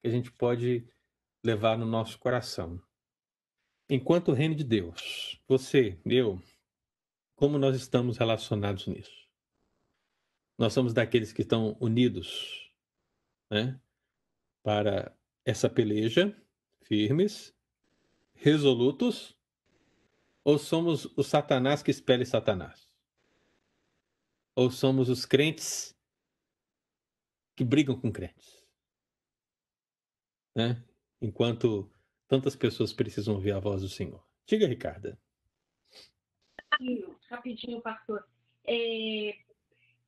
que 0.00 0.08
a 0.08 0.10
gente 0.10 0.32
pode 0.32 0.88
levar 1.44 1.78
no 1.78 1.86
nosso 1.86 2.18
coração. 2.18 2.80
Enquanto 3.88 4.28
o 4.28 4.34
reino 4.34 4.54
de 4.54 4.64
Deus, 4.64 5.40
você, 5.46 6.00
eu, 6.06 6.40
como 7.36 7.58
nós 7.58 7.76
estamos 7.76 8.16
relacionados 8.16 8.86
nisso? 8.86 9.28
Nós 10.58 10.72
somos 10.72 10.94
daqueles 10.94 11.32
que 11.32 11.42
estão 11.42 11.76
unidos 11.80 12.63
né, 13.54 13.80
para 14.64 15.16
essa 15.44 15.70
peleja, 15.70 16.36
firmes, 16.82 17.56
resolutos, 18.34 19.38
ou 20.42 20.58
somos 20.58 21.04
o 21.16 21.22
Satanás 21.22 21.80
que 21.80 21.90
espere 21.92 22.26
Satanás? 22.26 22.90
Ou 24.56 24.72
somos 24.72 25.08
os 25.08 25.24
crentes 25.24 25.96
que 27.54 27.62
brigam 27.62 27.98
com 27.98 28.10
crentes? 28.10 28.66
Né? 30.52 30.84
Enquanto 31.22 31.88
tantas 32.26 32.56
pessoas 32.56 32.92
precisam 32.92 33.34
ouvir 33.34 33.52
a 33.52 33.60
voz 33.60 33.82
do 33.82 33.88
Senhor. 33.88 34.26
Diga, 34.46 34.66
Ricardo. 34.66 35.16
Rapidinho, 36.72 37.16
rapidinho, 37.30 37.80
pastor. 37.80 38.26
É, 38.64 39.36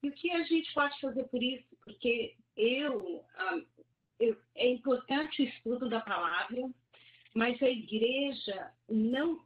e 0.03 0.09
o 0.09 0.13
que 0.13 0.33
a 0.33 0.43
gente 0.43 0.75
pode 0.75 1.01
fazer 1.01 1.25
por 1.29 1.41
isso? 1.41 1.76
Porque 1.87 2.35
eu, 2.57 3.25
ah, 3.37 3.61
eu, 4.19 4.37
é 4.57 4.69
importante 4.69 5.43
o 5.43 5.45
estudo 5.47 5.89
da 5.89 6.01
palavra, 6.01 6.69
mas 7.33 7.63
a 7.63 7.71
igreja 7.71 8.73
não, 8.89 9.41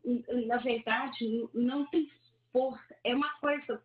na 0.47 0.57
verdade, 0.57 1.49
não 1.53 1.85
tem 1.87 2.11
força. 2.51 2.97
É 3.05 3.15
uma 3.15 3.31
coisa, 3.35 3.83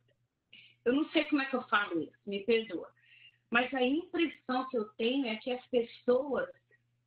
eu 0.86 0.94
não 0.94 1.10
sei 1.10 1.26
como 1.26 1.42
é 1.42 1.46
que 1.46 1.56
eu 1.56 1.64
falo 1.64 2.02
isso, 2.02 2.18
me 2.26 2.40
perdoa, 2.46 2.90
mas 3.52 3.74
a 3.74 3.84
impressão 3.84 4.70
que 4.70 4.78
eu 4.78 4.86
tenho 4.94 5.28
é 5.28 5.36
que 5.36 5.52
as 5.52 5.66
pessoas 5.68 6.50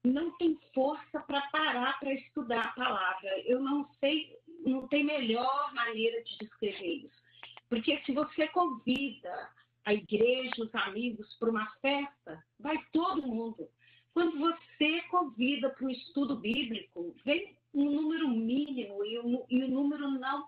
não 0.05 0.37
têm 0.37 0.59
força 0.75 1.21
para 1.21 1.41
parar 1.49 1.99
para 1.99 2.13
estudar 2.13 2.67
a 2.67 2.73
palavra. 2.73 3.41
Eu 3.47 3.61
não 3.61 3.89
sei, 4.01 4.37
não 4.65 4.87
tem 4.89 5.03
melhor 5.03 5.73
maneira 5.75 6.23
de 6.25 6.39
descrever 6.39 7.07
isso. 7.07 7.23
Porque 7.69 8.01
se 8.05 8.13
você 8.13 8.49
convida 8.49 9.51
a 9.89 9.95
igreja, 9.95 10.63
os 10.63 10.75
amigos 10.75 11.35
para 11.39 11.49
uma 11.49 11.67
festa, 11.81 12.45
vai 12.61 12.77
todo 12.93 13.27
mundo. 13.27 13.67
Quando 14.13 14.39
você 14.39 15.01
convida 15.11 15.71
para 15.71 15.87
o 15.87 15.91
estudo 15.91 16.37
bíblico, 16.37 17.17
vem 17.25 17.57
um 17.73 17.85
número 17.85 18.29
mínimo 18.29 19.03
e 19.03 19.19
o, 19.19 19.47
e 19.49 19.65
o 19.65 19.69
número 19.69 20.11
não 20.11 20.47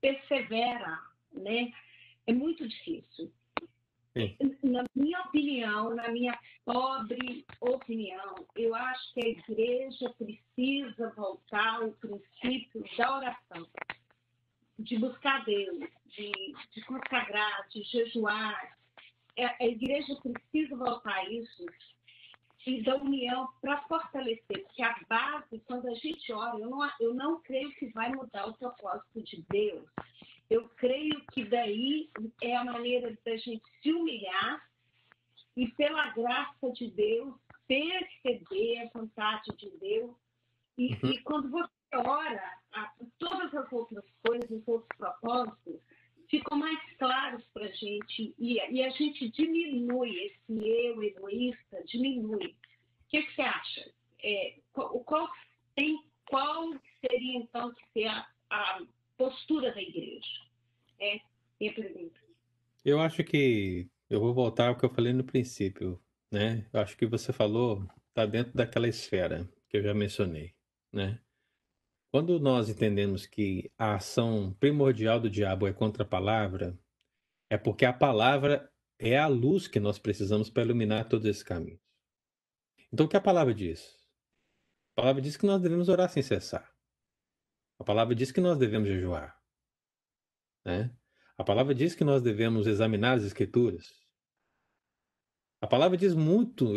persevera, 0.00 0.98
né? 1.30 1.70
É 2.26 2.32
muito 2.32 2.66
difícil. 2.66 3.30
Sim. 4.14 4.34
Na 4.62 4.84
minha 4.94 5.20
opinião, 5.24 5.94
na 5.94 6.08
minha 6.08 6.38
pobre 6.64 7.44
opinião, 7.60 8.34
eu 8.56 8.74
acho 8.74 9.12
que 9.12 9.26
a 9.26 9.28
igreja 9.28 10.10
precisa 10.16 11.12
voltar 11.14 11.82
ao 11.82 11.92
princípio 11.92 12.82
da 12.96 13.18
oração 13.18 13.68
de 14.80 14.98
buscar 14.98 15.44
Deus, 15.44 15.78
de, 16.06 16.32
de 16.72 16.84
consagrar, 16.84 17.68
de 17.68 17.82
jejuar. 17.84 18.78
É, 19.36 19.46
a 19.46 19.66
igreja 19.66 20.14
precisa 20.16 20.76
voltar 20.76 21.14
a 21.14 21.30
isso 21.30 21.64
e 22.66 22.82
da 22.82 22.96
união 22.96 23.48
para 23.60 23.80
fortalecer, 23.82 24.64
porque 24.64 24.82
a 24.82 24.94
base, 25.08 25.60
quando 25.66 25.88
a 25.88 25.94
gente 25.94 26.30
ora, 26.32 26.58
eu 26.58 26.68
não, 26.68 26.90
eu 27.00 27.14
não 27.14 27.40
creio 27.40 27.70
que 27.72 27.86
vai 27.86 28.10
mudar 28.12 28.46
o 28.46 28.54
propósito 28.54 29.22
de 29.22 29.42
Deus. 29.48 29.88
Eu 30.48 30.68
creio 30.70 31.24
que 31.32 31.44
daí 31.44 32.10
é 32.42 32.56
a 32.56 32.64
maneira 32.64 33.16
da 33.24 33.36
gente 33.36 33.62
se 33.82 33.92
humilhar 33.92 34.62
e, 35.56 35.68
pela 35.68 36.10
graça 36.10 36.70
de 36.72 36.88
Deus, 36.90 37.34
perceber 37.66 38.78
a 38.80 38.98
vontade 38.98 39.56
de 39.56 39.70
Deus. 39.78 40.14
E, 40.76 40.94
uhum. 40.94 41.12
e 41.12 41.18
quando 41.22 41.50
você 41.50 41.70
ora, 41.94 42.58
todas 43.18 43.54
as 43.54 43.72
outras 43.72 44.04
coisas, 44.24 44.50
os 44.50 44.66
outros 44.66 44.96
propósitos, 44.96 45.80
ficam 46.28 46.58
mais 46.58 46.78
claros 46.96 47.44
para 47.52 47.66
a 47.66 47.72
gente 47.72 48.34
e, 48.38 48.54
e, 48.70 48.82
a 48.82 48.90
gente 48.90 49.28
diminui 49.30 50.10
esse 50.26 50.40
eu 50.48 51.02
egoísta, 51.02 51.82
diminui. 51.86 52.46
O 52.46 53.08
que, 53.08 53.22
que 53.22 53.34
você 53.34 53.42
acha? 53.42 53.92
É, 54.22 54.58
qual, 54.72 55.00
qual, 55.00 55.28
tem, 55.74 56.04
qual 56.28 56.72
seria 57.00 57.38
então 57.38 57.74
que 57.74 57.82
ser 57.92 58.06
a, 58.06 58.28
a 58.50 58.82
postura 59.16 59.72
da 59.72 59.82
igreja? 59.82 60.40
É 61.00 61.20
minha 61.58 61.74
pergunta. 61.74 62.20
Eu 62.84 63.00
acho 63.00 63.24
que 63.24 63.88
eu 64.08 64.20
vou 64.20 64.32
voltar 64.32 64.68
ao 64.68 64.76
que 64.76 64.84
eu 64.84 64.94
falei 64.94 65.12
no 65.12 65.24
princípio, 65.24 66.00
né? 66.30 66.66
Eu 66.72 66.80
acho 66.80 66.96
que 66.96 67.06
você 67.06 67.32
falou 67.32 67.86
está 68.08 68.26
dentro 68.26 68.52
daquela 68.54 68.88
esfera 68.88 69.48
que 69.68 69.76
eu 69.76 69.82
já 69.82 69.94
mencionei, 69.94 70.54
né? 70.92 71.18
Quando 72.10 72.40
nós 72.40 72.68
entendemos 72.68 73.24
que 73.24 73.70
a 73.78 73.94
ação 73.94 74.52
primordial 74.58 75.20
do 75.20 75.30
diabo 75.30 75.68
é 75.68 75.72
contra 75.72 76.02
a 76.02 76.06
palavra, 76.06 76.76
é 77.48 77.56
porque 77.56 77.84
a 77.84 77.92
palavra 77.92 78.68
é 78.98 79.16
a 79.16 79.28
luz 79.28 79.68
que 79.68 79.78
nós 79.78 79.98
precisamos 79.98 80.50
para 80.50 80.64
iluminar 80.64 81.08
todos 81.08 81.24
esses 81.26 81.42
caminhos. 81.42 81.80
Então, 82.92 83.06
o 83.06 83.08
que 83.08 83.16
a 83.16 83.20
palavra 83.20 83.54
diz? 83.54 83.96
A 84.92 85.02
palavra 85.02 85.22
diz 85.22 85.36
que 85.36 85.46
nós 85.46 85.62
devemos 85.62 85.88
orar 85.88 86.10
sem 86.10 86.22
cessar. 86.22 86.74
A 87.78 87.84
palavra 87.84 88.14
diz 88.14 88.32
que 88.32 88.40
nós 88.40 88.58
devemos 88.58 88.88
jejuar. 88.88 89.40
Né? 90.64 90.94
A 91.38 91.44
palavra 91.44 91.74
diz 91.74 91.94
que 91.94 92.04
nós 92.04 92.20
devemos 92.20 92.66
examinar 92.66 93.16
as 93.16 93.24
Escrituras. 93.24 93.88
A 95.62 95.66
palavra 95.66 95.96
diz 95.96 96.12
muito, 96.12 96.74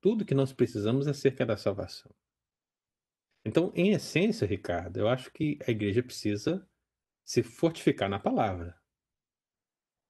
tudo 0.00 0.24
que 0.24 0.34
nós 0.34 0.52
precisamos 0.52 1.08
acerca 1.08 1.44
da 1.44 1.56
salvação. 1.56 2.14
Então, 3.48 3.72
em 3.74 3.92
essência, 3.92 4.46
Ricardo, 4.46 4.98
eu 4.98 5.08
acho 5.08 5.32
que 5.32 5.58
a 5.66 5.70
igreja 5.70 6.02
precisa 6.02 6.68
se 7.24 7.42
fortificar 7.42 8.06
na 8.06 8.18
palavra. 8.18 8.78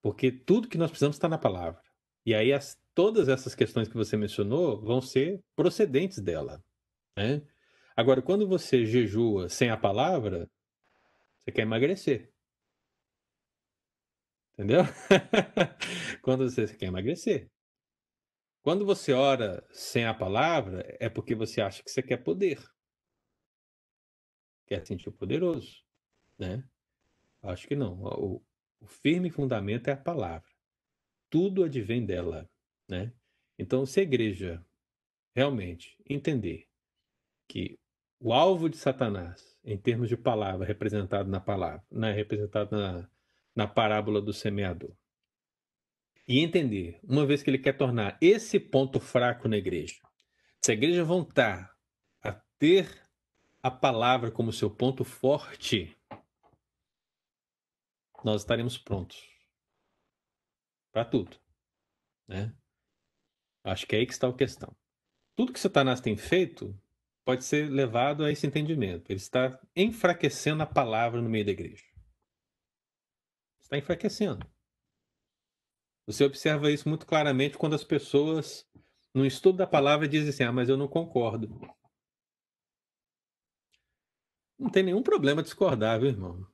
Porque 0.03 0.33
tudo 0.33 0.69
que 0.69 0.77
nós 0.77 0.91
precisamos 0.91 1.15
está 1.15 1.29
na 1.29 1.39
palavra. 1.39 1.81
E 2.27 2.35
aí 2.35 2.53
as, 2.53 2.77
todas 2.93 3.29
essas 3.29 3.55
questões 3.55 3.87
que 3.87 3.95
você 3.95 4.17
mencionou 4.17 4.83
vão 4.83 5.01
ser 5.01 5.41
procedentes 5.55 6.19
dela. 6.19 6.61
Né? 7.17 7.47
Agora, 7.97 8.21
quando 8.21 8.49
você 8.49 8.85
jejua 8.85 9.49
sem 9.49 9.71
a 9.71 9.77
palavra, 9.77 10.51
você 11.45 11.53
quer 11.53 11.63
emagrecer. 11.63 12.33
Entendeu? 14.55 14.83
quando 16.23 16.51
você 16.51 16.67
quer 16.75 16.87
emagrecer. 16.87 17.49
Quando 18.63 18.85
você 18.85 19.13
ora 19.13 19.65
sem 19.71 20.07
a 20.07 20.13
palavra, 20.13 20.85
é 20.99 21.09
porque 21.09 21.37
você 21.37 21.61
acha 21.61 21.85
que 21.85 21.91
você 21.91 22.03
quer 22.03 22.17
poder 22.17 22.59
quer 24.69 24.87
sentir 24.87 25.11
poderoso, 25.11 25.83
né? 26.39 26.63
Acho 27.43 27.67
que 27.67 27.75
não. 27.75 28.03
O, 28.03 28.43
o 28.81 28.87
firme 28.87 29.31
fundamento 29.31 29.89
é 29.89 29.93
a 29.93 29.97
palavra. 29.97 30.49
Tudo 31.31 31.65
advém 31.65 32.05
dela, 32.05 32.49
né? 32.89 33.13
Então, 33.59 33.85
se 33.85 34.01
a 34.01 34.03
igreja 34.03 34.65
realmente 35.35 35.97
entender 36.09 36.69
que 37.49 37.79
o 38.21 38.33
alvo 38.33 38.69
de 38.69 38.77
Satanás, 38.77 39.57
em 39.65 39.77
termos 39.77 40.09
de 40.09 40.17
palavra, 40.17 40.67
representado 40.67 41.29
na 41.29 41.41
palavra, 41.41 41.85
né, 41.91 42.13
representado 42.13 42.77
na, 42.77 43.09
na 43.55 43.67
parábola 43.67 44.21
do 44.21 44.33
semeador, 44.33 44.95
e 46.27 46.41
entender, 46.41 47.01
uma 47.03 47.25
vez 47.25 47.43
que 47.43 47.49
ele 47.49 47.59
quer 47.59 47.77
tornar 47.77 48.19
esse 48.21 48.61
ponto 48.61 49.01
fraco 49.01 49.49
na 49.49 49.57
igreja, 49.57 49.97
se 50.61 50.73
a 50.73 50.75
igreja 50.75 51.03
voltar 51.05 51.73
a 52.23 52.33
ter 52.59 53.08
a 53.63 53.71
palavra 53.71 54.31
como 54.31 54.53
seu 54.53 54.71
ponto 54.71 55.05
forte, 55.05 55.97
nós 58.25 58.43
estaremos 58.43 58.79
prontos 58.79 59.29
para 60.93 61.05
tudo, 61.05 61.37
né? 62.27 62.55
Acho 63.65 63.87
que 63.87 63.95
é 63.95 63.99
aí 63.99 64.07
que 64.07 64.13
está 64.13 64.29
a 64.29 64.33
questão. 64.33 64.75
Tudo 65.37 65.53
que 65.53 65.61
Satanás 65.61 66.01
tem 66.01 66.17
feito 66.17 66.77
pode 67.25 67.45
ser 67.45 67.71
levado 67.71 68.25
a 68.25 68.33
esse 68.33 68.47
entendimento. 68.47 69.11
Ele 69.11 69.19
está 69.19 69.61
enfraquecendo 69.77 70.63
a 70.63 70.67
palavra 70.67 71.21
no 71.21 71.29
meio 71.29 71.45
da 71.45 71.53
igreja. 71.53 71.85
Está 73.61 73.77
enfraquecendo. 73.77 74.51
Você 76.07 76.25
observa 76.25 76.73
isso 76.73 76.89
muito 76.89 77.05
claramente 77.05 77.59
quando 77.59 77.75
as 77.75 77.85
pessoas, 77.85 78.67
no 79.15 79.27
estudo 79.27 79.59
da 79.59 79.67
palavra, 79.67 80.09
dizem 80.09 80.31
assim: 80.31 80.43
Ah, 80.43 80.53
mas 80.53 80.71
eu 80.71 80.77
não 80.77 80.89
concordo. 80.89 81.61
Não 84.59 84.71
tem 84.71 84.83
nenhum 84.83 85.03
problema 85.03 85.43
discordar, 85.43 86.01
viu, 86.01 86.09
irmão? 86.09 86.47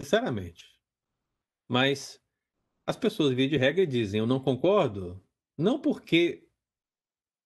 Sinceramente. 0.00 0.66
Mas 1.66 2.20
as 2.86 2.96
pessoas, 2.96 3.34
via 3.34 3.48
de 3.48 3.56
regra, 3.56 3.86
dizem: 3.86 4.20
Eu 4.20 4.26
não 4.26 4.40
concordo, 4.40 5.22
não 5.56 5.80
porque 5.80 6.48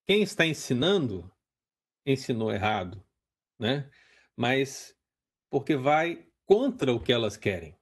quem 0.05 0.21
está 0.21 0.45
ensinando 0.45 1.31
ensinou 2.05 2.51
errado, 2.51 3.03
né? 3.59 3.89
Mas 4.35 4.95
porque 5.49 5.75
vai 5.75 6.27
contra 6.45 6.93
o 6.93 6.99
que 6.99 7.13
elas 7.13 7.37
querem. 7.37 7.77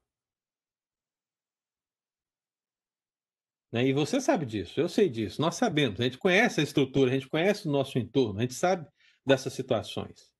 Né? 3.71 3.87
E 3.87 3.93
você 3.93 4.19
sabe 4.19 4.45
disso, 4.45 4.79
eu 4.79 4.89
sei 4.89 5.09
disso, 5.09 5.41
nós 5.41 5.55
sabemos, 5.55 5.99
a 5.99 6.03
gente 6.03 6.17
conhece 6.17 6.59
a 6.59 6.63
estrutura, 6.63 7.09
a 7.09 7.13
gente 7.13 7.29
conhece 7.29 7.67
o 7.67 7.71
nosso 7.71 7.97
entorno, 7.97 8.39
a 8.39 8.41
gente 8.41 8.53
sabe 8.53 8.85
dessas 9.25 9.53
situações. 9.53 10.30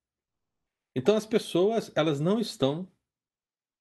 Então 0.94 1.16
as 1.16 1.26
pessoas, 1.26 1.90
elas 1.94 2.20
não 2.20 2.38
estão 2.38 2.90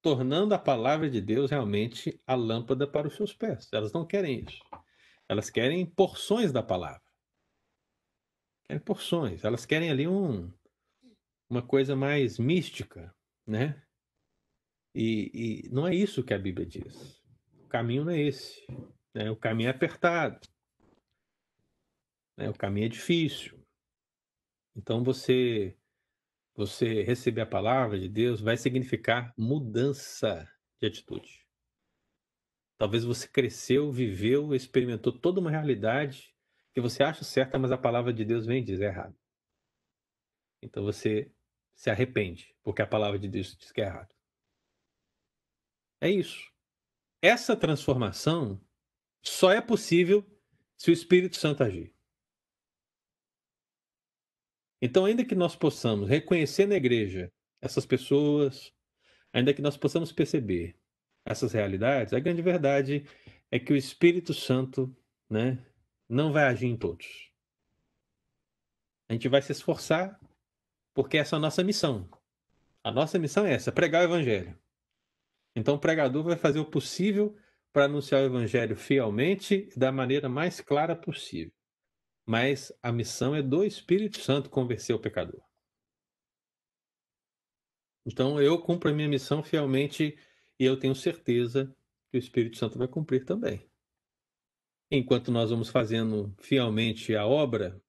tornando 0.01 0.53
a 0.53 0.59
palavra 0.59 1.09
de 1.09 1.21
Deus 1.21 1.51
realmente 1.51 2.19
a 2.25 2.33
lâmpada 2.33 2.87
para 2.87 3.07
os 3.07 3.15
seus 3.15 3.33
pés. 3.33 3.69
Elas 3.71 3.93
não 3.93 4.05
querem 4.05 4.41
isso. 4.41 4.63
Elas 5.29 5.49
querem 5.49 5.85
porções 5.85 6.51
da 6.51 6.63
palavra. 6.63 7.01
Querem 8.65 8.81
porções. 8.81 9.43
Elas 9.43 9.65
querem 9.65 9.91
ali 9.91 10.07
um, 10.07 10.51
uma 11.49 11.61
coisa 11.61 11.95
mais 11.95 12.39
mística, 12.39 13.13
né? 13.45 13.81
E, 14.93 15.63
e 15.65 15.69
não 15.69 15.87
é 15.87 15.95
isso 15.95 16.23
que 16.23 16.33
a 16.33 16.39
Bíblia 16.39 16.65
diz. 16.65 17.21
O 17.63 17.67
caminho 17.67 18.05
não 18.05 18.11
é 18.11 18.19
esse. 18.19 18.65
Né? 19.13 19.29
O 19.29 19.35
caminho 19.35 19.67
é 19.67 19.71
apertado. 19.71 20.39
Né? 22.37 22.49
O 22.49 22.53
caminho 22.53 22.85
é 22.87 22.89
difícil. 22.89 23.57
Então 24.75 25.03
você 25.03 25.77
você 26.61 27.01
receber 27.01 27.41
a 27.41 27.45
palavra 27.45 27.99
de 27.99 28.07
Deus 28.07 28.39
vai 28.39 28.55
significar 28.55 29.33
mudança 29.35 30.47
de 30.79 30.87
atitude. 30.87 31.43
Talvez 32.77 33.03
você 33.03 33.27
cresceu, 33.27 33.91
viveu, 33.91 34.53
experimentou 34.53 35.11
toda 35.11 35.39
uma 35.39 35.49
realidade 35.49 36.35
que 36.71 36.79
você 36.79 37.03
acha 37.03 37.23
certa, 37.23 37.57
mas 37.57 37.71
a 37.71 37.77
palavra 37.77 38.13
de 38.13 38.23
Deus 38.23 38.45
vem 38.45 38.61
e 38.61 38.65
diz 38.65 38.79
é 38.79 38.85
errado. 38.85 39.17
Então 40.61 40.83
você 40.83 41.33
se 41.73 41.89
arrepende, 41.89 42.55
porque 42.61 42.81
a 42.81 42.87
palavra 42.87 43.17
de 43.17 43.27
Deus 43.27 43.55
diz 43.57 43.71
que 43.71 43.81
é 43.81 43.85
errado. 43.85 44.13
É 45.99 46.09
isso. 46.09 46.47
Essa 47.23 47.57
transformação 47.57 48.63
só 49.23 49.51
é 49.51 49.61
possível 49.61 50.23
se 50.77 50.91
o 50.91 50.93
Espírito 50.93 51.37
Santo 51.37 51.63
agir. 51.63 51.91
Então, 54.81 55.05
ainda 55.05 55.23
que 55.23 55.35
nós 55.35 55.55
possamos 55.55 56.09
reconhecer 56.09 56.65
na 56.65 56.75
igreja 56.75 57.31
essas 57.61 57.85
pessoas, 57.85 58.73
ainda 59.31 59.53
que 59.53 59.61
nós 59.61 59.77
possamos 59.77 60.11
perceber 60.11 60.75
essas 61.23 61.53
realidades, 61.53 62.13
a 62.13 62.19
grande 62.19 62.41
verdade 62.41 63.05
é 63.51 63.59
que 63.59 63.71
o 63.71 63.75
Espírito 63.75 64.33
Santo 64.33 64.93
né, 65.29 65.63
não 66.09 66.33
vai 66.33 66.45
agir 66.45 66.65
em 66.65 66.75
todos. 66.75 67.31
A 69.07 69.13
gente 69.13 69.29
vai 69.29 69.41
se 69.41 69.51
esforçar, 69.51 70.19
porque 70.95 71.17
essa 71.17 71.35
é 71.35 71.37
a 71.37 71.39
nossa 71.39 71.63
missão. 71.63 72.09
A 72.83 72.91
nossa 72.91 73.19
missão 73.19 73.45
é 73.45 73.53
essa: 73.53 73.71
pregar 73.71 74.01
o 74.01 74.05
Evangelho. 74.05 74.57
Então, 75.55 75.75
o 75.75 75.79
pregador 75.79 76.23
vai 76.23 76.37
fazer 76.37 76.59
o 76.59 76.65
possível 76.65 77.37
para 77.71 77.85
anunciar 77.85 78.23
o 78.23 78.25
Evangelho 78.25 78.75
fielmente 78.75 79.69
e 79.75 79.79
da 79.79 79.91
maneira 79.91 80.27
mais 80.27 80.59
clara 80.59 80.95
possível 80.95 81.53
mas 82.25 82.71
a 82.81 82.91
missão 82.91 83.35
é 83.35 83.41
do 83.41 83.63
Espírito 83.63 84.19
Santo 84.19 84.49
convencer 84.49 84.95
o 84.95 84.99
pecador. 84.99 85.41
Então 88.05 88.41
eu 88.41 88.59
cumpro 88.61 88.89
a 88.89 88.93
minha 88.93 89.07
missão 89.07 89.43
fielmente 89.43 90.17
e 90.59 90.65
eu 90.65 90.77
tenho 90.77 90.95
certeza 90.95 91.75
que 92.09 92.17
o 92.17 92.19
Espírito 92.19 92.57
Santo 92.57 92.77
vai 92.77 92.87
cumprir 92.87 93.25
também. 93.25 93.69
Enquanto 94.89 95.31
nós 95.31 95.49
vamos 95.49 95.69
fazendo 95.69 96.35
fielmente 96.39 97.15
a 97.15 97.25
obra, 97.25 97.81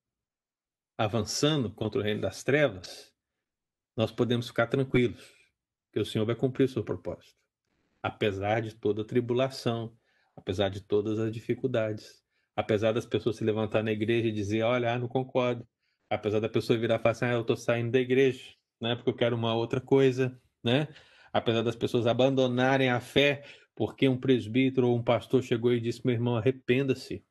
avançando 0.96 1.72
contra 1.72 2.00
o 2.00 2.02
reino 2.02 2.20
das 2.20 2.44
trevas, 2.44 3.12
nós 3.96 4.12
podemos 4.12 4.46
ficar 4.46 4.68
tranquilos, 4.68 5.34
que 5.92 5.98
o 5.98 6.06
Senhor 6.06 6.24
vai 6.24 6.36
cumprir 6.36 6.64
o 6.64 6.68
seu 6.68 6.84
propósito. 6.84 7.36
Apesar 8.02 8.60
de 8.60 8.74
toda 8.74 9.02
a 9.02 9.04
tribulação, 9.04 9.96
apesar 10.36 10.68
de 10.68 10.80
todas 10.80 11.18
as 11.18 11.32
dificuldades, 11.32 12.21
apesar 12.56 12.92
das 12.92 13.06
pessoas 13.06 13.36
se 13.36 13.44
levantar 13.44 13.82
na 13.82 13.92
igreja 13.92 14.28
e 14.28 14.32
dizer, 14.32 14.62
olha, 14.62 14.94
ah, 14.94 14.98
não 14.98 15.08
concordo. 15.08 15.66
Apesar 16.10 16.40
da 16.40 16.48
pessoa 16.48 16.78
virar 16.78 16.96
e 16.96 16.98
falar 16.98 17.12
assim, 17.12 17.24
ah, 17.26 17.32
eu 17.32 17.40
estou 17.42 17.56
saindo 17.56 17.92
da 17.92 18.00
igreja, 18.00 18.54
né? 18.80 18.94
Porque 18.96 19.10
eu 19.10 19.16
quero 19.16 19.36
uma 19.36 19.54
outra 19.54 19.80
coisa, 19.80 20.38
né? 20.62 20.88
Apesar 21.32 21.62
das 21.62 21.76
pessoas 21.76 22.06
abandonarem 22.06 22.90
a 22.90 23.00
fé 23.00 23.42
porque 23.74 24.08
um 24.08 24.18
presbítero 24.18 24.88
ou 24.88 24.96
um 24.96 25.02
pastor 25.02 25.42
chegou 25.42 25.72
e 25.72 25.80
disse: 25.80 26.04
meu 26.04 26.14
irmão, 26.14 26.36
arrependa-se. 26.36 27.24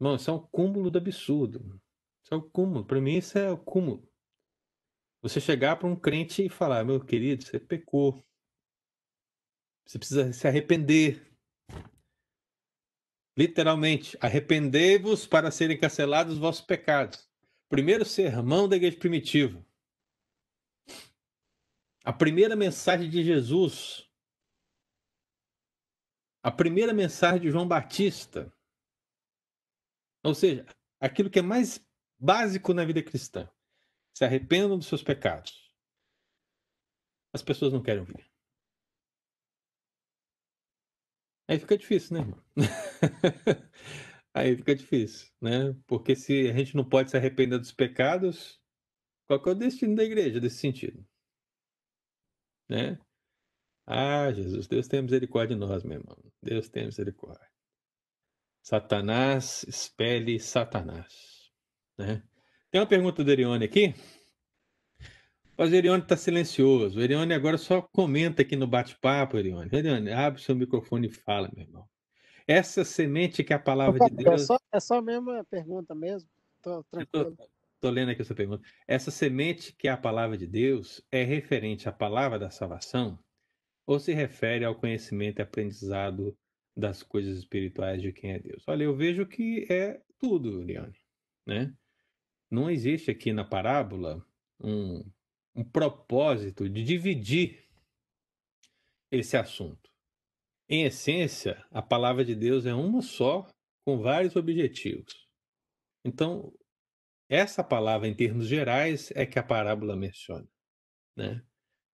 Irmão, 0.00 0.16
isso 0.16 0.30
é 0.30 0.34
um 0.34 0.38
cúmulo 0.38 0.90
do 0.90 0.98
absurdo. 0.98 1.80
Isso 2.22 2.34
é 2.34 2.36
o 2.36 2.40
um 2.40 2.50
cúmulo. 2.50 2.84
Para 2.84 3.00
mim, 3.00 3.16
isso 3.16 3.38
é 3.38 3.50
o 3.50 3.58
cúmulo. 3.58 4.08
Você 5.22 5.40
chegar 5.40 5.76
para 5.76 5.88
um 5.88 5.96
crente 5.96 6.44
e 6.44 6.48
falar: 6.48 6.84
meu 6.84 7.04
querido, 7.04 7.44
você 7.44 7.58
pecou. 7.58 8.24
Você 9.86 9.98
precisa 9.98 10.32
se 10.32 10.46
arrepender. 10.46 11.33
Literalmente, 13.36 14.16
arrependei-vos 14.20 15.26
para 15.26 15.50
serem 15.50 15.78
cancelados 15.78 16.34
os 16.34 16.38
vossos 16.38 16.64
pecados. 16.64 17.28
Primeiro 17.68 18.04
sermão 18.04 18.68
da 18.68 18.76
igreja 18.76 18.98
primitiva. 18.98 19.64
A 22.04 22.12
primeira 22.12 22.54
mensagem 22.54 23.10
de 23.10 23.24
Jesus. 23.24 24.08
A 26.42 26.50
primeira 26.50 26.92
mensagem 26.92 27.40
de 27.40 27.50
João 27.50 27.66
Batista. 27.66 28.52
Ou 30.22 30.34
seja, 30.34 30.64
aquilo 31.00 31.30
que 31.30 31.40
é 31.40 31.42
mais 31.42 31.84
básico 32.18 32.72
na 32.72 32.84
vida 32.84 33.02
cristã. 33.02 33.50
Se 34.16 34.24
arrependam 34.24 34.78
dos 34.78 34.86
seus 34.86 35.02
pecados. 35.02 35.74
As 37.32 37.42
pessoas 37.42 37.72
não 37.72 37.82
querem 37.82 38.00
ouvir. 38.00 38.33
Aí 41.48 41.58
fica 41.58 41.76
difícil, 41.76 42.16
né? 42.16 42.34
Aí 44.34 44.56
fica 44.56 44.74
difícil, 44.74 45.28
né? 45.40 45.74
Porque 45.86 46.16
se 46.16 46.48
a 46.48 46.52
gente 46.52 46.74
não 46.74 46.88
pode 46.88 47.10
se 47.10 47.16
arrepender 47.16 47.58
dos 47.58 47.72
pecados, 47.72 48.60
qual 49.26 49.42
é 49.46 49.50
o 49.50 49.54
destino 49.54 49.94
da 49.94 50.04
igreja 50.04 50.40
nesse 50.40 50.56
sentido? 50.58 51.06
Né? 52.68 52.98
Ah, 53.86 54.32
Jesus, 54.32 54.66
Deus 54.66 54.88
tem 54.88 55.02
misericórdia 55.02 55.54
de 55.54 55.60
nós, 55.60 55.84
meu 55.84 55.98
irmão. 55.98 56.16
Deus 56.42 56.68
tem 56.68 56.86
misericórdia. 56.86 57.48
Satanás 58.62 59.62
expele 59.68 60.40
Satanás. 60.40 61.52
Né? 61.98 62.22
Tem 62.70 62.80
uma 62.80 62.88
pergunta 62.88 63.22
do 63.22 63.30
Erione 63.30 63.66
aqui. 63.66 63.94
Mas 65.56 65.70
o 65.70 65.74
Erione 65.74 66.02
está 66.02 66.16
silencioso. 66.16 66.98
O 66.98 67.02
Erione 67.02 67.32
agora 67.32 67.56
só 67.56 67.80
comenta 67.80 68.42
aqui 68.42 68.56
no 68.56 68.66
bate-papo, 68.66 69.38
Erione. 69.38 69.70
Erione, 69.72 70.10
abre 70.10 70.40
seu 70.40 70.54
microfone 70.54 71.06
e 71.06 71.10
fala, 71.10 71.50
meu 71.54 71.64
irmão. 71.64 71.88
Essa 72.46 72.84
semente 72.84 73.42
que 73.42 73.52
é 73.52 73.56
a 73.56 73.60
palavra 73.60 74.08
de 74.08 74.16
Deus. 74.16 74.42
É 74.42 74.44
só, 74.44 74.58
é 74.72 74.80
só 74.80 74.98
a 74.98 75.02
mesma 75.02 75.44
pergunta 75.44 75.94
mesmo. 75.94 76.28
Tô 76.60 76.84
tranquilo. 76.84 77.36
Estou 77.74 77.90
lendo 77.90 78.10
aqui 78.10 78.22
essa 78.22 78.34
pergunta. 78.34 78.66
Essa 78.86 79.10
semente 79.10 79.74
que 79.76 79.88
é 79.88 79.90
a 79.90 79.96
palavra 79.96 80.36
de 80.36 80.46
Deus 80.46 81.02
é 81.10 81.22
referente 81.22 81.88
à 81.88 81.92
palavra 81.92 82.38
da 82.38 82.50
salvação 82.50 83.18
ou 83.86 83.98
se 83.98 84.12
refere 84.12 84.64
ao 84.64 84.74
conhecimento 84.74 85.38
e 85.38 85.42
aprendizado 85.42 86.36
das 86.76 87.02
coisas 87.02 87.38
espirituais 87.38 88.02
de 88.02 88.12
quem 88.12 88.32
é 88.32 88.38
Deus? 88.38 88.64
Olha, 88.66 88.84
eu 88.84 88.96
vejo 88.96 89.26
que 89.26 89.66
é 89.70 90.00
tudo, 90.18 90.62
Eliane. 90.62 90.96
Né? 91.46 91.72
Não 92.50 92.70
existe 92.70 93.10
aqui 93.10 93.32
na 93.32 93.44
parábola 93.44 94.24
um 94.60 95.04
um 95.54 95.64
propósito 95.64 96.68
de 96.68 96.82
dividir 96.82 97.64
esse 99.10 99.36
assunto. 99.36 99.90
Em 100.68 100.84
essência, 100.84 101.64
a 101.70 101.82
palavra 101.82 102.24
de 102.24 102.34
Deus 102.34 102.66
é 102.66 102.74
uma 102.74 103.02
só, 103.02 103.46
com 103.84 103.98
vários 103.98 104.34
objetivos. 104.34 105.28
Então, 106.04 106.52
essa 107.28 107.62
palavra, 107.62 108.08
em 108.08 108.14
termos 108.14 108.46
gerais, 108.46 109.10
é 109.14 109.26
que 109.26 109.38
a 109.38 109.42
parábola 109.42 109.94
menciona. 109.94 110.48
Né? 111.16 111.44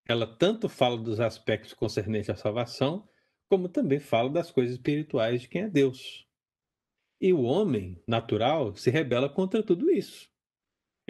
Ela 0.08 0.26
tanto 0.26 0.68
fala 0.68 0.96
dos 0.96 1.20
aspectos 1.20 1.74
concernentes 1.74 2.30
à 2.30 2.36
salvação, 2.36 3.08
como 3.48 3.68
também 3.68 3.98
fala 3.98 4.30
das 4.30 4.50
coisas 4.50 4.76
espirituais 4.76 5.42
de 5.42 5.48
quem 5.48 5.62
é 5.62 5.68
Deus. 5.68 6.26
E 7.20 7.32
o 7.32 7.42
homem 7.42 8.02
natural 8.06 8.74
se 8.76 8.90
rebela 8.90 9.28
contra 9.28 9.62
tudo 9.62 9.90
isso. 9.90 10.29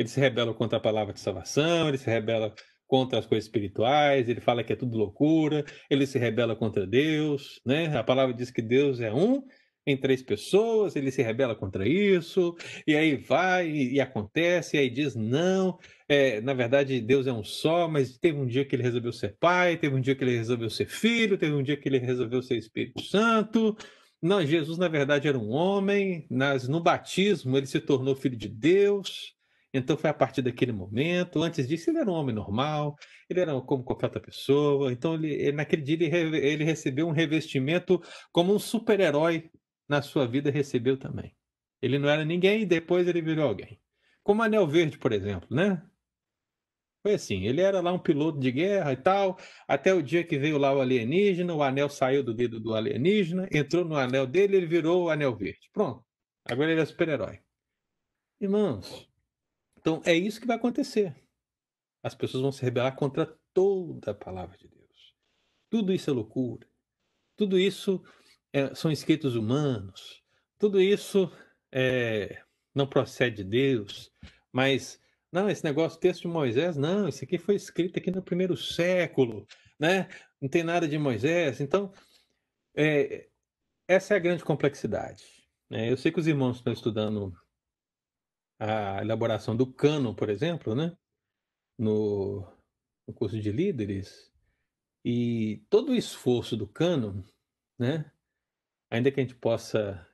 Ele 0.00 0.08
se 0.08 0.18
rebela 0.18 0.54
contra 0.54 0.78
a 0.78 0.80
palavra 0.80 1.12
de 1.12 1.20
salvação, 1.20 1.86
ele 1.86 1.98
se 1.98 2.08
rebela 2.08 2.54
contra 2.86 3.18
as 3.18 3.26
coisas 3.26 3.44
espirituais, 3.44 4.30
ele 4.30 4.40
fala 4.40 4.64
que 4.64 4.72
é 4.72 4.76
tudo 4.76 4.96
loucura, 4.96 5.62
ele 5.90 6.06
se 6.06 6.18
rebela 6.18 6.56
contra 6.56 6.86
Deus, 6.86 7.60
né? 7.66 7.94
A 7.94 8.02
palavra 8.02 8.32
diz 8.34 8.50
que 8.50 8.62
Deus 8.62 8.98
é 8.98 9.12
um 9.12 9.44
em 9.86 9.98
três 9.98 10.22
pessoas, 10.22 10.96
ele 10.96 11.10
se 11.10 11.20
rebela 11.20 11.54
contra 11.54 11.86
isso, 11.86 12.56
e 12.86 12.96
aí 12.96 13.14
vai 13.14 13.68
e, 13.68 13.94
e 13.96 14.00
acontece, 14.00 14.78
e 14.78 14.80
aí 14.80 14.88
diz 14.88 15.14
não, 15.14 15.78
é, 16.08 16.40
na 16.40 16.54
verdade 16.54 16.98
Deus 17.02 17.26
é 17.26 17.32
um 17.32 17.44
só, 17.44 17.86
mas 17.86 18.16
teve 18.16 18.38
um 18.38 18.46
dia 18.46 18.64
que 18.64 18.74
ele 18.74 18.82
resolveu 18.82 19.12
ser 19.12 19.36
pai, 19.38 19.76
teve 19.76 19.94
um 19.94 20.00
dia 20.00 20.14
que 20.14 20.24
ele 20.24 20.38
resolveu 20.38 20.70
ser 20.70 20.88
filho, 20.88 21.36
teve 21.36 21.52
um 21.52 21.62
dia 21.62 21.76
que 21.76 21.86
ele 21.86 21.98
resolveu 21.98 22.40
ser 22.40 22.56
Espírito 22.56 23.02
Santo. 23.02 23.76
Não, 24.22 24.44
Jesus 24.44 24.78
na 24.78 24.88
verdade 24.88 25.28
era 25.28 25.38
um 25.38 25.50
homem, 25.50 26.26
no 26.68 26.80
batismo 26.80 27.58
ele 27.58 27.66
se 27.66 27.80
tornou 27.80 28.16
filho 28.16 28.36
de 28.36 28.48
Deus. 28.48 29.38
Então 29.72 29.96
foi 29.96 30.10
a 30.10 30.14
partir 30.14 30.42
daquele 30.42 30.72
momento. 30.72 31.42
Antes 31.42 31.68
disso, 31.68 31.90
ele 31.90 31.98
era 31.98 32.10
um 32.10 32.14
homem 32.14 32.34
normal, 32.34 32.96
ele 33.28 33.40
era 33.40 33.60
como 33.60 33.84
qualquer 33.84 34.06
outra 34.06 34.20
pessoa. 34.20 34.92
Então, 34.92 35.14
ele, 35.14 35.32
ele 35.32 35.52
naquele 35.52 35.82
dia, 35.82 35.94
ele, 35.94 36.36
ele 36.38 36.64
recebeu 36.64 37.06
um 37.06 37.12
revestimento 37.12 38.00
como 38.32 38.54
um 38.54 38.58
super-herói 38.58 39.50
na 39.90 40.00
sua 40.00 40.24
vida 40.24 40.52
recebeu 40.52 40.96
também. 40.96 41.34
Ele 41.82 41.98
não 41.98 42.08
era 42.08 42.24
ninguém 42.24 42.62
e 42.62 42.66
depois 42.66 43.08
ele 43.08 43.20
virou 43.20 43.48
alguém. 43.48 43.80
Como 44.22 44.40
Anel 44.40 44.66
Verde, 44.68 44.96
por 44.96 45.12
exemplo, 45.12 45.48
né? 45.50 45.82
Foi 47.02 47.14
assim, 47.14 47.46
ele 47.46 47.60
era 47.60 47.80
lá 47.80 47.92
um 47.92 47.98
piloto 47.98 48.38
de 48.38 48.52
guerra 48.52 48.92
e 48.92 48.96
tal, 48.96 49.36
até 49.66 49.92
o 49.92 50.02
dia 50.02 50.22
que 50.22 50.38
veio 50.38 50.58
lá 50.58 50.72
o 50.72 50.80
alienígena, 50.80 51.54
o 51.54 51.62
anel 51.62 51.88
saiu 51.88 52.22
do 52.22 52.34
dedo 52.34 52.60
do 52.60 52.74
alienígena, 52.74 53.48
entrou 53.50 53.84
no 53.84 53.96
anel 53.96 54.26
dele, 54.26 54.58
ele 54.58 54.66
virou 54.66 55.04
o 55.04 55.10
Anel 55.10 55.34
Verde. 55.34 55.70
Pronto. 55.72 56.04
Agora 56.44 56.70
ele 56.70 56.80
é 56.80 56.84
super-herói. 56.84 57.40
Irmãos, 58.40 59.09
então 59.80 60.02
é 60.04 60.14
isso 60.14 60.40
que 60.40 60.46
vai 60.46 60.56
acontecer. 60.56 61.14
As 62.02 62.14
pessoas 62.14 62.42
vão 62.42 62.52
se 62.52 62.62
rebelar 62.62 62.94
contra 62.94 63.38
toda 63.52 64.12
a 64.12 64.14
palavra 64.14 64.56
de 64.56 64.68
Deus. 64.68 65.14
Tudo 65.68 65.92
isso 65.92 66.10
é 66.10 66.12
loucura. 66.12 66.66
Tudo 67.36 67.58
isso 67.58 68.02
é, 68.52 68.74
são 68.74 68.90
escritos 68.90 69.34
humanos. 69.34 70.22
Tudo 70.58 70.80
isso 70.80 71.30
é, 71.72 72.42
não 72.74 72.86
procede 72.86 73.42
de 73.42 73.44
Deus. 73.44 74.12
Mas, 74.52 75.00
não, 75.32 75.48
esse 75.48 75.64
negócio, 75.64 76.00
texto 76.00 76.22
de 76.22 76.28
Moisés, 76.28 76.76
não, 76.76 77.08
isso 77.08 77.24
aqui 77.24 77.38
foi 77.38 77.54
escrito 77.54 77.98
aqui 77.98 78.10
no 78.10 78.22
primeiro 78.22 78.56
século, 78.56 79.46
né? 79.78 80.08
Não 80.40 80.48
tem 80.48 80.62
nada 80.62 80.88
de 80.88 80.98
Moisés. 80.98 81.60
Então, 81.60 81.92
é, 82.74 83.28
essa 83.86 84.14
é 84.14 84.16
a 84.16 84.20
grande 84.20 84.44
complexidade. 84.44 85.24
Né? 85.68 85.90
Eu 85.90 85.96
sei 85.96 86.10
que 86.10 86.20
os 86.20 86.26
irmãos 86.26 86.56
estão 86.56 86.72
estudando 86.72 87.32
a 88.60 89.00
elaboração 89.00 89.56
do 89.56 89.66
cano, 89.66 90.14
por 90.14 90.28
exemplo, 90.28 90.74
né? 90.74 90.94
no, 91.78 92.46
no 93.08 93.14
curso 93.14 93.40
de 93.40 93.50
líderes, 93.50 94.30
e 95.02 95.64
todo 95.70 95.92
o 95.92 95.94
esforço 95.94 96.58
do 96.58 96.68
cano, 96.68 97.24
né? 97.78 98.12
ainda 98.90 99.10
que 99.10 99.18
a 99.18 99.22
gente 99.22 99.34
possa 99.34 100.06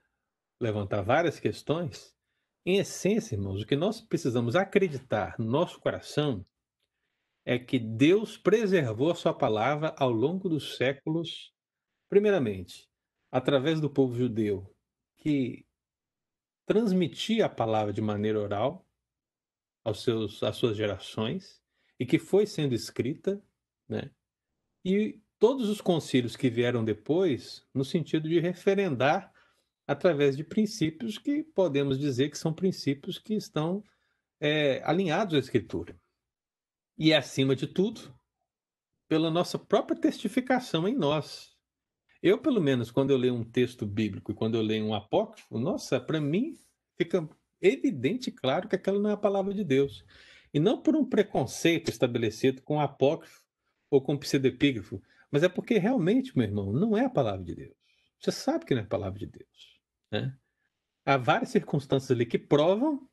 levantar 0.60 1.02
várias 1.02 1.40
questões, 1.40 2.16
em 2.64 2.78
essência, 2.78 3.34
irmãos, 3.34 3.62
o 3.62 3.66
que 3.66 3.74
nós 3.74 4.00
precisamos 4.00 4.54
acreditar 4.54 5.36
no 5.38 5.44
nosso 5.44 5.80
coração 5.80 6.46
é 7.44 7.58
que 7.58 7.78
Deus 7.78 8.36
preservou 8.36 9.10
a 9.10 9.14
sua 9.14 9.34
palavra 9.34 9.94
ao 9.98 10.10
longo 10.10 10.48
dos 10.48 10.76
séculos, 10.76 11.52
primeiramente, 12.08 12.88
através 13.30 13.80
do 13.80 13.90
povo 13.90 14.14
judeu, 14.14 14.72
que 15.16 15.65
transmitia 16.66 17.46
a 17.46 17.48
palavra 17.48 17.92
de 17.92 18.02
maneira 18.02 18.40
oral 18.40 18.86
aos 19.84 20.02
seus, 20.02 20.42
às 20.42 20.56
suas 20.56 20.76
gerações 20.76 21.62
e 21.98 22.04
que 22.04 22.18
foi 22.18 22.44
sendo 22.44 22.74
escrita, 22.74 23.42
né? 23.88 24.10
E 24.84 25.20
todos 25.38 25.68
os 25.68 25.80
concílios 25.80 26.36
que 26.36 26.50
vieram 26.50 26.84
depois, 26.84 27.66
no 27.72 27.84
sentido 27.84 28.28
de 28.28 28.40
referendar 28.40 29.32
através 29.86 30.36
de 30.36 30.42
princípios 30.42 31.16
que 31.18 31.42
podemos 31.42 31.98
dizer 31.98 32.30
que 32.30 32.38
são 32.38 32.52
princípios 32.52 33.18
que 33.18 33.34
estão 33.34 33.82
é, 34.40 34.82
alinhados 34.84 35.34
à 35.34 35.38
Escritura. 35.38 35.98
E, 36.98 37.14
acima 37.14 37.54
de 37.54 37.66
tudo, 37.66 38.14
pela 39.08 39.30
nossa 39.30 39.58
própria 39.58 40.00
testificação 40.00 40.88
em 40.88 40.96
nós. 40.96 41.55
Eu, 42.26 42.38
pelo 42.38 42.60
menos, 42.60 42.90
quando 42.90 43.12
eu 43.12 43.16
leio 43.16 43.34
um 43.34 43.44
texto 43.44 43.86
bíblico 43.86 44.32
e 44.32 44.34
quando 44.34 44.56
eu 44.56 44.60
leio 44.60 44.84
um 44.84 44.92
apócrifo, 44.92 45.60
nossa, 45.60 46.00
para 46.00 46.20
mim 46.20 46.58
fica 46.98 47.28
evidente 47.62 48.30
e 48.30 48.32
claro 48.32 48.68
que 48.68 48.74
aquela 48.74 48.98
não 48.98 49.10
é 49.10 49.12
a 49.12 49.16
palavra 49.16 49.54
de 49.54 49.62
Deus. 49.62 50.04
E 50.52 50.58
não 50.58 50.82
por 50.82 50.96
um 50.96 51.08
preconceito 51.08 51.88
estabelecido 51.88 52.62
com 52.62 52.80
apócrifo 52.80 53.44
ou 53.88 54.02
com 54.02 54.18
pseudepígrafo, 54.18 55.00
mas 55.30 55.44
é 55.44 55.48
porque 55.48 55.78
realmente, 55.78 56.36
meu 56.36 56.48
irmão, 56.48 56.72
não 56.72 56.96
é 56.96 57.04
a 57.04 57.08
palavra 57.08 57.44
de 57.44 57.54
Deus. 57.54 57.76
Você 58.18 58.32
sabe 58.32 58.64
que 58.64 58.74
não 58.74 58.80
é 58.82 58.84
a 58.84 58.88
palavra 58.88 59.20
de 59.20 59.26
Deus. 59.26 59.80
Né? 60.10 60.36
Há 61.04 61.16
várias 61.16 61.50
circunstâncias 61.50 62.10
ali 62.10 62.26
que 62.26 62.40
provam, 62.40 63.08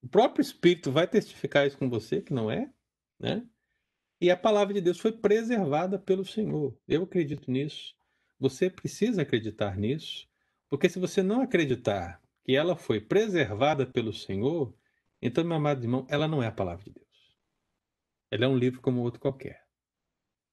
o 0.00 0.08
próprio 0.08 0.42
Espírito 0.42 0.92
vai 0.92 1.08
testificar 1.08 1.66
isso 1.66 1.76
com 1.76 1.90
você, 1.90 2.22
que 2.22 2.32
não 2.32 2.48
é, 2.48 2.72
né? 3.18 3.44
E 4.20 4.30
a 4.30 4.36
palavra 4.36 4.72
de 4.72 4.80
Deus 4.80 5.00
foi 5.00 5.10
preservada 5.10 5.98
pelo 5.98 6.24
Senhor. 6.24 6.78
Eu 6.86 7.02
acredito 7.02 7.50
nisso. 7.50 8.00
Você 8.42 8.68
precisa 8.68 9.22
acreditar 9.22 9.76
nisso, 9.76 10.28
porque 10.68 10.88
se 10.88 10.98
você 10.98 11.22
não 11.22 11.42
acreditar 11.42 12.20
que 12.42 12.56
ela 12.56 12.74
foi 12.74 13.00
preservada 13.00 13.86
pelo 13.86 14.12
Senhor, 14.12 14.76
então, 15.22 15.44
meu 15.44 15.58
amado 15.58 15.84
irmão, 15.84 16.04
ela 16.10 16.26
não 16.26 16.42
é 16.42 16.48
a 16.48 16.52
palavra 16.52 16.82
de 16.82 16.90
Deus. 16.90 17.38
Ela 18.32 18.46
é 18.46 18.48
um 18.48 18.58
livro 18.58 18.80
como 18.80 19.00
outro 19.00 19.20
qualquer. 19.20 19.64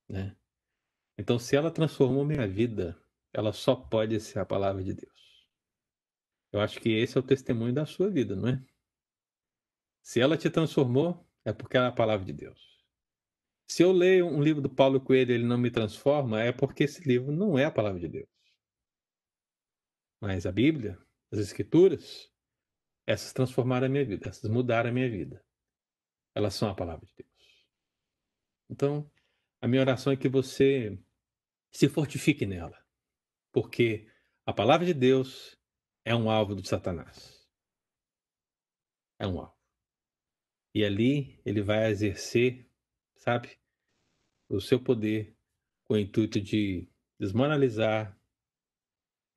Né? 0.07 0.37
Então, 1.17 1.39
se 1.39 1.55
ela 1.55 1.71
transformou 1.71 2.23
minha 2.23 2.47
vida, 2.47 2.95
ela 3.33 3.51
só 3.51 3.75
pode 3.75 4.19
ser 4.19 4.37
a 4.37 4.45
palavra 4.45 4.83
de 4.83 4.93
Deus. 4.93 5.47
Eu 6.51 6.61
acho 6.61 6.79
que 6.79 6.89
esse 6.89 7.17
é 7.17 7.19
o 7.19 7.23
testemunho 7.23 7.73
da 7.73 7.87
sua 7.87 8.07
vida, 8.07 8.35
não 8.35 8.49
é? 8.49 8.63
Se 10.03 10.21
ela 10.21 10.37
te 10.37 10.47
transformou, 10.47 11.27
é 11.43 11.51
porque 11.51 11.75
ela 11.75 11.87
é 11.87 11.89
a 11.89 11.91
palavra 11.91 12.23
de 12.23 12.33
Deus. 12.33 12.68
Se 13.69 13.83
eu 13.83 13.91
leio 13.91 14.25
um 14.25 14.41
livro 14.41 14.63
do 14.63 14.69
Paulo 14.69 14.99
Coelho 14.99 15.31
e 15.31 15.35
ele 15.35 15.45
não 15.45 15.57
me 15.57 15.69
transforma, 15.69 16.41
é 16.41 16.51
porque 16.51 16.85
esse 16.85 17.07
livro 17.07 17.31
não 17.31 17.57
é 17.57 17.65
a 17.65 17.71
palavra 17.71 17.99
de 17.99 18.07
Deus. 18.07 18.27
Mas 20.19 20.47
a 20.47 20.51
Bíblia, 20.51 20.99
as 21.31 21.37
Escrituras, 21.37 22.33
essas 23.05 23.31
transformaram 23.31 23.85
a 23.85 23.89
minha 23.89 24.03
vida, 24.03 24.27
essas 24.27 24.49
mudaram 24.49 24.89
a 24.89 24.91
minha 24.91 25.07
vida. 25.07 25.45
Elas 26.33 26.55
são 26.55 26.67
a 26.67 26.75
palavra 26.75 27.05
de 27.05 27.13
Deus. 27.15 27.65
Então, 28.71 29.09
a 29.61 29.67
minha 29.67 29.81
oração 29.81 30.11
é 30.11 30.17
que 30.17 30.27
você 30.27 30.99
se 31.71 31.87
fortifique 31.87 32.47
nela, 32.47 32.83
porque 33.51 34.11
a 34.47 34.53
palavra 34.53 34.87
de 34.87 34.95
Deus 34.95 35.55
é 36.03 36.15
um 36.15 36.31
alvo 36.31 36.55
do 36.55 36.67
Satanás. 36.67 37.47
É 39.19 39.27
um 39.27 39.39
alvo. 39.39 39.55
E 40.73 40.83
ali 40.83 41.39
ele 41.45 41.61
vai 41.61 41.91
exercer, 41.91 42.67
sabe, 43.15 43.58
o 44.49 44.59
seu 44.59 44.81
poder 44.81 45.35
com 45.85 45.93
o 45.93 45.97
intuito 45.97 46.41
de 46.41 46.87
desmoralizar, 47.19 48.17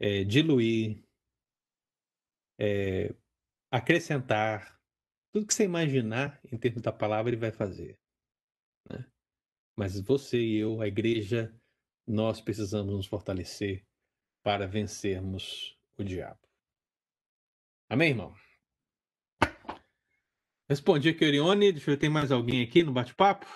é, 0.00 0.24
diluir, 0.24 1.04
é, 2.58 3.14
acrescentar, 3.70 4.80
tudo 5.32 5.46
que 5.46 5.54
você 5.54 5.64
imaginar 5.64 6.40
em 6.50 6.58
termos 6.58 6.82
da 6.82 6.92
palavra 6.92 7.30
ele 7.30 7.40
vai 7.40 7.50
fazer. 7.50 7.98
Né? 8.88 9.06
Mas 9.76 9.98
você 10.00 10.38
e 10.38 10.56
eu, 10.56 10.80
a 10.80 10.86
igreja, 10.86 11.54
nós 12.06 12.40
precisamos 12.40 12.94
nos 12.94 13.06
fortalecer 13.06 13.84
para 14.42 14.66
vencermos 14.66 15.78
o 15.96 16.04
diabo. 16.04 16.40
Amém, 17.88 18.10
irmão? 18.10 18.34
Respondi 20.68 21.10
aqui, 21.10 21.24
Orione. 21.24 21.72
Deixa 21.72 21.90
eu 21.90 21.94
ver, 21.94 22.00
tem 22.00 22.10
mais 22.10 22.32
alguém 22.32 22.62
aqui 22.62 22.82
no 22.82 22.92
bate-papo? 22.92 23.46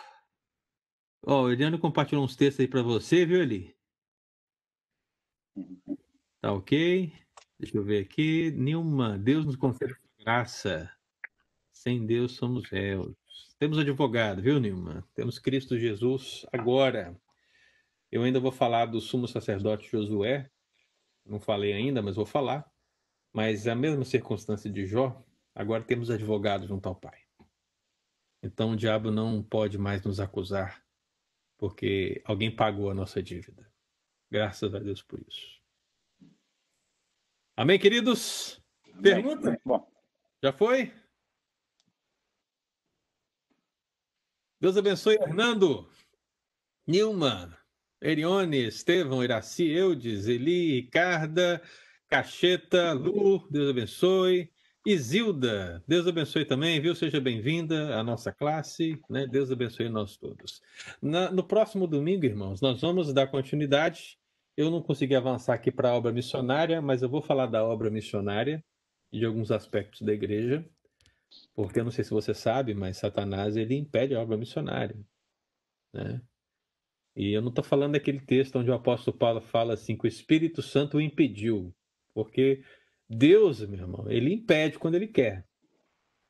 Ó, 1.29 1.43
o 1.43 1.51
Eliane 1.51 1.77
compartilhou 1.77 2.25
uns 2.25 2.37
textos 2.37 2.61
aí 2.61 2.69
para 2.69 2.85
você, 2.85 3.27
viu, 3.27 3.43
Eli? 3.43 3.77
Tá 6.41 6.53
ok. 6.53 7.13
Deixa 7.59 7.77
eu 7.77 7.83
ver 7.83 8.05
aqui. 8.05 8.53
Nilma, 8.53 9.19
Deus 9.19 9.45
nos 9.45 9.57
concede 9.57 9.97
graça. 10.21 10.89
Sem 11.73 12.07
Deus 12.07 12.37
somos 12.37 12.69
réus. 12.69 13.17
Temos 13.59 13.77
advogado, 13.77 14.41
viu, 14.41 14.61
Nilma? 14.61 15.05
Temos 15.17 15.41
Cristo 15.41 15.77
Jesus 15.77 16.47
agora. 16.53 17.21
Eu 18.13 18.23
ainda 18.23 18.39
vou 18.39 18.53
falar 18.53 18.87
do 18.87 19.01
sumo 19.01 19.27
sacerdote 19.27 19.91
Josué. 19.91 20.49
Não 21.25 21.41
falei 21.41 21.73
ainda, 21.73 22.01
mas 22.01 22.15
vou 22.15 22.25
falar. 22.25 22.71
Mas 23.33 23.67
a 23.67 23.75
mesma 23.75 24.05
circunstância 24.05 24.71
de 24.71 24.87
Jó, 24.87 25.21
agora 25.53 25.83
temos 25.83 26.09
advogado 26.09 26.69
junto 26.69 26.89
ao 26.89 26.95
Pai. 26.95 27.19
Então 28.45 28.71
o 28.71 28.77
diabo 28.77 29.11
não 29.11 29.43
pode 29.43 29.77
mais 29.77 30.05
nos 30.05 30.21
acusar 30.21 30.86
porque 31.57 32.23
alguém 32.25 32.55
pagou 32.55 32.91
a 32.91 32.95
nossa 32.95 33.23
dívida. 33.23 33.71
Graças 34.31 34.75
a 34.75 34.79
Deus 34.79 35.03
por 35.03 35.21
isso. 35.27 35.61
Amém, 37.57 37.79
queridos? 37.79 38.61
Pergunta? 39.01 39.59
Bom. 39.65 39.91
Já 40.43 40.53
foi? 40.53 40.93
Deus 44.61 44.77
abençoe, 44.77 45.17
Hernando, 45.17 45.89
Nilma, 46.87 47.57
Erione, 48.03 48.67
Estevão, 48.67 49.23
Iraci, 49.23 49.65
Eudes, 49.65 50.27
Eli, 50.27 50.81
Ricarda, 50.81 51.63
Cacheta, 52.09 52.93
Lu, 52.93 53.47
Deus 53.51 53.71
abençoe. 53.71 54.51
Isilda, 54.87 55.83
Deus 55.85 56.07
abençoe 56.07 56.45
também, 56.45 56.81
viu? 56.81 56.95
Seja 56.95 57.21
bem-vinda 57.21 57.99
à 57.99 58.05
nossa 58.05 58.33
classe, 58.33 58.97
né? 59.11 59.27
Deus 59.27 59.51
abençoe 59.51 59.89
nós 59.89 60.17
todos. 60.17 60.63
Na, 61.03 61.29
no 61.29 61.43
próximo 61.43 61.89
domingo, 61.89 62.25
irmãos, 62.25 62.61
nós 62.61 62.83
vamos 62.83 63.13
dar 63.13 63.27
continuidade. 63.27 64.17
Eu 64.57 64.71
não 64.71 64.81
consegui 64.81 65.17
avançar 65.17 65.55
aqui 65.55 65.73
para 65.73 65.91
a 65.91 65.95
obra 65.97 66.13
missionária, 66.13 66.81
mas 66.81 67.03
eu 67.03 67.09
vou 67.09 67.21
falar 67.21 67.47
da 67.47 67.65
obra 67.65 67.91
missionária 67.91 68.65
e 69.13 69.19
de 69.19 69.25
alguns 69.27 69.51
aspectos 69.51 70.03
da 70.03 70.13
igreja, 70.13 70.65
porque 71.53 71.81
eu 71.81 71.85
não 71.85 71.91
sei 71.91 72.05
se 72.05 72.11
você 72.11 72.33
sabe, 72.33 72.73
mas 72.73 72.99
Satanás 72.99 73.57
ele 73.57 73.75
impede 73.75 74.15
a 74.15 74.23
obra 74.23 74.37
missionária, 74.37 74.97
né? 75.93 76.23
E 77.17 77.33
eu 77.33 77.43
não 77.43 77.49
estou 77.49 77.65
falando 77.65 77.95
daquele 77.95 78.21
texto 78.21 78.61
onde 78.61 78.71
o 78.71 78.75
apóstolo 78.75 79.19
Paulo 79.19 79.41
fala 79.41 79.75
assim 79.75 79.97
que 79.97 80.07
o 80.07 80.09
Espírito 80.09 80.63
Santo 80.63 80.99
o 80.99 81.01
impediu, 81.01 81.75
porque 82.15 82.63
Deus, 83.09 83.61
meu 83.67 83.81
irmão, 83.81 84.11
ele 84.11 84.33
impede 84.33 84.79
quando 84.79 84.97
ele 84.97 85.07
quer. 85.07 85.47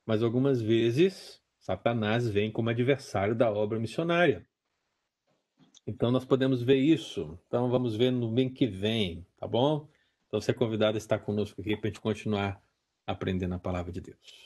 Mas 0.04 0.22
algumas 0.22 0.60
vezes 0.60 1.42
Satanás 1.58 2.28
vem 2.28 2.50
como 2.50 2.70
adversário 2.70 3.34
da 3.34 3.50
obra 3.50 3.78
missionária. 3.78 4.46
Então 5.86 6.10
nós 6.10 6.24
podemos 6.24 6.62
ver 6.62 6.76
isso. 6.76 7.38
Então 7.46 7.70
vamos 7.70 7.96
ver 7.96 8.10
no 8.10 8.30
bem 8.30 8.48
que 8.48 8.66
vem, 8.66 9.26
tá 9.36 9.46
bom? 9.46 9.88
Então 10.26 10.40
você 10.40 10.50
é 10.50 10.54
convidado 10.54 10.96
a 10.96 10.98
estar 10.98 11.18
conosco 11.18 11.60
aqui 11.60 11.76
para 11.76 11.88
a 11.88 11.90
gente 11.90 12.00
continuar 12.00 12.62
aprendendo 13.06 13.54
a 13.54 13.58
palavra 13.58 13.92
de 13.92 14.00
Deus. 14.00 14.45